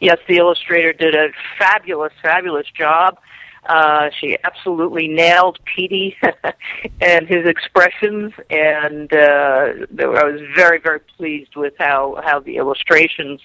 Yes, 0.00 0.18
the 0.28 0.36
illustrator 0.36 0.92
did 0.92 1.14
a 1.14 1.28
fabulous, 1.58 2.12
fabulous 2.22 2.66
job. 2.76 3.18
Uh, 3.66 4.08
she 4.18 4.38
absolutely 4.44 5.08
nailed 5.08 5.58
Petey 5.64 6.16
and 7.00 7.26
his 7.28 7.46
expressions, 7.46 8.32
and 8.48 9.12
uh, 9.12 9.16
I 9.16 10.24
was 10.24 10.40
very, 10.54 10.78
very 10.78 11.00
pleased 11.00 11.54
with 11.56 11.74
how 11.78 12.20
how 12.24 12.40
the 12.40 12.56
illustrations 12.56 13.40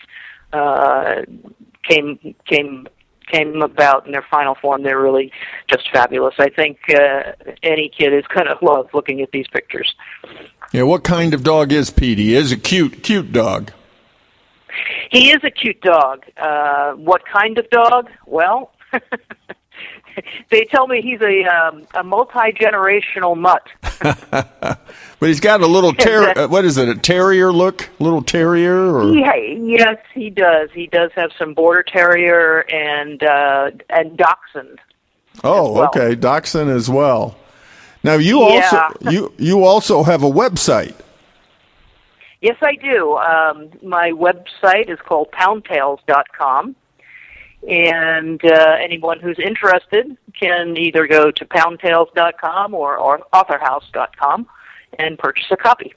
uh, 0.54 1.24
came 1.84 2.36
came 2.46 2.88
came 3.32 3.62
about 3.62 4.06
in 4.06 4.12
their 4.12 4.26
final 4.30 4.56
form. 4.56 4.84
They're 4.84 5.02
really 5.02 5.32
just 5.68 5.90
fabulous. 5.92 6.36
I 6.40 6.50
think 6.50 6.78
uh, 6.90 7.34
any 7.62 7.90
kid 7.90 8.14
is 8.14 8.26
going 8.34 8.48
to 8.48 8.58
love 8.62 8.90
looking 8.94 9.22
at 9.22 9.32
these 9.32 9.48
pictures. 9.48 9.94
Yeah, 10.72 10.84
what 10.84 11.04
kind 11.04 11.34
of 11.34 11.44
dog 11.44 11.72
is 11.72 11.90
Petey? 11.90 12.34
Is 12.34 12.52
a 12.52 12.58
cute, 12.58 13.04
cute 13.04 13.32
dog. 13.32 13.72
He 15.12 15.30
is 15.32 15.44
a 15.44 15.52
cute 15.52 15.82
dog. 15.82 16.24
Uh, 16.38 16.94
what 16.94 17.22
kind 17.32 17.58
of 17.58 17.70
dog? 17.70 18.10
Well, 18.26 18.72
they 20.52 20.66
tell 20.66 20.88
me 20.88 21.02
he's 21.02 21.22
a 21.22 21.44
um, 21.46 21.86
a 21.94 22.04
multi 22.04 22.52
generational 22.60 23.38
mutt. 23.38 23.68
But 25.20 25.30
he's 25.30 25.40
got 25.40 25.62
a 25.62 25.68
little 25.68 25.94
ter- 26.06 26.34
uh, 26.38 26.48
what 26.50 26.66
is 26.66 26.78
it? 26.78 26.90
A 26.90 26.96
terrier 26.96 27.54
look? 27.54 27.90
Little 28.00 28.22
terrier 28.22 28.94
or 28.94 29.14
Yeah, 29.16 29.36
yes, 29.38 29.98
he 30.14 30.30
does. 30.30 30.70
He 30.74 30.86
does 30.88 31.12
have 31.16 31.32
some 31.40 31.54
border 31.54 31.82
terrier 31.82 32.60
and 32.70 33.24
uh, 33.24 33.72
and 33.90 34.18
dachshund. 34.18 34.80
Oh, 35.42 35.72
well. 35.72 35.86
okay, 35.86 36.16
Dachshund 36.16 36.70
as 36.70 36.90
well. 36.90 37.38
Now 38.04 38.16
you 38.16 38.42
Yeah. 38.42 38.70
also 39.00 39.12
you 39.12 39.34
you 39.38 39.64
also 39.64 40.04
have 40.04 40.24
a 40.24 40.30
website. 40.30 40.94
Yes, 42.44 42.58
I 42.62 42.76
do. 42.76 43.16
Um, 43.16 43.70
my 43.82 44.12
website 44.12 44.90
is 44.90 45.00
called 45.00 45.32
poundtales.com. 45.32 46.76
And 47.70 48.44
uh, 48.44 48.76
anyone 48.82 49.22
who's 49.22 49.40
interested 49.40 50.18
can 50.38 50.76
either 50.76 51.08
go 51.08 51.32
to 51.32 51.46
poundtales.com 51.46 52.74
or, 52.74 52.98
or 52.98 53.22
authorhouse.com 53.32 54.46
and 55.00 55.18
purchase 55.18 55.46
a 55.52 55.56
copy. 55.56 55.94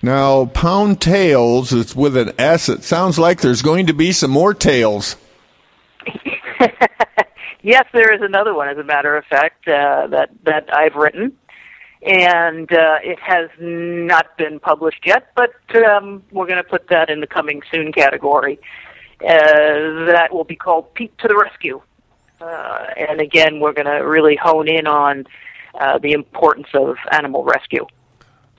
Now, 0.00 0.46
Pound 0.46 1.02
Tales 1.02 1.74
is 1.74 1.94
with 1.94 2.16
an 2.16 2.32
S. 2.38 2.70
It 2.70 2.84
sounds 2.84 3.18
like 3.18 3.42
there's 3.42 3.60
going 3.60 3.86
to 3.88 3.92
be 3.92 4.12
some 4.12 4.30
more 4.30 4.54
tales. 4.54 5.16
Yes, 7.62 7.84
there 7.92 8.12
is 8.12 8.20
another 8.22 8.54
one, 8.54 8.68
as 8.68 8.76
a 8.76 8.82
matter 8.82 9.16
of 9.16 9.24
fact, 9.26 9.68
uh, 9.68 10.08
that 10.08 10.30
that 10.44 10.68
I've 10.74 10.96
written, 10.96 11.38
and 12.04 12.72
uh, 12.72 12.98
it 13.02 13.18
has 13.20 13.48
not 13.60 14.36
been 14.36 14.58
published 14.58 15.06
yet, 15.06 15.28
but 15.34 15.52
um, 15.76 16.22
we're 16.32 16.46
going 16.46 16.62
to 16.62 16.68
put 16.68 16.88
that 16.88 17.10
in 17.10 17.20
the 17.20 17.26
coming 17.26 17.62
soon 17.70 17.92
category. 17.92 18.58
Uh, 19.20 20.06
that 20.06 20.30
will 20.32 20.44
be 20.44 20.56
called 20.56 20.92
Pete 20.94 21.16
to 21.18 21.28
the 21.28 21.36
Rescue, 21.36 21.80
uh, 22.40 22.86
and 22.96 23.20
again, 23.20 23.60
we're 23.60 23.72
going 23.72 23.86
to 23.86 24.04
really 24.04 24.34
hone 24.34 24.66
in 24.68 24.86
on 24.86 25.26
uh, 25.78 25.98
the 25.98 26.12
importance 26.12 26.66
of 26.74 26.96
animal 27.12 27.44
rescue. 27.44 27.86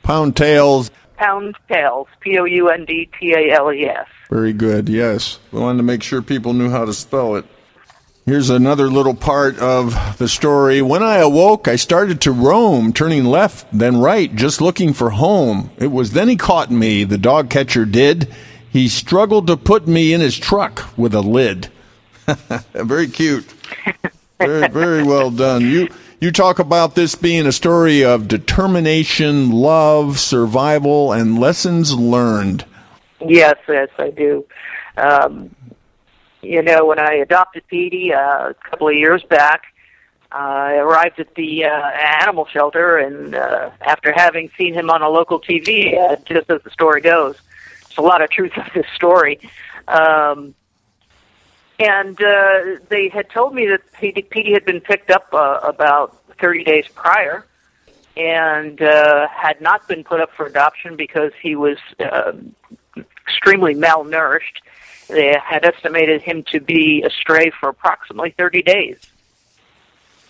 Pound 0.04 0.36
Tales. 0.38 0.90
Pound 1.18 1.56
Tales, 1.70 2.08
P 2.22 2.38
O 2.40 2.46
U 2.46 2.70
N 2.70 2.86
D 2.86 3.10
T 3.20 3.34
A 3.34 3.54
L 3.56 3.72
E 3.72 3.86
S. 3.86 4.08
Very 4.30 4.54
good. 4.54 4.90
Yes, 4.90 5.40
we 5.52 5.60
wanted 5.60 5.78
to 5.78 5.84
make 5.84 6.02
sure 6.02 6.22
people 6.22 6.54
knew 6.54 6.70
how 6.70 6.86
to 6.86 6.94
spell 6.94 7.36
it. 7.36 7.46
Here's 8.26 8.50
another 8.50 8.88
little 8.88 9.16
part 9.16 9.60
of 9.60 10.18
the 10.18 10.30
story. 10.30 10.82
When 10.82 11.04
I 11.04 11.18
awoke, 11.18 11.68
I 11.68 11.76
started 11.76 12.22
to 12.22 12.32
roam, 12.32 12.94
turning 12.94 13.26
left, 13.26 13.68
then 13.78 14.00
right, 14.00 14.34
just 14.34 14.62
looking 14.62 14.94
for 14.94 15.10
home. 15.10 15.72
It 15.78 15.92
was 15.92 16.14
then 16.14 16.30
he 16.30 16.38
caught 16.38 16.72
me, 16.72 17.04
the 17.04 17.18
dog 17.18 17.50
catcher 17.50 17.84
did. 17.84 18.34
He 18.70 18.88
struggled 18.88 19.48
to 19.48 19.58
put 19.58 19.88
me 19.88 20.14
in 20.14 20.22
his 20.22 20.38
truck 20.38 20.98
with 20.98 21.14
a 21.14 21.20
lid. 21.20 21.68
very 22.74 23.10
cute. 23.10 23.46
Very, 24.40 24.70
very 24.70 25.04
well 25.04 25.30
done. 25.30 25.62
You 25.62 25.90
You 26.22 26.32
talk 26.32 26.60
about 26.60 26.96
this 26.96 27.16
being 27.16 27.46
a 27.46 27.52
story 27.52 28.06
of 28.06 28.30
determination, 28.30 29.52
love, 29.52 30.18
survival, 30.18 31.12
and 31.12 31.38
lessons 31.38 31.94
learned. 31.94 32.64
Yes, 33.20 33.58
yes, 33.68 33.90
I 34.00 34.12
do. 34.12 34.46
Um, 34.96 35.54
you 36.44 36.62
know, 36.62 36.86
when 36.86 37.00
I 37.00 37.14
adopted 37.16 37.66
Petey 37.68 38.14
uh, 38.14 38.50
a 38.50 38.54
couple 38.70 38.90
of 38.90 38.96
years 38.96 39.24
back, 39.24 39.64
I 40.32 40.76
arrived 40.76 41.20
at 41.20 41.36
the 41.36 41.66
uh, 41.66 41.70
animal 41.70 42.46
shelter, 42.46 42.98
and 42.98 43.36
uh, 43.36 43.70
after 43.82 44.12
having 44.12 44.50
seen 44.58 44.74
him 44.74 44.90
on 44.90 45.02
a 45.02 45.10
local 45.10 45.40
TV, 45.40 45.98
uh, 45.98 46.16
just 46.26 46.50
as 46.50 46.62
the 46.64 46.72
story 46.72 47.02
goes, 47.02 47.40
there's 47.82 47.98
a 47.98 48.02
lot 48.02 48.22
of 48.22 48.30
truth 48.30 48.52
in 48.58 48.64
this 48.74 48.88
story. 48.96 49.40
Um, 49.88 50.56
and 51.80 52.22
uh, 52.22 52.80
they 52.90 53.10
had 53.10 53.30
told 53.30 53.54
me 53.54 53.68
that 53.68 53.82
Petey, 53.94 54.54
had 54.54 54.66
been 54.66 54.82
picked 54.82 55.12
up 55.12 55.28
uh, 55.34 55.60
about 55.64 56.20
30 56.40 56.64
days 56.64 56.86
prior 56.94 57.46
and 58.16 58.82
uh, 58.82 59.28
had 59.28 59.60
not 59.60 59.88
been 59.88 60.04
put 60.04 60.22
up 60.22 60.32
for 60.36 60.46
adoption 60.46 60.96
because 60.96 61.32
he 61.42 61.56
was 61.56 61.78
uh, 62.00 62.32
extremely 63.26 63.74
malnourished. 63.74 64.62
They 65.14 65.38
had 65.44 65.64
estimated 65.64 66.22
him 66.22 66.44
to 66.52 66.60
be 66.60 67.04
astray 67.04 67.52
for 67.60 67.70
approximately 67.70 68.34
30 68.38 68.64
days. 68.64 68.98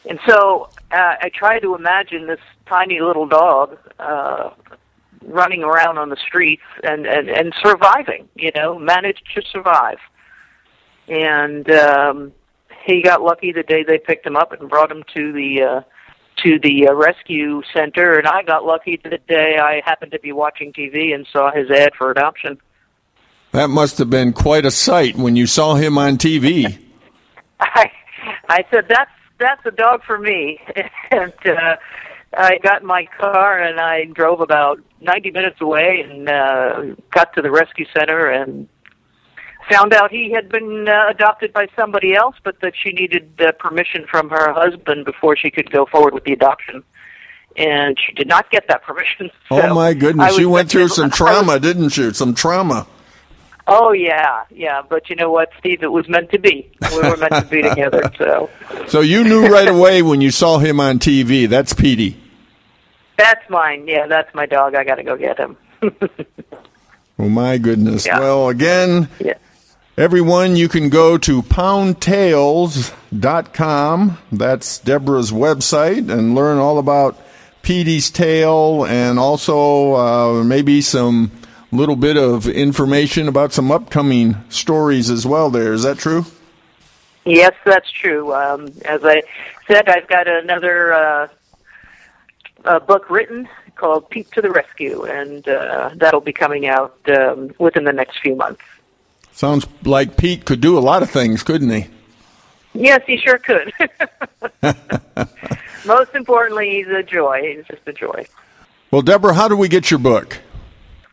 And 0.09 0.19
so 0.27 0.69
uh, 0.91 1.15
I 1.21 1.31
try 1.33 1.59
to 1.59 1.75
imagine 1.75 2.27
this 2.27 2.41
tiny 2.65 2.99
little 2.99 3.25
dog 3.25 3.77
uh, 3.99 4.49
running 5.25 5.63
around 5.63 5.97
on 5.97 6.09
the 6.09 6.17
streets 6.17 6.63
and, 6.83 7.05
and, 7.05 7.29
and 7.29 7.53
surviving, 7.63 8.27
you 8.35 8.51
know, 8.55 8.77
managed 8.77 9.23
to 9.35 9.41
survive. 9.49 9.99
And 11.07 11.69
um, 11.71 12.33
he 12.85 13.01
got 13.01 13.21
lucky 13.21 13.53
the 13.53 13.63
day 13.63 13.83
they 13.83 13.97
picked 13.97 14.25
him 14.25 14.35
up 14.35 14.51
and 14.51 14.69
brought 14.69 14.91
him 14.91 15.03
to 15.13 15.31
the 15.31 15.61
uh, 15.61 15.81
to 16.37 16.59
the 16.59 16.87
uh, 16.87 16.93
rescue 16.93 17.61
center, 17.73 18.17
and 18.17 18.27
I 18.27 18.41
got 18.41 18.65
lucky 18.65 18.99
the 19.01 19.19
day 19.27 19.59
I 19.59 19.81
happened 19.85 20.13
to 20.13 20.19
be 20.19 20.31
watching 20.31 20.73
TV 20.73 21.13
and 21.13 21.27
saw 21.31 21.51
his 21.51 21.69
ad 21.69 21.93
for 21.95 22.09
adoption. 22.09 22.57
That 23.53 23.69
must 23.69 23.99
have 23.99 24.09
been 24.09 24.33
quite 24.33 24.65
a 24.65 24.71
sight 24.71 25.15
when 25.15 25.35
you 25.35 25.45
saw 25.45 25.75
him 25.75 25.97
on 25.97 26.17
TV. 26.17 26.77
I 27.59 27.91
I 28.49 28.65
said 28.71 28.85
that's 28.89 29.11
that's 29.39 29.63
a 29.65 29.71
dog 29.71 30.03
for 30.05 30.17
me, 30.17 30.59
and 31.11 31.33
uh, 31.45 31.75
I 32.35 32.57
got 32.63 32.81
in 32.81 32.87
my 32.87 33.07
car 33.19 33.59
and 33.61 33.79
I 33.79 34.05
drove 34.05 34.41
about 34.41 34.79
ninety 35.01 35.29
minutes 35.29 35.61
away 35.61 36.03
and 36.07 36.27
uh, 36.27 36.95
got 37.11 37.33
to 37.35 37.43
the 37.43 37.51
rescue 37.51 37.85
center 37.95 38.27
and 38.27 38.67
found 39.69 39.93
out 39.93 40.09
he 40.11 40.31
had 40.31 40.49
been 40.49 40.87
uh, 40.87 41.05
adopted 41.09 41.53
by 41.53 41.67
somebody 41.75 42.15
else, 42.15 42.35
but 42.43 42.59
that 42.61 42.73
she 42.75 42.91
needed 42.91 43.39
uh, 43.39 43.51
permission 43.53 44.05
from 44.09 44.29
her 44.31 44.51
husband 44.51 45.05
before 45.05 45.37
she 45.37 45.51
could 45.51 45.71
go 45.71 45.85
forward 45.85 46.13
with 46.15 46.23
the 46.23 46.33
adoption. 46.33 46.83
And 47.55 47.97
she 48.03 48.13
did 48.13 48.27
not 48.27 48.49
get 48.49 48.67
that 48.67 48.81
permission. 48.87 49.29
So 49.47 49.61
oh 49.61 49.75
my 49.75 49.93
goodness, 49.93 50.39
you 50.39 50.49
went 50.49 50.71
through 50.71 50.87
some 50.87 51.05
I 51.05 51.07
was- 51.09 51.17
trauma, 51.17 51.59
didn't 51.59 51.95
you? 51.95 52.11
Some 52.13 52.33
trauma. 52.33 52.87
Oh 53.67 53.91
yeah, 53.93 54.43
yeah. 54.51 54.81
But 54.87 55.09
you 55.09 55.15
know 55.15 55.31
what, 55.31 55.49
Steve? 55.59 55.81
It 55.83 55.91
was 55.91 56.07
meant 56.09 56.29
to 56.31 56.39
be. 56.39 56.69
We 56.91 56.97
were 56.97 57.15
meant 57.17 57.33
to 57.33 57.47
be 57.49 57.61
together. 57.69 58.11
So 58.17 58.49
So 58.87 58.99
you 59.01 59.23
knew 59.23 59.47
right 59.47 59.67
away 59.69 60.01
when 60.01 60.19
you 60.21 60.31
saw 60.31 60.57
him 60.57 60.79
on 60.79 60.99
TV. 60.99 61.47
That's 61.47 61.73
Petey. 61.73 62.17
that's 63.17 63.47
mine. 63.49 63.87
Yeah, 63.87 64.07
that's 64.07 64.33
my 64.35 64.45
dog. 64.45 64.75
I 64.75 64.83
got 64.83 64.95
to 64.95 65.03
go 65.03 65.15
get 65.17 65.37
him. 65.39 65.57
Oh 67.19 67.29
my 67.29 67.59
goodness. 67.59 68.07
Yeah. 68.07 68.19
Well, 68.19 68.49
again, 68.49 69.07
yeah. 69.19 69.35
everyone, 69.99 70.55
you 70.55 70.67
can 70.67 70.89
go 70.89 71.15
to 71.19 71.43
poundtales.com. 71.43 74.17
That's 74.31 74.79
Deborah's 74.79 75.31
website 75.31 76.09
and 76.11 76.33
learn 76.33 76.57
all 76.57 76.79
about 76.79 77.15
Petey's 77.61 78.09
Tale 78.09 78.87
and 78.87 79.19
also 79.19 79.93
uh, 79.93 80.43
maybe 80.43 80.81
some 80.81 81.29
little 81.73 81.95
bit 81.95 82.17
of 82.17 82.47
information 82.47 83.27
about 83.27 83.53
some 83.53 83.71
upcoming 83.71 84.37
stories 84.49 85.09
as 85.09 85.25
well 85.25 85.49
there. 85.49 85.73
Is 85.73 85.83
that 85.83 85.97
true? 85.97 86.25
Yes, 87.25 87.53
that's 87.65 87.89
true. 87.89 88.33
Um, 88.33 88.67
as 88.85 89.03
I 89.03 89.23
said, 89.67 89.89
I've 89.89 90.07
got 90.07 90.27
another 90.27 90.93
uh, 90.93 91.27
uh, 92.65 92.79
book 92.79 93.09
written 93.09 93.47
called 93.75 94.09
"Pete 94.09 94.31
to 94.33 94.41
the 94.41 94.51
Rescue," 94.51 95.03
and 95.03 95.47
uh, 95.47 95.91
that'll 95.95 96.21
be 96.21 96.33
coming 96.33 96.67
out 96.67 96.97
um, 97.07 97.51
within 97.59 97.85
the 97.85 97.93
next 97.93 98.19
few 98.19 98.35
months. 98.35 98.61
Sounds 99.31 99.65
like 99.83 100.17
Pete 100.17 100.45
could 100.45 100.61
do 100.61 100.77
a 100.77 100.81
lot 100.81 101.01
of 101.01 101.09
things, 101.09 101.43
couldn't 101.43 101.69
he? 101.69 101.87
Yes, 102.73 103.01
he 103.07 103.17
sure 103.17 103.39
could. 103.39 103.71
Most 105.85 106.13
importantly, 106.15 106.69
he's 106.71 106.87
a 106.87 107.03
joy. 107.03 107.55
He's 107.55 107.65
just 107.65 107.87
a 107.87 107.93
joy. 107.93 108.25
Well, 108.91 109.01
Deborah, 109.01 109.33
how 109.33 109.47
do 109.47 109.55
we 109.55 109.67
get 109.67 109.89
your 109.89 109.99
book? 109.99 110.39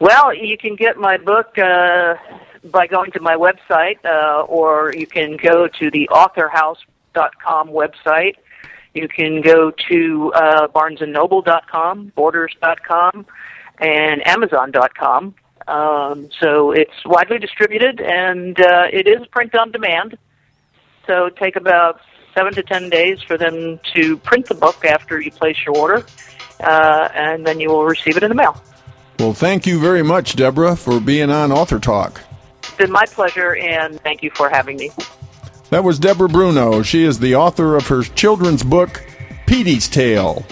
Well, 0.00 0.34
you 0.34 0.56
can 0.56 0.76
get 0.76 0.96
my 0.96 1.18
book 1.18 1.58
uh, 1.58 2.14
by 2.64 2.86
going 2.86 3.10
to 3.12 3.20
my 3.20 3.36
website, 3.36 4.02
uh, 4.02 4.44
or 4.44 4.94
you 4.96 5.06
can 5.06 5.36
go 5.36 5.68
to 5.68 5.90
the 5.90 6.08
authorhouse.com 6.10 7.68
website. 7.68 8.36
You 8.94 9.08
can 9.08 9.42
go 9.42 9.70
to 9.90 10.32
uh, 10.34 10.68
barnesandnoble.com, 10.68 12.12
borders.com, 12.16 13.26
and 13.78 14.26
amazon.com. 14.26 15.34
Um, 15.68 16.30
so 16.40 16.70
it's 16.70 17.04
widely 17.04 17.38
distributed, 17.38 18.00
and 18.00 18.58
uh, 18.58 18.86
it 18.90 19.06
is 19.06 19.26
print 19.26 19.54
on 19.54 19.70
demand. 19.70 20.16
So 21.06 21.28
take 21.28 21.56
about 21.56 22.00
seven 22.34 22.54
to 22.54 22.62
ten 22.62 22.88
days 22.88 23.20
for 23.20 23.36
them 23.36 23.78
to 23.92 24.16
print 24.16 24.46
the 24.46 24.54
book 24.54 24.82
after 24.82 25.20
you 25.20 25.30
place 25.30 25.58
your 25.66 25.76
order, 25.76 26.06
uh, 26.60 27.10
and 27.14 27.46
then 27.46 27.60
you 27.60 27.68
will 27.68 27.84
receive 27.84 28.16
it 28.16 28.22
in 28.22 28.30
the 28.30 28.34
mail. 28.34 28.62
Well, 29.20 29.34
thank 29.34 29.66
you 29.66 29.78
very 29.78 30.02
much, 30.02 30.34
Deborah, 30.34 30.74
for 30.74 30.98
being 30.98 31.28
on 31.28 31.52
Author 31.52 31.78
Talk. 31.78 32.22
It's 32.62 32.72
been 32.76 32.90
my 32.90 33.04
pleasure, 33.04 33.54
and 33.54 34.00
thank 34.00 34.22
you 34.22 34.30
for 34.30 34.48
having 34.48 34.78
me. 34.78 34.92
That 35.68 35.84
was 35.84 35.98
Deborah 35.98 36.30
Bruno. 36.30 36.82
She 36.82 37.04
is 37.04 37.18
the 37.18 37.34
author 37.34 37.76
of 37.76 37.86
her 37.88 38.02
children's 38.02 38.62
book, 38.62 39.04
Petey's 39.44 39.90
Tale, 39.90 40.42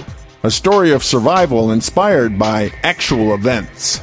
a 0.42 0.50
story 0.50 0.92
of 0.92 1.02
survival 1.02 1.70
inspired 1.70 2.38
by 2.38 2.70
actual 2.82 3.32
events. 3.32 4.02